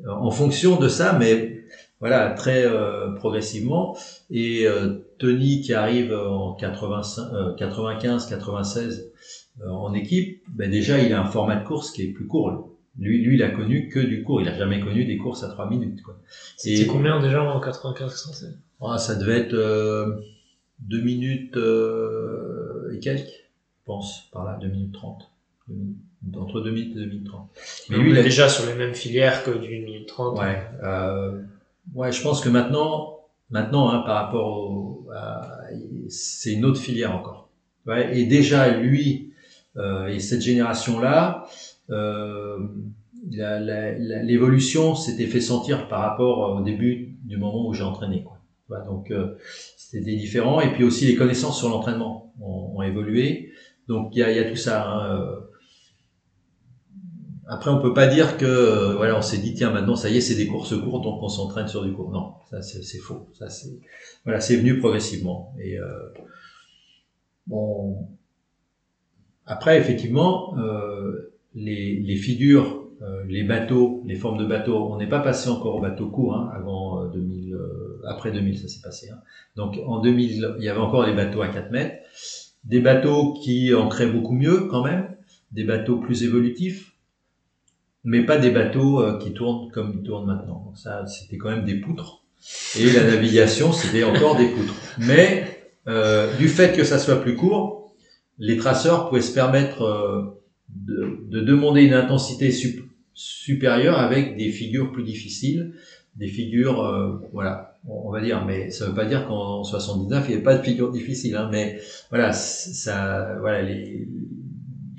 [0.05, 1.65] euh, en fonction de ça, mais
[2.01, 3.97] voilà très euh, progressivement.
[4.31, 9.13] Et euh, Tony qui arrive en 85, 95, 96
[9.69, 12.75] en équipe, ben déjà il a un format de course qui est plus court.
[12.99, 14.41] Lui, lui, il a connu que du court.
[14.41, 16.01] Il a jamais connu des courses à 3 minutes.
[16.57, 20.17] C'était combien déjà en 95 ah, Ça devait être euh,
[20.81, 25.31] 2 minutes euh, et quelques, je pense, par là, 2 minutes 30.
[26.37, 27.51] Entre 2 minutes et 2 minutes 30.
[27.91, 30.39] Mais lui, il est déjà sur les mêmes filières que du 1 minute 30.
[30.39, 31.43] Ouais, euh,
[31.95, 35.09] ouais, je pense que maintenant, maintenant hein, par rapport au,
[36.09, 37.51] c'est une autre filière encore.
[37.87, 39.29] Ouais, et déjà, lui
[39.79, 41.47] euh, et cette génération-là,
[41.91, 42.59] euh,
[43.31, 48.25] l'évolution s'était fait sentir par rapport au début du moment où j'ai entraîné.
[48.25, 48.81] Quoi.
[48.81, 49.37] donc euh,
[49.91, 50.61] c'était différent.
[50.61, 53.51] Et puis aussi les connaissances sur l'entraînement ont, évolué.
[53.89, 54.89] Donc il y a, tout ça.
[54.89, 55.17] Hein.
[55.17, 55.41] Euh.
[57.51, 60.19] Après, on peut pas dire que euh, voilà, on s'est dit tiens maintenant ça y
[60.19, 62.11] est, c'est des courses courtes, donc on s'entraîne sur du court.
[62.11, 63.29] Non, ça c'est faux.
[63.33, 63.81] Ça c'est
[64.25, 65.55] voilà, c'est venu progressivement.
[65.59, 65.87] Et euh,
[67.47, 68.07] bon,
[69.47, 70.55] après effectivement,
[71.55, 72.79] les, figures
[73.27, 76.51] les bateaux, les formes de bateaux, on n'est pas passé encore au bateau court hein,
[76.55, 79.11] avant 2000, euh, euh, après 2000 ça s'est passé.
[79.11, 79.19] Hein.
[79.57, 81.97] Donc en 2000, il y avait encore les bateaux à 4 mètres,
[82.65, 85.17] des bateaux qui entraient beaucoup mieux quand même,
[85.53, 86.93] des bateaux plus évolutifs,
[88.05, 90.63] mais pas des bateaux qui tournent comme ils tournent maintenant.
[90.67, 92.23] Donc ça, c'était quand même des poutres.
[92.79, 94.75] Et la navigation, c'était encore des poutres.
[94.99, 97.95] Mais euh, du fait que ça soit plus court,
[98.39, 100.37] les traceurs pouvaient se permettre
[100.69, 102.85] de, de, demander une intensité sup
[103.15, 105.75] supérieure avec des figures plus difficiles,
[106.17, 110.29] des figures, euh, voilà, on va dire, mais ça veut pas dire qu'en 79 il
[110.29, 111.81] n'y avait pas de figures difficiles, hein, mais
[112.11, 114.09] voilà, ça, voilà, les,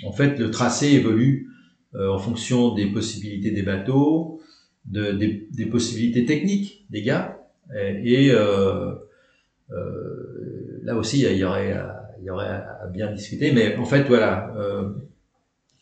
[0.05, 1.49] en fait, le tracé évolue
[1.95, 4.41] euh, en fonction des possibilités des bateaux,
[4.85, 7.37] de, des, possibilités techniques des gars,
[7.75, 8.95] et, euh,
[10.83, 14.55] là aussi il y aurait, à bien discuter, mais en fait, voilà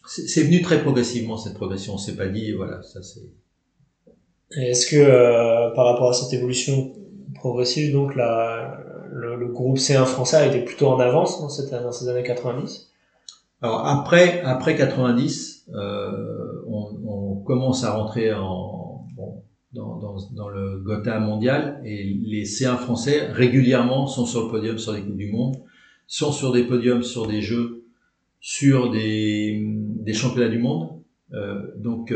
[0.07, 1.95] c'est venu très progressivement cette progression.
[1.95, 3.29] On s'est pas dit voilà ça c'est.
[4.51, 6.93] Est-ce que euh, par rapport à cette évolution
[7.35, 12.91] progressive, donc le, groupe C1 français a été plutôt en avance dans, ces années 90
[13.61, 19.05] Alors après après 90, euh, on, commence à rentrer dans,
[19.73, 25.17] le Gotha mondial et les C1 français régulièrement sont sur le podium sur les coupes
[25.17, 25.55] du monde,
[26.07, 27.85] sont sur des podiums sur des jeux
[28.39, 30.89] sur des, des championnats du monde.
[31.33, 32.11] Euh, donc,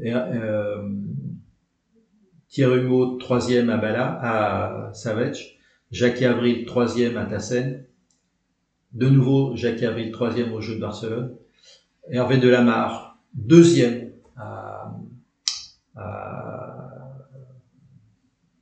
[0.00, 0.88] euh,
[2.48, 5.58] Thierry Humeau, troisième à Bala, à Savage.
[5.90, 7.84] Jacques Avril, troisième à Tassen.
[8.92, 11.36] De nouveau, Jacques Avril, troisième au Jeu de Barcelone.
[12.10, 14.94] Hervé Delamarre, deuxième à,
[15.94, 16.82] à,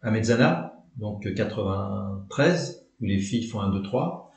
[0.02, 4.30] à Mezzana, donc 93, où les filles font un 2-3.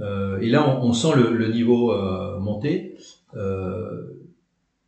[0.00, 2.96] Euh, et là, on, sent le, le niveau euh, monter.
[3.34, 4.14] Euh,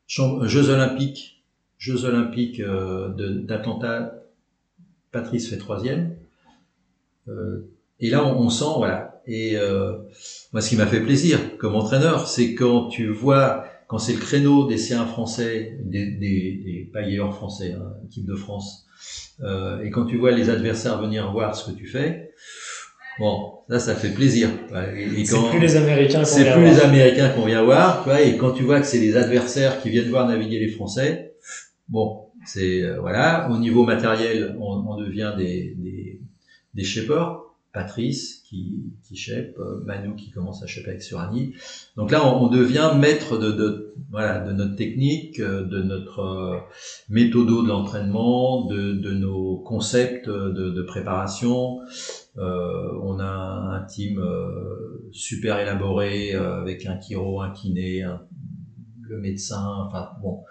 [0.07, 1.40] Jeux olympiques,
[1.81, 4.15] Jeux olympiques d'Atlanta,
[5.11, 6.15] Patrice fait troisième.
[7.98, 9.20] et là, on, on, sent, voilà.
[9.27, 9.57] Et
[10.52, 14.20] moi, ce qui m'a fait plaisir comme entraîneur, c'est quand tu vois quand c'est le
[14.20, 18.86] créneau des C1 français, des, des, des payeurs français, hein, équipe de France,
[19.43, 22.31] euh, et quand tu vois les adversaires venir voir ce que tu fais,
[23.19, 24.48] Bon, ça, ça fait plaisir.
[24.70, 28.62] C'est plus les Américains qu'on C'est plus les Américains qu'on vient voir, et quand tu
[28.62, 31.30] vois que c'est les adversaires qui viennent voir naviguer les Français,
[31.91, 33.51] bon, c'est euh, voilà.
[33.51, 36.21] Au niveau matériel, on, on devient des des,
[36.75, 37.43] des shapers,
[37.73, 41.55] Patrice qui, qui chèpe, euh, Manu qui commence à chèper avec Surani.
[41.97, 46.59] Donc là, on, devient maître de, de, voilà, de notre technique, euh, de notre euh,
[47.09, 51.79] méthodo de l'entraînement, de, de, nos concepts de, de préparation.
[52.39, 54.21] Euh, on a un team
[55.12, 58.05] super élaboré avec un chiro, un kiné,
[59.11, 59.87] le médecin.
[59.87, 60.45] Enfin bon,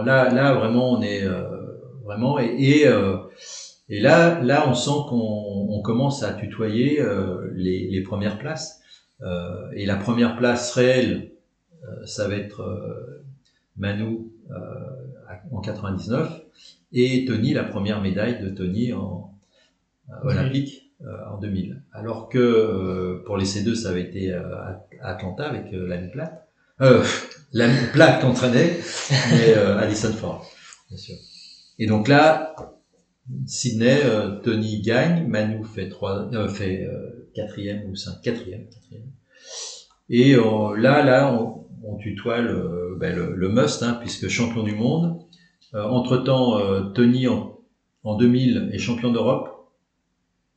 [0.00, 1.24] là, là vraiment, on est
[2.04, 2.88] vraiment et, et
[3.90, 8.80] et là, là, on sent qu'on on commence à tutoyer euh, les, les, premières places.
[9.20, 11.32] Euh, et la première place réelle,
[11.84, 13.24] euh, ça va être euh,
[13.76, 14.30] Manu
[15.52, 16.42] en 99
[16.92, 19.32] et Tony, la première médaille de Tony en
[20.22, 20.90] olympique
[21.28, 21.80] en 2000.
[21.92, 24.36] Alors que pour les C2, ça avait été
[25.00, 26.48] Atlanta avec l'année plate.
[26.80, 27.04] Euh,
[27.52, 28.78] la plate qu'entraînait,
[29.32, 30.46] mais Addison Ford,
[30.88, 31.16] bien sûr.
[31.78, 32.54] Et donc là,
[33.46, 39.06] Sydney, euh, Tony gagne, Manu fait trois, euh, fait euh, quatrième ou cinq, quatrième, quatrième.
[40.08, 45.20] Et là, là, on, on tutoie le, ben, le, must, hein, puisque champion du monde.
[45.72, 46.58] entre temps,
[46.94, 47.60] Tony en,
[48.02, 49.70] en 2000 est champion d'Europe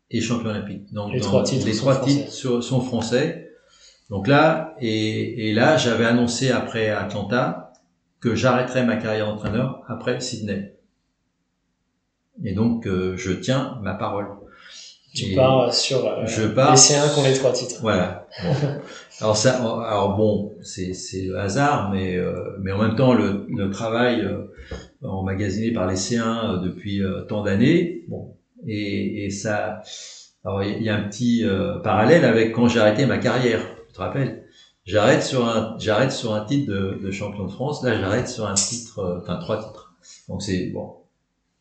[0.10, 0.92] et champion olympique.
[0.92, 3.43] Donc les trois titres, les trois titres sont français.
[4.10, 7.74] Donc là, et, et là, j'avais annoncé après Atlanta
[8.20, 10.76] que j'arrêterais ma carrière d'entraîneur après Sydney.
[12.44, 14.28] Et donc, euh, je tiens ma parole.
[15.14, 17.76] Tu pars sur euh, je pars, les C1 qui ont les trois titres.
[17.82, 18.28] Voilà.
[19.22, 23.46] alors ça, alors bon, c'est c'est le hasard, mais euh, mais en même temps le,
[23.56, 24.48] le travail euh,
[25.04, 28.36] emmagasiné par les C1 depuis tant d'années, bon,
[28.66, 29.82] et, et ça,
[30.44, 31.46] alors il y a un petit
[31.84, 33.62] parallèle avec quand j'ai arrêté ma carrière.
[33.94, 34.46] Te rappelles
[34.86, 37.84] J'arrête sur un j'arrête sur un titre de, de champion de France.
[37.84, 39.96] Là, j'arrête sur un titre, enfin trois titres.
[40.28, 40.96] Donc c'est bon,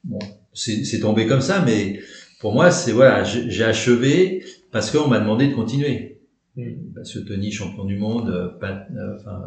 [0.02, 0.18] bon,
[0.52, 2.00] c'est tombé comme ça, mais
[2.40, 6.20] pour moi, c'est voilà, j'ai achevé parce qu'on m'a demandé de continuer.
[6.56, 6.92] Mm.
[6.94, 9.42] Parce que Tony, champion du monde, euh, pas, euh, enfin,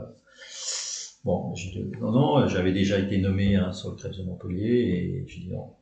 [1.24, 1.54] bon,
[2.02, 5.50] non, non, j'avais déjà été nommé hein, sur le Crève de Montpellier et j'ai dit
[5.50, 5.74] non.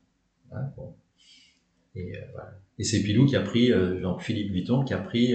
[0.51, 0.93] Hein, bon.
[1.95, 2.57] Et, euh, voilà.
[2.80, 3.71] et c'est Pilou qui a pris,
[4.01, 5.34] Jean-Philippe Vuitton, qui a pris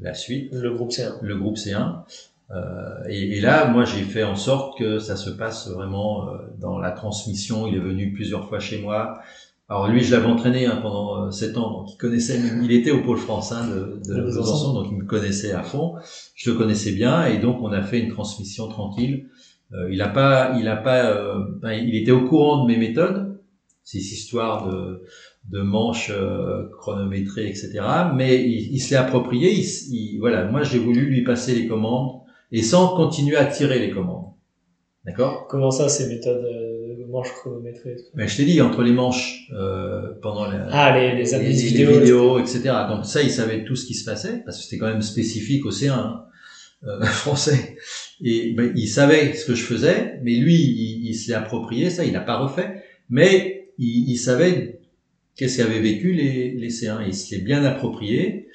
[0.00, 0.52] la suite.
[0.52, 1.14] Le groupe C1.
[1.22, 2.02] Le groupe C1.
[2.50, 6.38] Euh, et, et, là, moi, j'ai fait en sorte que ça se passe vraiment euh,
[6.58, 7.66] dans la transmission.
[7.66, 9.20] Il est venu plusieurs fois chez moi.
[9.68, 12.40] Alors lui, je l'avais entraîné hein, pendant euh, sept ans, donc il connaissait.
[12.60, 15.94] Il était au pôle France hein, de, de, de donc il me connaissait à fond.
[16.34, 19.28] Je le connaissais bien, et donc on a fait une transmission tranquille.
[19.72, 21.14] Euh, il a pas, il a pas,
[21.72, 23.40] il était au courant de mes méthodes,
[23.84, 25.04] ces histoires de
[25.50, 26.12] de manches
[26.78, 27.80] chronométrées, etc.
[28.14, 29.52] Mais il, il se l'est approprié.
[29.52, 32.20] il, voilà, moi j'ai voulu lui passer les commandes
[32.52, 34.26] et sans continuer à tirer les commandes.
[35.04, 35.46] D'accord?
[35.48, 40.12] Comment ça, ces méthodes de manches chronométrées Mais je t'ai dit, entre les manches, euh,
[40.20, 42.70] pendant la, ah, les, les, les, vidéos, etc.
[42.88, 45.64] Donc ça, il savait tout ce qui se passait, parce que c'était quand même spécifique
[45.64, 46.24] au C1 hein,
[46.84, 47.76] euh, français.
[48.22, 52.04] Et ben, il savait ce que je faisais, mais lui, il, il s'est approprié ça,
[52.04, 54.69] il n'a pas refait, mais il, il savait
[55.40, 56.98] qu'est-ce qu'avaient vécu les, les C1.
[57.06, 58.48] Il se l'est bien approprié.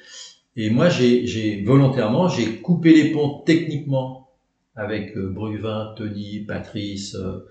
[0.55, 4.29] Et moi, j'ai volontairement, j'ai coupé les ponts techniquement
[4.75, 7.47] avec euh, Bruvin, Tony, Patrice, euh,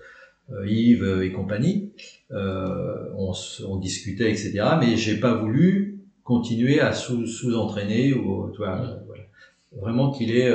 [0.51, 1.91] euh, Yves et compagnie.
[2.31, 3.33] Euh, on,
[3.67, 4.63] on, discutait, etc.
[4.79, 9.01] Mais j'ai pas voulu continuer à sous-entraîner ou, voilà.
[9.81, 10.49] Vraiment qu'il ait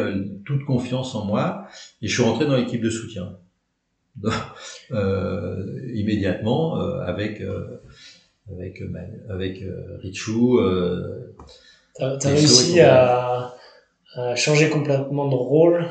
[0.47, 1.69] toute confiance en moi.
[2.01, 3.37] Et je suis rentré dans l'équipe de soutien.
[5.95, 7.43] immédiatement avec
[8.53, 8.83] avec
[9.29, 9.63] avec
[10.03, 10.59] Richou
[12.01, 13.55] T'as as réussi à,
[14.15, 15.87] à, changer complètement de rôle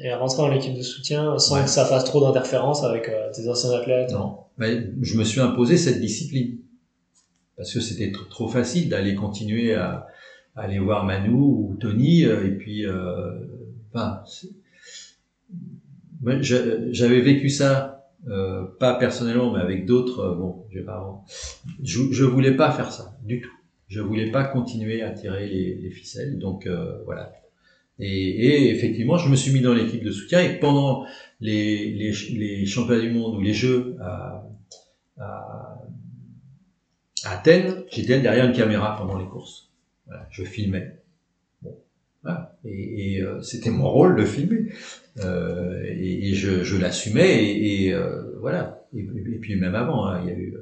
[0.00, 3.30] et à rentrer dans l'équipe de soutien sans que ça fasse trop d'interférences avec euh,
[3.32, 4.10] tes anciens athlètes.
[4.10, 6.58] Non, mais je me suis imposé cette discipline.
[7.56, 10.06] Parce que c'était trop facile d'aller continuer à,
[10.56, 13.38] à, aller voir Manu ou Tony euh, et puis euh,
[16.40, 21.24] j'avais vécu ça euh, pas personnellement mais avec d'autres bon j'ai pas
[21.82, 23.52] je, je voulais pas faire ça du tout
[23.92, 27.30] je voulais pas continuer à tirer les, les ficelles, donc euh, voilà.
[27.98, 31.04] Et, et, effectivement, je me suis mis dans l'équipe de soutien et pendant
[31.40, 34.48] les, les, les, championnats du monde ou les Jeux à,
[35.18, 35.78] à,
[37.24, 39.70] à Athènes, j'étais derrière une caméra pendant les courses.
[40.06, 41.01] Voilà, je filmais.
[42.22, 42.56] Voilà.
[42.64, 44.72] Et, et euh, c'était mon rôle de filmer.
[45.18, 48.86] Euh, et, et, je, je l'assumais et, euh, voilà.
[48.96, 49.02] Et,
[49.40, 50.54] puis même avant, hein, il y a eu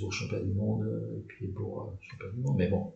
[0.00, 0.86] pour champion du monde,
[1.16, 2.92] et puis pour euh, champion du monde, mais bon.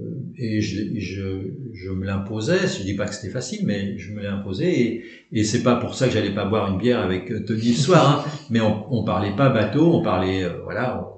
[0.00, 0.04] Euh,
[0.36, 4.20] et je, je, je me l'imposais, je dis pas que c'était facile, mais je me
[4.20, 7.30] l'ai imposé, et, et c'est pas pour ça que j'allais pas boire une bière avec
[7.30, 11.08] euh, Tony le soir, hein, mais on, on parlait pas bateau, on parlait, voilà,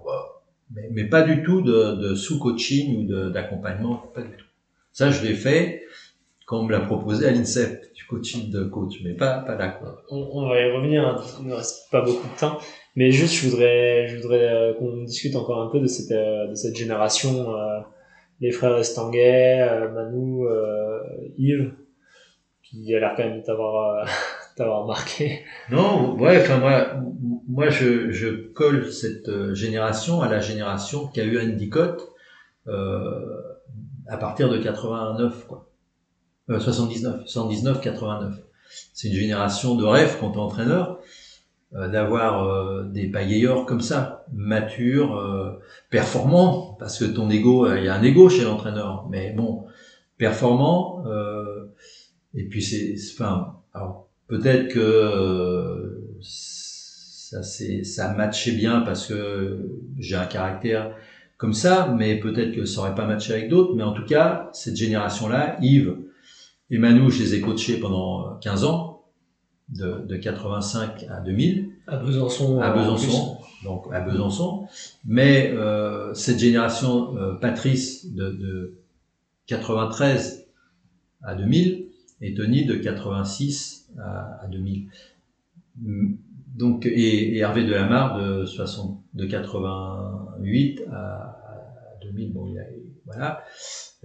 [0.74, 4.45] mais, mais pas du tout de, de sous-coaching ou d'accompagnement, pas du tout.
[4.96, 5.82] Ça, je l'ai fait
[6.46, 9.68] quand on me l'a proposé à l'INSEP, du coaching de coach, mais pas, pas là.
[9.68, 10.02] Quoi.
[10.08, 11.22] On, on, va y revenir, hein.
[11.38, 12.56] il ne reste pas beaucoup de temps,
[12.94, 16.46] mais juste, je voudrais, je voudrais euh, qu'on discute encore un peu de cette, euh,
[16.46, 17.80] de cette génération, euh,
[18.40, 20.46] les frères Estanguet, Manu,
[21.36, 21.74] Yves,
[22.62, 24.08] qui a l'air quand même d'avoir
[24.56, 25.40] t'avoir marqué.
[25.70, 26.94] Non, ouais, enfin moi,
[27.46, 32.16] moi je, je colle cette génération à la génération qui a eu Andy Cott
[32.68, 33.20] euh,
[34.08, 35.68] à partir de 89, quoi.
[36.50, 38.34] Euh, 79, 79, 89.
[38.92, 41.00] C'est une génération de rêve quand t'es entraîneur,
[41.74, 45.60] euh, d'avoir euh, des pagayeurs comme ça, matures, euh,
[45.90, 49.66] performants, parce que ton ego, il y a un ego chez l'entraîneur, mais bon,
[50.16, 51.04] performant,
[52.34, 59.58] et puis c'est, enfin, alors peut-être que ça c'est, ça matchait bien parce que
[59.98, 60.94] j'ai un caractère
[61.36, 63.74] comme ça, mais peut-être que ça aurait pas matché avec d'autres.
[63.74, 65.96] Mais en tout cas, cette génération-là, Yves
[66.70, 69.04] et Manu, je les ai coachés pendant 15 ans,
[69.68, 71.70] de, de 85 à 2000.
[71.86, 72.60] À Besançon.
[72.60, 73.38] À Besançon.
[73.64, 74.66] Donc à Besançon.
[75.04, 78.78] Mais euh, cette génération, euh, Patrice, de, de
[79.46, 80.46] 93
[81.22, 81.86] à 2000,
[82.22, 84.88] et Tony de 86 à, à 2000.
[86.56, 92.32] Donc, et, et Hervé Delamarre de 60, de 88 à, à 2000.
[92.32, 92.62] Bon, il a,
[93.04, 93.42] voilà.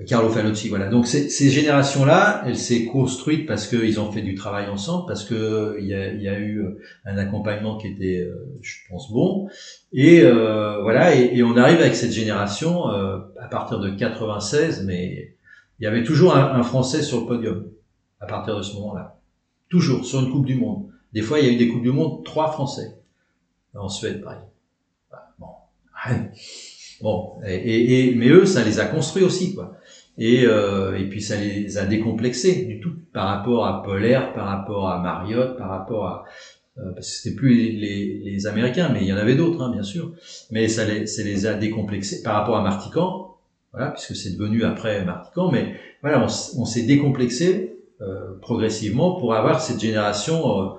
[0.06, 0.90] Carlo Falozzi, voilà.
[0.90, 5.78] Donc ces, générations-là, elles s'est construite parce qu'ils ont fait du travail ensemble, parce que
[5.80, 6.66] il y a, y a, eu
[7.06, 8.28] un accompagnement qui était,
[8.62, 9.48] je pense, bon.
[9.94, 11.16] Et euh, voilà.
[11.16, 15.36] Et, et, on arrive avec cette génération euh, à partir de 96, mais
[15.80, 17.66] il y avait toujours un, un Français sur le podium
[18.20, 19.20] à partir de ce moment-là.
[19.70, 20.91] Toujours sur une Coupe du Monde.
[21.14, 22.96] Des fois, il y a eu des Coupes du Monde, trois Français.
[23.74, 24.52] En Suède, par exemple.
[25.40, 25.48] Bon.
[27.02, 27.40] Bon.
[27.48, 29.76] Et, et, mais eux, ça les a construits aussi, quoi.
[30.20, 34.46] Et, euh, et puis ça les a décomplexés du tout par rapport à Polaire, par
[34.46, 36.26] rapport à Marriott, par rapport à
[36.78, 39.62] euh, parce que c'était plus les, les, les, Américains, mais il y en avait d'autres,
[39.62, 40.14] hein, bien sûr.
[40.52, 43.36] Mais ça les, ça les a décomplexés par rapport à Martican,
[43.74, 45.52] voilà, puisque c'est devenu après Martican.
[45.52, 50.70] Mais voilà, on, on s'est décomplexé euh, progressivement pour avoir cette génération, euh,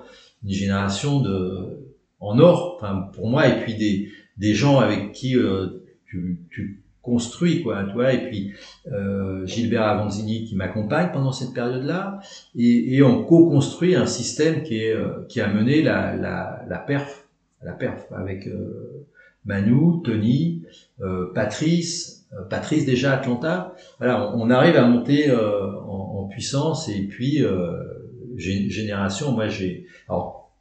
[0.43, 1.79] une génération de
[2.19, 5.67] en or, enfin pour moi, et puis des des gens avec qui euh,
[6.05, 8.53] tu, tu construit quoi tu et puis
[8.91, 12.19] euh, Gilbert Avanzini qui m'accompagne pendant cette période là
[12.55, 16.77] et, et on co-construit un système qui est euh, qui a mené la, la, la
[16.79, 17.27] perf
[17.61, 19.05] la perf avec euh,
[19.45, 20.63] Manu Tony
[21.01, 23.75] euh, Patrice euh, Patrice déjà Atlanta.
[23.99, 27.43] Voilà on, on arrive à monter euh, en, en, puissance et puis
[28.37, 30.51] génération moi j'ai alors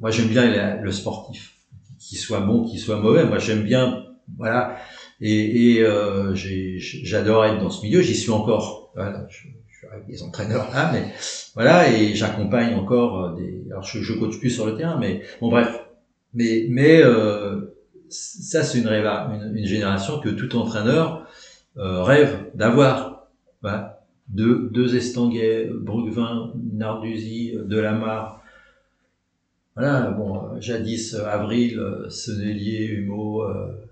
[0.00, 1.54] moi j'aime bien le sportif
[1.98, 4.04] qu'il soit bon qu'il soit mauvais moi j'aime bien
[4.36, 4.76] voilà
[5.20, 8.02] et, et euh, j'adore être dans ce milieu.
[8.02, 8.92] J'y suis encore.
[8.94, 11.04] Voilà, je, je, suis avec des entraîneurs là, mais
[11.54, 13.64] voilà, et j'accompagne encore euh, des.
[13.70, 15.82] Alors je, je coach plus sur le terrain, mais bon bref.
[16.34, 17.76] Mais mais euh,
[18.08, 21.26] ça c'est une, une, une génération que tout entraîneur
[21.78, 23.28] euh, rêve d'avoir.
[23.62, 23.95] Voilà.
[24.28, 28.42] Deux, deux Estanguet, Brugvin, Narduzzi, Delamare,
[29.76, 33.86] voilà, bon, jadis Avril, Senelier, Humeau, euh,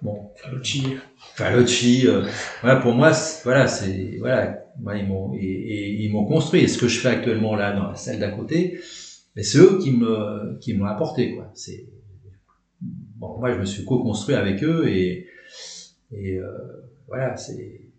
[0.00, 0.30] bon.
[0.36, 0.96] Falocci
[1.34, 2.22] Falocci euh,
[2.62, 3.12] voilà pour moi
[3.44, 6.62] voilà c'est voilà moi, ils m'ont et, et, ils m'ont construit.
[6.62, 8.80] Et ce que je fais actuellement là dans la salle d'à côté
[9.36, 11.50] mais c'est eux qui me qui m'ont apporté quoi.
[11.54, 11.86] C'est
[12.80, 15.26] bon moi je me suis co-construit avec eux et
[16.12, 16.48] et euh,
[17.06, 17.89] voilà c'est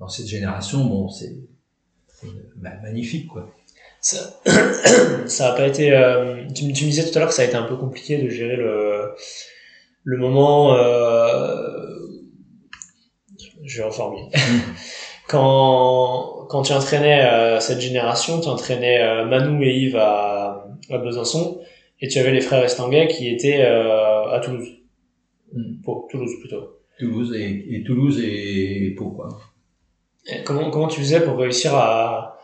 [0.00, 1.36] dans cette génération bon c'est
[2.82, 3.48] magnifique quoi
[4.00, 4.40] ça
[5.26, 7.44] ça a pas été euh, tu, tu me disais tout à l'heure que ça a
[7.44, 9.14] été un peu compliqué de gérer le
[10.02, 11.98] le moment, euh,
[13.62, 14.28] je vais reformuler.
[15.28, 21.60] quand, quand tu entraînais euh, cette génération, tu entraînais Manu et Yves à, à Besançon,
[22.00, 24.68] et tu avais les frères Estanguet qui étaient à Toulouse.
[25.52, 25.82] Mm.
[25.84, 26.78] Pau, Toulouse plutôt.
[26.98, 29.28] Toulouse et, et Toulouse et Pau, quoi.
[30.26, 32.38] Et comment, comment tu faisais pour réussir à,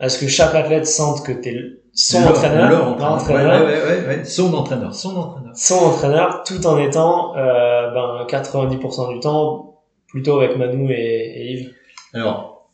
[0.00, 3.66] à ce que chaque athlète sente que tu es son leur, entraîneur, leur entraîneur, entraîneur
[3.66, 9.14] ouais, ouais, ouais, son entraîneur, son entraîneur, son entraîneur, tout en étant euh, ben 90%
[9.14, 11.74] du temps plutôt avec Manu et, et, Yves.
[12.14, 12.70] Alors,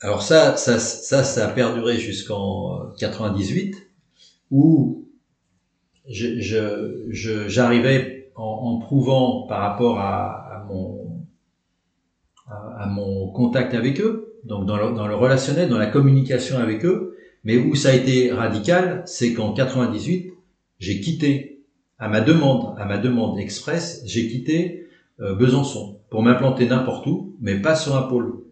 [0.00, 3.76] alors ça, ça, ça, ça a perduré jusqu'en 98
[4.50, 5.06] où
[6.08, 11.05] je, je, j'arrivais en, en, prouvant par rapport à, à mon
[12.76, 16.84] à, mon contact avec eux, donc dans le, dans le relationnel, dans la communication avec
[16.84, 20.32] eux, mais où ça a été radical, c'est qu'en 98,
[20.78, 21.62] j'ai quitté,
[21.98, 24.86] à ma demande, à ma demande express, j'ai quitté
[25.20, 28.42] euh, Besançon pour m'implanter n'importe où, mais pas sur un pôle.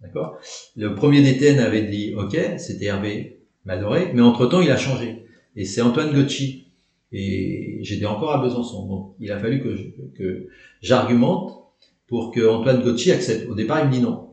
[0.00, 0.38] D'accord?
[0.76, 5.24] Le premier DTN avait dit OK, c'était Hervé Madoré, mais entre-temps, il a changé.
[5.56, 6.66] Et c'est Antoine Gocci.
[7.12, 8.86] Et j'étais encore à Besançon.
[8.86, 9.62] Donc, il a fallu
[10.14, 10.48] que
[10.82, 11.57] j'argumente
[12.08, 13.48] pour que Antoine Gocci accepte.
[13.48, 14.30] Au départ, il me dit non.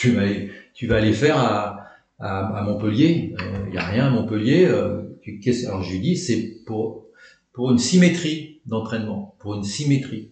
[0.00, 1.86] Tu vas aller, tu vas aller faire à,
[2.18, 3.34] à, Montpellier.
[3.38, 4.66] Il euh, n'y a rien à Montpellier.
[4.66, 5.02] Euh,
[5.66, 7.06] alors, je lui dis, c'est pour,
[7.52, 10.30] pour une symétrie d'entraînement, pour une symétrie.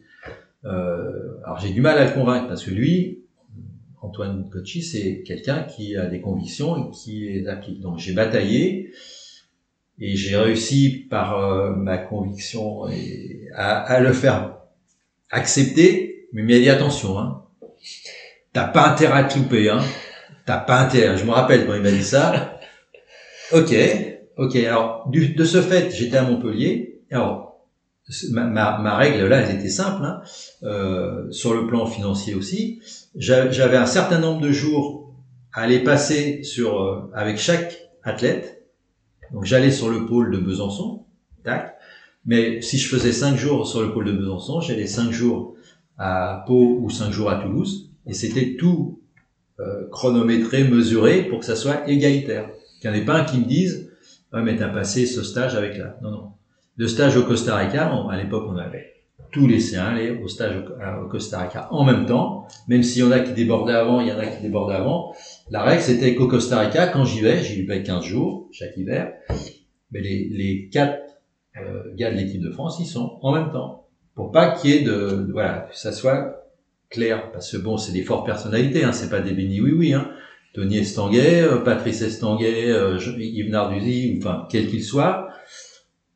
[0.65, 3.21] Euh, alors, j'ai du mal à le convaincre parce que lui,
[4.03, 7.81] Antoine Gocci, c'est quelqu'un qui a des convictions et qui les applique.
[7.81, 8.93] Donc, j'ai bataillé.
[10.03, 12.85] Et j'ai réussi par euh, ma conviction
[13.55, 14.60] à, à, le faire
[15.31, 17.45] accepter, mais il m'a dit attention, hein,
[18.53, 19.81] t'as pas intérêt à te louper, hein,
[20.47, 21.17] t'as pas intérêt.
[21.17, 22.59] Je me rappelle quand il m'a dit ça.
[23.53, 23.75] Ok,
[24.37, 24.57] ok.
[24.57, 27.01] Alors de ce fait, j'étais à Montpellier.
[27.11, 27.67] Alors
[28.31, 30.23] ma, règle là, elle était simple, hein,
[30.63, 32.81] euh, sur le plan financier aussi.
[33.17, 35.15] J'avais un certain nombre de jours
[35.53, 38.61] à aller passer sur euh, avec chaque athlète
[39.33, 41.05] donc j'allais sur le pôle de Besançon,
[41.45, 41.77] tac.
[42.27, 45.55] Mais si je faisais cinq jours sur le pôle de Besançon, j'allais cinq jours
[45.99, 49.01] à Pau ou cinq jours à Toulouse, et c'était tout
[49.59, 52.51] euh, chronométré, mesuré pour que ça soit égalitaire.
[52.81, 53.91] Qu'il n'y en ait pas un qui me dise
[54.33, 55.99] ouais mais t'as passé ce stage avec là.
[56.03, 56.29] Non non.
[56.77, 58.91] Le stage au Costa Rica, à l'époque on avait
[59.33, 63.05] tous les lycéens aller au stage au, Costa Rica en même temps, même s'il y
[63.05, 65.15] en a qui débordaient avant, il y en a qui débordaient avant.
[65.51, 69.13] La règle, c'était qu'au Costa Rica, quand j'y vais, j'y vais 15 jours chaque hiver,
[69.93, 70.99] mais les, les quatre
[71.57, 73.87] euh, gars de l'équipe de France, ils sont en même temps.
[74.15, 76.47] Pour pas qu'il y ait de, voilà, que ça soit
[76.89, 77.31] clair.
[77.33, 80.11] Parce que bon, c'est des fortes personnalités, hein, c'est pas des bénis oui-oui, hein.
[80.53, 85.29] Tony Estanguet, euh, Patrice Estanguet, euh, Yves Narduzzi, enfin, quel qu'il soit,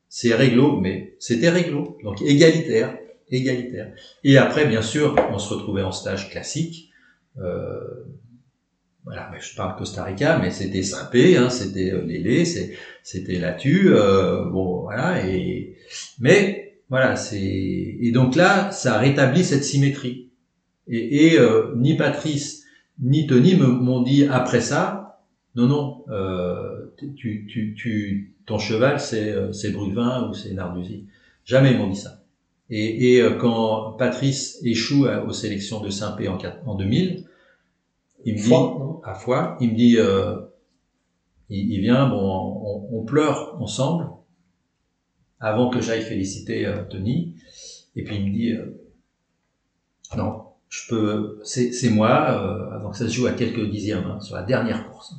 [0.08, 1.98] c'est réglo, mais c'était réglo.
[2.02, 2.96] Donc égalitaire
[3.30, 3.92] égalitaire.
[4.22, 6.90] Et après, bien sûr, on se retrouvait en stage classique.
[7.38, 7.80] Euh,
[9.04, 12.44] voilà, mais je parle Costa Rica, mais c'était Saint-Pé, hein, c'était euh, Lélé,
[13.02, 15.76] c'était Latu, euh, bon, voilà, et
[16.20, 20.30] mais voilà, c'est et donc là, ça rétablit cette symétrie.
[20.86, 22.64] Et, et euh, ni Patrice
[23.00, 25.20] ni Tony m'ont dit après ça,
[25.56, 31.06] non, non, euh, tu, tu, tu, ton cheval c'est euh, c'est Bruvin ou c'est Narduzzi.
[31.44, 32.22] Jamais ils m'ont dit ça.
[32.70, 37.24] Et, et euh, quand Patrice échoue aux sélections de Saint-Pé en, en 2000,
[38.24, 38.52] il me dit,
[39.04, 40.36] à foi, il me dit, euh,
[41.50, 44.08] il, il, vient, bon, on, on, pleure ensemble,
[45.40, 47.36] avant que j'aille féliciter euh, Tony,
[47.96, 48.80] et puis il me dit, euh,
[50.16, 54.20] non, je peux, c'est moi, euh, avant que ça se joue à quelques dixièmes, hein,
[54.20, 55.14] sur la dernière course.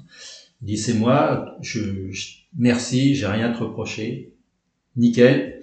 [0.61, 4.33] Il dit, c'est moi, je, je merci, j'ai rien à te reprocher,
[4.95, 5.61] nickel,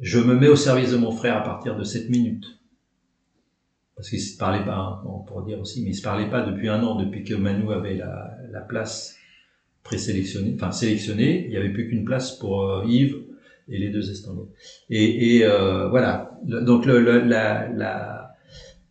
[0.00, 2.53] je me mets au service de mon frère à partir de cette minute.
[3.96, 6.68] Parce qu'il se parlait pas, on pourrait dire aussi, mais il se parlait pas depuis
[6.68, 9.16] un an, depuis que Manu avait la, la place
[9.84, 13.16] présélectionnée, enfin sélectionnée, il n'y avait plus qu'une place pour euh, Yves
[13.68, 14.48] et les deux Estoniens.
[14.90, 18.32] Et, et euh, voilà, donc le, le, la, la,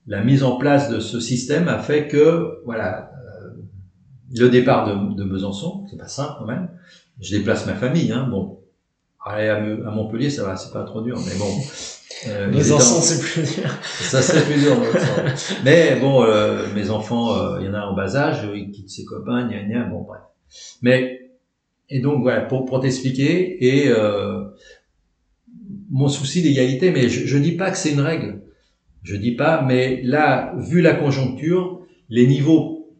[0.07, 3.11] la, mise en place de ce système a fait que, voilà,
[3.43, 3.49] euh,
[4.37, 6.69] le départ de, de Besançon, c'est pas simple quand même,
[7.19, 8.59] je déplace ma famille, hein, bon,
[9.25, 9.59] Aller à,
[9.91, 11.51] Montpellier, ça va, c'est pas trop dur, mais bon.
[12.27, 13.69] Euh, mes enfants, c'est plus dur.
[13.83, 14.77] Ça serait plus dur.
[15.65, 18.89] mais bon, euh, mes enfants, euh, il y en a en bas âge, ils quittent
[18.89, 20.21] ses copains, gna gna, bon bref.
[20.81, 21.23] Mais
[21.89, 24.45] et donc voilà, pour, pour t'expliquer, et euh,
[25.89, 28.41] mon souci d'égalité, mais je, je dis pas que c'est une règle,
[29.03, 32.95] je dis pas, mais là, vu la conjoncture, les niveaux,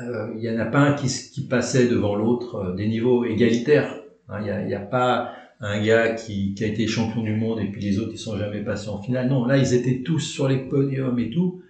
[0.00, 3.96] euh, il y en a pas un qui, qui passait devant l'autre, des niveaux égalitaires.
[4.28, 7.34] Hein, il n'y a, y a pas un gars qui, qui, a été champion du
[7.34, 9.28] monde et puis les autres ils sont jamais passés en finale.
[9.28, 11.62] Non, là ils étaient tous sur les podiums et tout.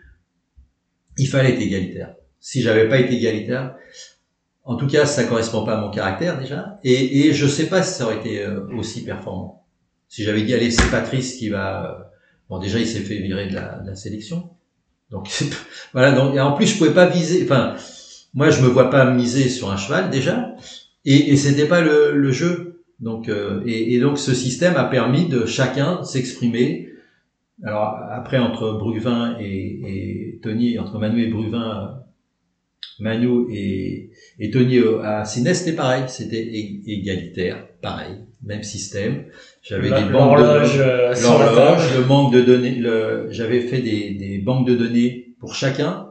[1.16, 2.14] Il fallait être égalitaire.
[2.38, 3.74] Si j'avais pas été égalitaire,
[4.64, 6.78] en tout cas ça correspond pas à mon caractère déjà.
[6.84, 9.64] Et, et je sais pas si ça aurait été euh, aussi performant.
[10.08, 12.04] Si j'avais dit allez c'est Patrice qui va, euh,
[12.50, 14.50] bon déjà il s'est fait virer de la, de la sélection.
[15.10, 15.30] Donc
[15.94, 17.42] voilà donc et en plus je pouvais pas viser.
[17.44, 17.76] Enfin
[18.34, 20.54] moi je me vois pas miser sur un cheval déjà.
[21.06, 22.67] Et, et c'était pas le, le jeu
[23.00, 26.88] donc, euh, et, et, donc ce système a permis de chacun s'exprimer.
[27.64, 32.02] Alors après entre Bruvin et, et, Tony, entre Manu et Bruvin,
[33.00, 36.44] Manu et, et Tony à Sines, c'était pareil, c'était
[36.86, 39.24] égalitaire, pareil, même système.
[39.62, 40.42] J'avais des banques de
[40.80, 42.82] euh, l'horloge, le manque de données,
[43.30, 46.07] j'avais fait des, des banques de données pour chacun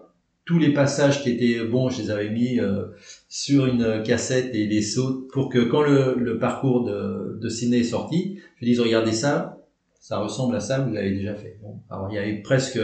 [0.47, 2.85] tous les passages qui étaient bons, je les avais mis euh,
[3.29, 7.79] sur une cassette et les sauts pour que quand le, le parcours de, de ciné
[7.79, 9.57] est sorti, je dise regardez ça,
[9.99, 11.59] ça ressemble à ça, vous l'avez déjà fait.
[11.61, 12.79] Bon, alors il y avait presque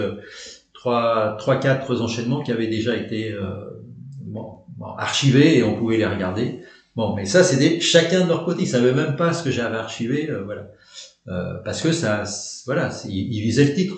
[0.73, 3.53] trois, trois, quatre enchaînements qui avaient déjà été euh,
[4.19, 4.57] bon,
[4.98, 6.60] archivés et on pouvait les regarder.
[6.98, 8.64] Bon, mais ça, c'était chacun de leur côté.
[8.64, 10.68] Ils savaient même pas ce que j'avais archivé, euh, voilà,
[11.30, 12.23] euh, parce que ça,
[12.65, 13.95] voilà, ils, visaient le titre.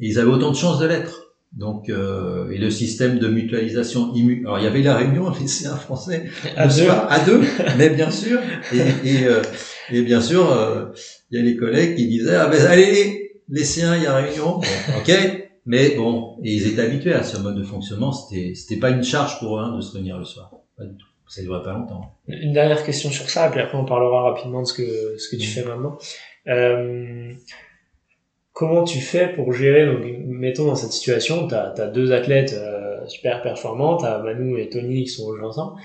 [0.00, 1.29] Et ils avaient autant de chances de l'être.
[1.52, 4.42] Donc, euh, et le système de mutualisation immu.
[4.46, 7.40] Alors, il y avait la réunion, un français à deux, à deux,
[7.76, 8.38] mais bien sûr.
[8.72, 8.78] Et,
[9.08, 9.42] et, euh,
[9.90, 10.86] et bien sûr, euh,
[11.30, 14.14] il y a les collègues qui disaient ah ben allez les siens, il y a
[14.14, 14.58] réunion.
[14.98, 15.10] ok,
[15.66, 18.12] mais bon, et ils étaient habitués à ce mode de fonctionnement.
[18.12, 20.52] C'était c'était pas une charge pour eux hein, de se réunir le soir.
[20.76, 21.06] Pas du tout.
[21.26, 22.12] Ça durait pas longtemps.
[22.26, 25.28] Une dernière question sur ça, et puis après on parlera rapidement de ce que ce
[25.28, 25.98] que tu fais maintenant.
[26.48, 27.32] Euh,
[28.60, 33.06] comment tu fais pour gérer, donc mettons dans cette situation, tu as, deux athlètes euh,
[33.06, 35.80] super performants, tu as Manu et Tony qui sont aujourd'hui ensemble.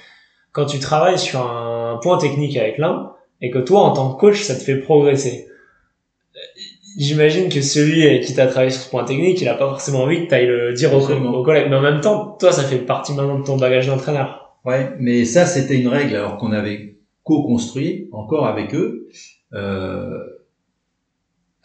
[0.51, 4.19] Quand tu travailles sur un point technique avec l'un, et que toi en tant que
[4.19, 5.47] coach, ça te fait progresser,
[6.97, 10.25] j'imagine que celui qui t'a travaillé sur ce point technique, il a pas forcément envie
[10.25, 11.67] que tu ailles le dire aux, aux, collègues.
[11.69, 14.57] Mais en même temps, toi, ça fait partie maintenant de ton bagage d'entraîneur.
[14.65, 19.07] Ouais, mais ça, c'était une règle alors qu'on avait co-construit encore avec eux.
[19.53, 20.34] Euh,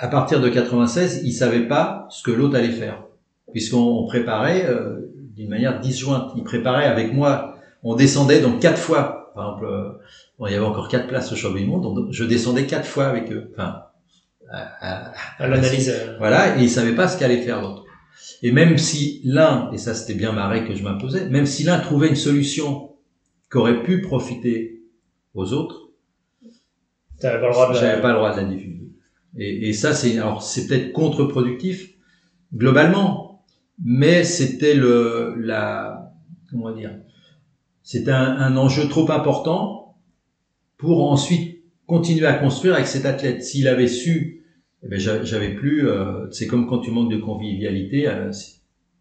[0.01, 3.05] à partir de 96, ils savaient pas ce que l'autre allait faire,
[3.53, 6.33] puisqu'on préparait euh, d'une manière disjointe.
[6.37, 7.57] Ils préparaient avec moi.
[7.83, 9.31] On descendait donc quatre fois.
[9.35, 9.91] Par exemple, euh,
[10.39, 12.87] bon, il y avait encore quatre places au championnat du monde, donc je descendais quatre
[12.87, 13.51] fois avec eux.
[13.53, 13.83] Enfin,
[14.51, 15.91] à, à, l'analyse.
[15.91, 16.17] Euh.
[16.19, 17.85] Voilà, et ils savaient pas ce qu'allait faire l'autre.
[18.43, 21.79] Et même si l'un, et ça c'était bien marré que je m'imposais, même si l'un
[21.79, 22.93] trouvait une solution
[23.53, 24.81] qui aurait pu profiter
[25.35, 25.91] aux autres,
[27.21, 28.81] j'avais pas le droit de la, pas le droit de la diffuser.
[29.37, 31.95] Et, et ça, c'est alors c'est peut-être contre-productif
[32.55, 33.45] globalement,
[33.83, 36.13] mais c'était le la
[36.51, 36.97] comment dire,
[37.83, 39.97] c'était un, un, enjeu trop important
[40.77, 43.45] pour ensuite continuer à construire avec cet athlète.
[43.45, 44.45] S'il avait su,
[44.83, 45.89] eh ben j'avais plus.
[45.89, 48.09] Euh, c'est comme quand tu manques de convivialité.
[48.09, 48.31] Euh,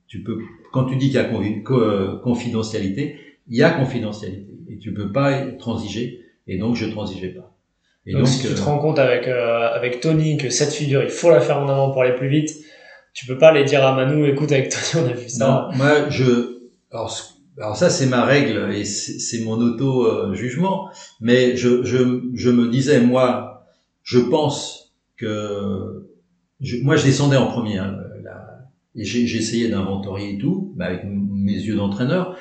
[0.07, 0.39] tu peux
[0.71, 3.15] quand tu dis qu'il y a euh, confidentialité,
[3.47, 6.25] il y a confidentialité et tu peux pas transiger.
[6.47, 7.55] Et donc je transigeais pas.
[8.05, 11.09] Et donc, si tu te rends compte avec euh, avec Tony que cette figure, il
[11.09, 12.49] faut la faire en avant pour aller plus vite,
[13.13, 15.69] tu peux pas aller dire à Manu, écoute, avec Tony, on a vu ça.
[15.71, 16.59] Non, moi, je,
[16.91, 17.13] alors,
[17.57, 20.89] alors ça, c'est ma règle et c'est mon auto-jugement,
[21.19, 23.67] mais je, je, je me disais, moi,
[24.03, 26.07] je pense que,
[26.61, 27.97] je, moi, je descendais en premier, hein,
[28.95, 32.37] et essayé d'inventorier et tout, bah, avec mes yeux d'entraîneur,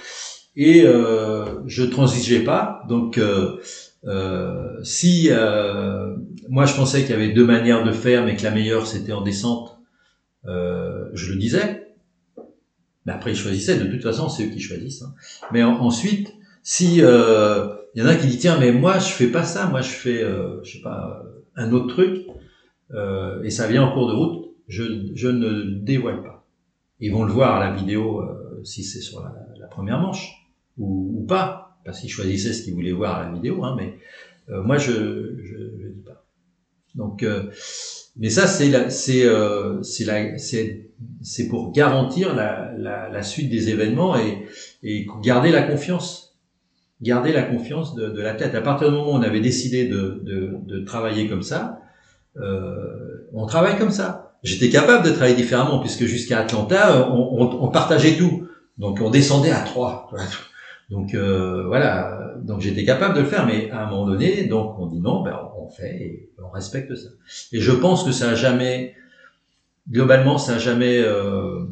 [0.57, 3.59] et euh, je transigeais pas, donc euh,
[4.07, 6.17] euh, si euh,
[6.49, 9.13] moi je pensais qu'il y avait deux manières de faire, mais que la meilleure c'était
[9.13, 9.79] en descente,
[10.47, 11.95] euh, je le disais.
[13.07, 13.79] Mais après ils choisissaient.
[13.79, 15.03] De toute façon, c'est eux qui choisissent.
[15.03, 15.15] Hein.
[15.53, 19.29] Mais ensuite, si euh, il y en a qui dit tiens, mais moi je fais
[19.29, 21.23] pas ça, moi je fais, euh, je sais pas,
[21.57, 22.27] un autre truc,
[23.45, 26.47] et ça vient en cours de route, je, je ne le dévoile pas.
[27.01, 28.25] Ils vont le voir à la vidéo
[28.65, 30.49] si c'est sur la, la, première manche
[30.79, 33.95] ou, ou pas parce qu'ils choisissaient ce qu'ils voulaient voir à la vidéo, hein, mais
[34.51, 34.93] euh, moi je,
[35.43, 36.23] je dis pas.
[36.95, 37.45] Donc, euh,
[38.19, 40.91] mais ça c'est c'est euh, c'est
[41.23, 44.45] c'est pour garantir la, la, la, suite des événements et,
[44.83, 46.39] et garder la confiance,
[47.01, 48.55] garder la confiance de, de l'athlète.
[48.55, 51.81] À partir du moment où on avait décidé de, de, de travailler comme ça,
[52.37, 54.35] euh, on travaille comme ça.
[54.43, 58.47] J'étais capable de travailler différemment puisque jusqu'à Atlanta, on, on, on, partageait tout.
[58.77, 60.11] Donc on descendait à trois.
[60.91, 64.79] Donc euh, voilà, donc j'étais capable de le faire, mais à un moment donné, donc
[64.79, 67.09] on dit non, ben on fait et on respecte ça.
[67.53, 68.95] Et je pense que ça a jamais,
[69.91, 71.65] globalement, ça a jamais euh,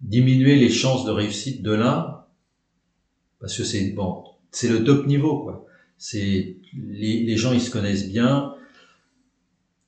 [0.00, 2.24] diminué les chances de réussite de l'un,
[3.40, 5.66] parce que c'est bon, c'est le top niveau quoi.
[5.98, 8.54] C'est les, gens ils se connaissent bien,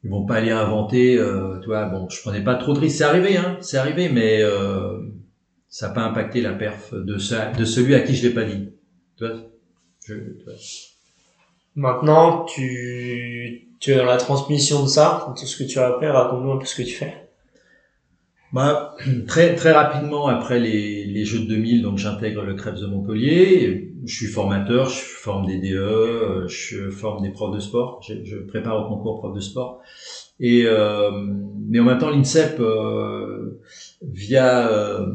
[0.04, 1.86] ils vont pas aller inventer, euh, tu vois.
[1.86, 4.98] Bon, je prenais pas trop de risques, c'est arrivé, hein, c'est arrivé, mais euh,
[5.68, 7.14] ça n'a pas impacté la perf de,
[7.56, 8.68] de celui à qui je l'ai pas dit.
[9.16, 9.36] Tu vois,
[10.06, 10.14] je,
[11.74, 16.08] Maintenant, tu, tu es dans la transmission de ça, tout ce que tu as appris,
[16.08, 17.28] raconte-nous un peu ce que tu fais.
[18.52, 18.96] Bah,
[19.28, 23.92] très très rapidement après les, les Jeux de 2000, donc j'intègre le Krebs de Montpellier.
[24.04, 28.00] Je suis formateur, je forme des DE, je forme des profs de sport.
[28.02, 29.82] Je, je prépare au concours prof de sport.
[30.40, 31.10] Et euh,
[31.68, 33.60] mais en même temps, l'INSEP euh,
[34.02, 35.06] via euh,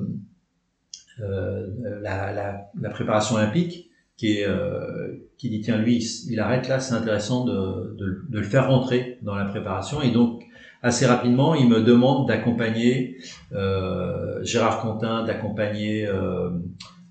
[1.19, 6.80] la, la, la, préparation olympique, qui est euh, qui dit tiens lui il arrête là,
[6.80, 10.02] c'est intéressant de, de, de, le faire rentrer dans la préparation.
[10.02, 10.44] Et donc
[10.81, 13.18] assez rapidement il me demande d'accompagner
[13.53, 16.52] euh, Gérard Contin, d'accompagner euh,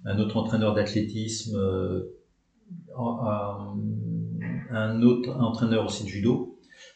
[0.05, 2.17] un autre entraîneur d'athlétisme, euh,
[4.71, 6.49] un, autre entraîneur aussi de judo.
[6.49, 6.52] euh,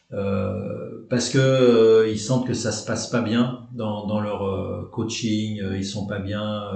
[0.09, 4.89] parce que euh, ils sentent que ça se passe pas bien dans, dans leur euh,
[4.91, 6.71] coaching, ils sont pas bien,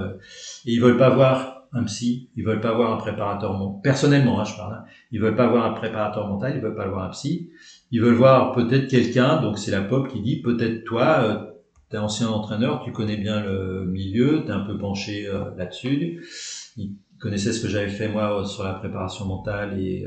[0.66, 3.80] et ils veulent pas voir un psy, ils veulent pas voir un préparateur mental.
[3.82, 4.74] Personnellement, hein, je parle.
[4.74, 7.50] Hein, ils veulent pas voir un préparateur mental, ils veulent pas voir un psy.
[7.90, 9.40] Ils veulent voir peut-être quelqu'un.
[9.40, 11.54] Donc c'est la pop qui dit peut-être toi,
[11.90, 16.22] tu es ancien entraîneur, tu connais bien le milieu, tu es un peu penché là-dessus.
[16.76, 20.06] Ils connaissaient ce que j'avais fait moi sur la préparation mentale et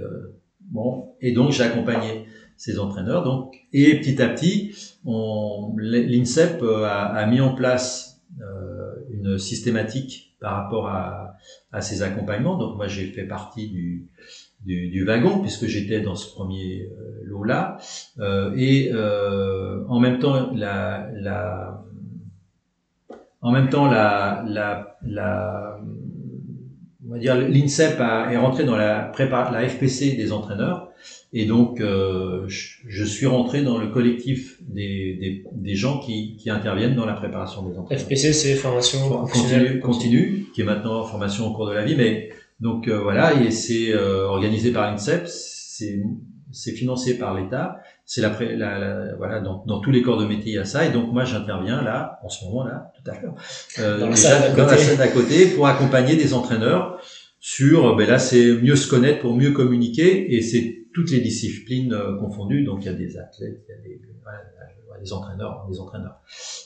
[0.59, 2.27] bon, et donc j'ai accompagné
[2.57, 3.23] ces entraîneurs.
[3.23, 4.75] Donc, et petit à petit,
[5.05, 11.35] l'INSEP euh, a, a, mis en place euh, une systématique par rapport à,
[11.71, 12.57] à, ces accompagnements.
[12.57, 14.07] Donc moi, j'ai fait partie du,
[14.65, 17.77] du, du wagon puisque j'étais dans ce premier euh, lot-là.
[18.19, 21.83] Euh, et euh, en même temps, la, la,
[23.41, 25.79] en même temps, la, la, la
[27.07, 30.89] on va dire l'INSEP est rentré dans la prépa, la FPC des entraîneurs
[31.37, 36.49] et donc, euh, je, suis rentré dans le collectif des, des, des gens qui, qui,
[36.49, 38.05] interviennent dans la préparation des entraînements.
[38.05, 41.95] FPC, c'est formation continue, continue, qui est maintenant formation au cours de la vie.
[41.97, 42.29] Mais
[42.61, 47.81] donc euh, voilà, et c'est euh, organisé par l'INSEP, c'est financé par l'État.
[48.05, 50.85] C'est la, la, voilà dans, dans, tous les corps de métier il y a ça.
[50.85, 53.35] Et donc moi, j'interviens là, en ce moment là, tout à l'heure,
[53.79, 57.01] euh, dans, la salle d'à côté pour accompagner des entraîneurs
[57.39, 61.93] sur, ben là, c'est mieux se connaître pour mieux communiquer, et c'est toutes les disciplines
[61.93, 62.63] euh, confondues.
[62.63, 64.01] Donc il y a des athlètes, il y a des,
[65.01, 66.21] des entraîneurs, des entraîneurs.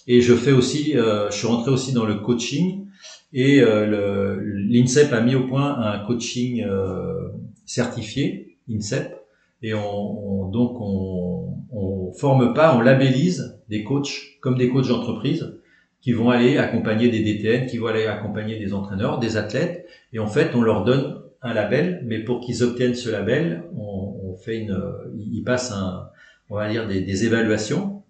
[0.07, 2.85] Et je fais aussi, euh, je suis rentré aussi dans le coaching
[3.33, 7.29] et euh, l'INSEP a mis au point un coaching euh,
[7.65, 9.15] certifié, INSEP,
[9.61, 15.59] et on, donc on, on forme pas, on labellise des coachs comme des coachs d'entreprise
[16.01, 20.19] qui vont aller accompagner des DTN, qui vont aller accompagner des entraîneurs, des athlètes, et
[20.19, 23.63] en fait on leur donne un label, mais pour qu'ils obtiennent ce label,
[24.41, 24.81] fait une,
[25.17, 26.09] il passe un,
[26.49, 28.03] on va dire des, des évaluations.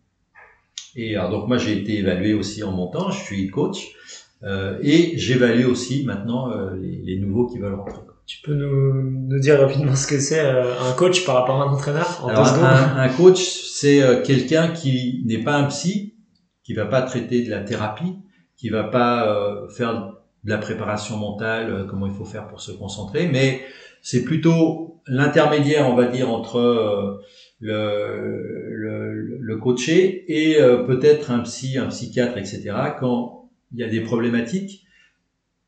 [0.96, 3.96] Et alors donc moi j'ai été évalué aussi en montant, je suis coach
[4.44, 8.02] euh, et j'évalue aussi maintenant euh, les, les, nouveaux qui veulent rentrer.
[8.26, 11.66] Tu peux nous, nous dire rapidement ce que c'est euh, un coach par rapport à
[11.66, 16.16] un entraîneur en alors, un, un, coach, c'est euh, quelqu'un qui n'est pas un psy,
[16.64, 18.16] qui va pas traiter de la thérapie,
[18.56, 23.28] qui va pas faire de la préparation mentale, comment il faut faire pour se concentrer,
[23.28, 23.62] mais
[24.02, 27.18] c'est plutôt l'intermédiaire, on va dire, entre euh,
[27.60, 32.72] le, le, le coaché et euh, peut-être un psy, un psychiatre, etc.
[33.00, 34.86] Quand il y a des problématiques,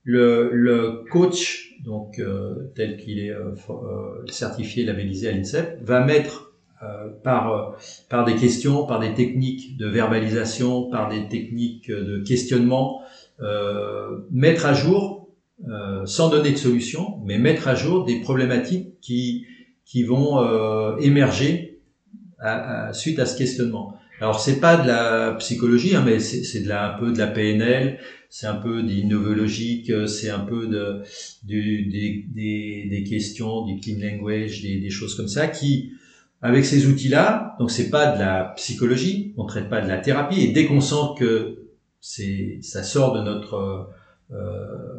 [0.03, 3.35] le, le coach, donc euh, tel qu'il est
[4.29, 6.47] certifié, labellisé à l'INSEP, va mettre
[7.23, 7.77] par,
[8.09, 13.03] par des questions, par des techniques de verbalisation, par des techniques de questionnement,
[14.31, 15.20] mettre à jour
[15.69, 19.45] euh, sans donner de solution, mais mettre à jour des problématiques qui,
[19.85, 21.79] qui vont euh, émerger
[22.39, 23.95] à, à, suite à ce questionnement.
[24.19, 27.99] Alors c'est pas de la psychologie, hein, mais c'est de un peu de la PNL,
[28.29, 31.01] c'est un peu d'innovologique, c'est un peu de,
[31.43, 35.91] du, des, des, des, questions du clean language, des, des, choses comme ça, qui,
[36.41, 40.41] avec ces outils-là, donc c'est pas de la psychologie, on traite pas de la thérapie,
[40.41, 41.67] et dès qu'on sent que
[41.99, 43.89] c'est, ça sort de notre
[44.33, 44.90] euh,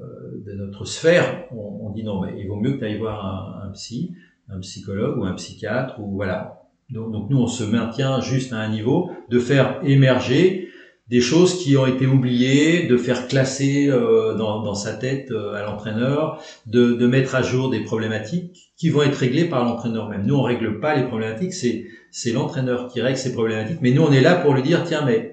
[0.45, 3.25] de notre sphère, on, on, dit non, mais il vaut mieux que tu ailles voir
[3.25, 4.15] un, un, psy,
[4.49, 6.63] un psychologue ou un psychiatre, ou voilà.
[6.91, 10.69] Donc, donc, nous, on se maintient juste à un niveau de faire émerger
[11.09, 15.55] des choses qui ont été oubliées, de faire classer euh, dans, dans, sa tête euh,
[15.55, 20.09] à l'entraîneur, de, de, mettre à jour des problématiques qui vont être réglées par l'entraîneur
[20.09, 20.25] même.
[20.25, 24.03] Nous, on règle pas les problématiques, c'est c'est l'entraîneur qui règle ces problématiques, mais nous,
[24.03, 25.32] on est là pour lui dire, tiens, mais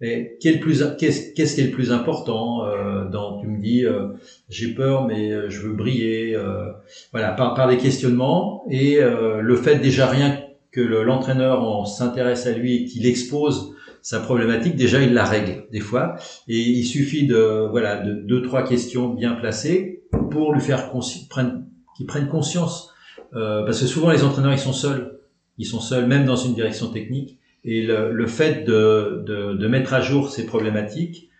[0.00, 4.08] qu'est-ce qu'est-ce qui est le plus important euh, dans tu me dis euh,
[4.48, 6.70] j'ai peur mais euh, je veux briller euh,
[7.10, 12.52] voilà par, par des questionnements et euh, le fait déjà rien que l'entraîneur s'intéresse à
[12.52, 16.16] lui et qu'il expose sa problématique déjà il la règle des fois.
[16.46, 20.92] Et il suffit de voilà de deux trois questions bien placées pour lui faire
[21.28, 21.64] prenne
[21.96, 22.92] qu'il prenne conscience.
[23.32, 25.18] Parce que souvent les entraîneurs ils sont seuls.
[25.56, 29.68] Ils sont seuls même dans une direction technique et le, le fait de, de, de,
[29.68, 31.30] mettre à jour ces problématiques,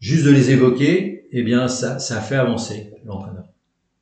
[0.00, 3.44] juste de les évoquer, eh bien, ça, ça fait avancer l'entraîneur.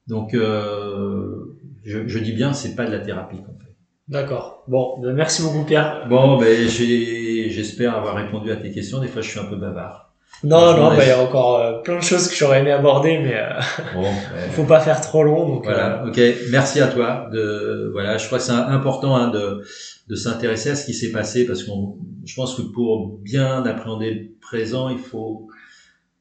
[0.07, 3.77] Donc, euh, je, je, dis bien, c'est pas de la thérapie qu'on fait.
[4.09, 4.65] D'accord.
[4.67, 6.07] Bon, ben merci beaucoup Pierre.
[6.09, 9.01] Bon, ben j'espère avoir répondu à tes questions.
[9.01, 10.10] Des fois, je suis un peu bavard.
[10.43, 13.19] Non, non, bah, il y a encore euh, plein de choses que j'aurais aimé aborder,
[13.19, 13.61] mais euh,
[13.95, 14.07] bon,
[14.53, 15.47] faut pas faire trop long.
[15.47, 16.21] Donc, voilà, euh, ok.
[16.51, 17.29] Merci à toi.
[17.31, 19.63] De, voilà, je crois que c'est important hein, de,
[20.09, 24.11] de s'intéresser à ce qui s'est passé parce qu'on, je pense que pour bien appréhender
[24.15, 25.49] le présent, il faut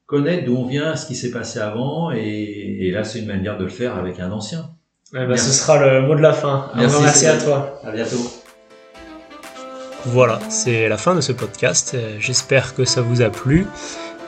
[0.04, 3.56] connaître d'où on vient, ce qui s'est passé avant, et, et là, c'est une manière
[3.56, 4.70] de le faire avec un ancien.
[5.14, 6.70] Eh ben, ce sera le mot de la fin.
[6.76, 7.80] Merci, merci à toi.
[7.82, 8.18] À bientôt.
[10.06, 11.96] Voilà, c'est la fin de ce podcast.
[12.18, 13.66] J'espère que ça vous a plu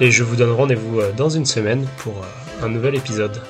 [0.01, 2.15] et je vous donne rendez-vous dans une semaine pour
[2.63, 3.41] un nouvel épisode.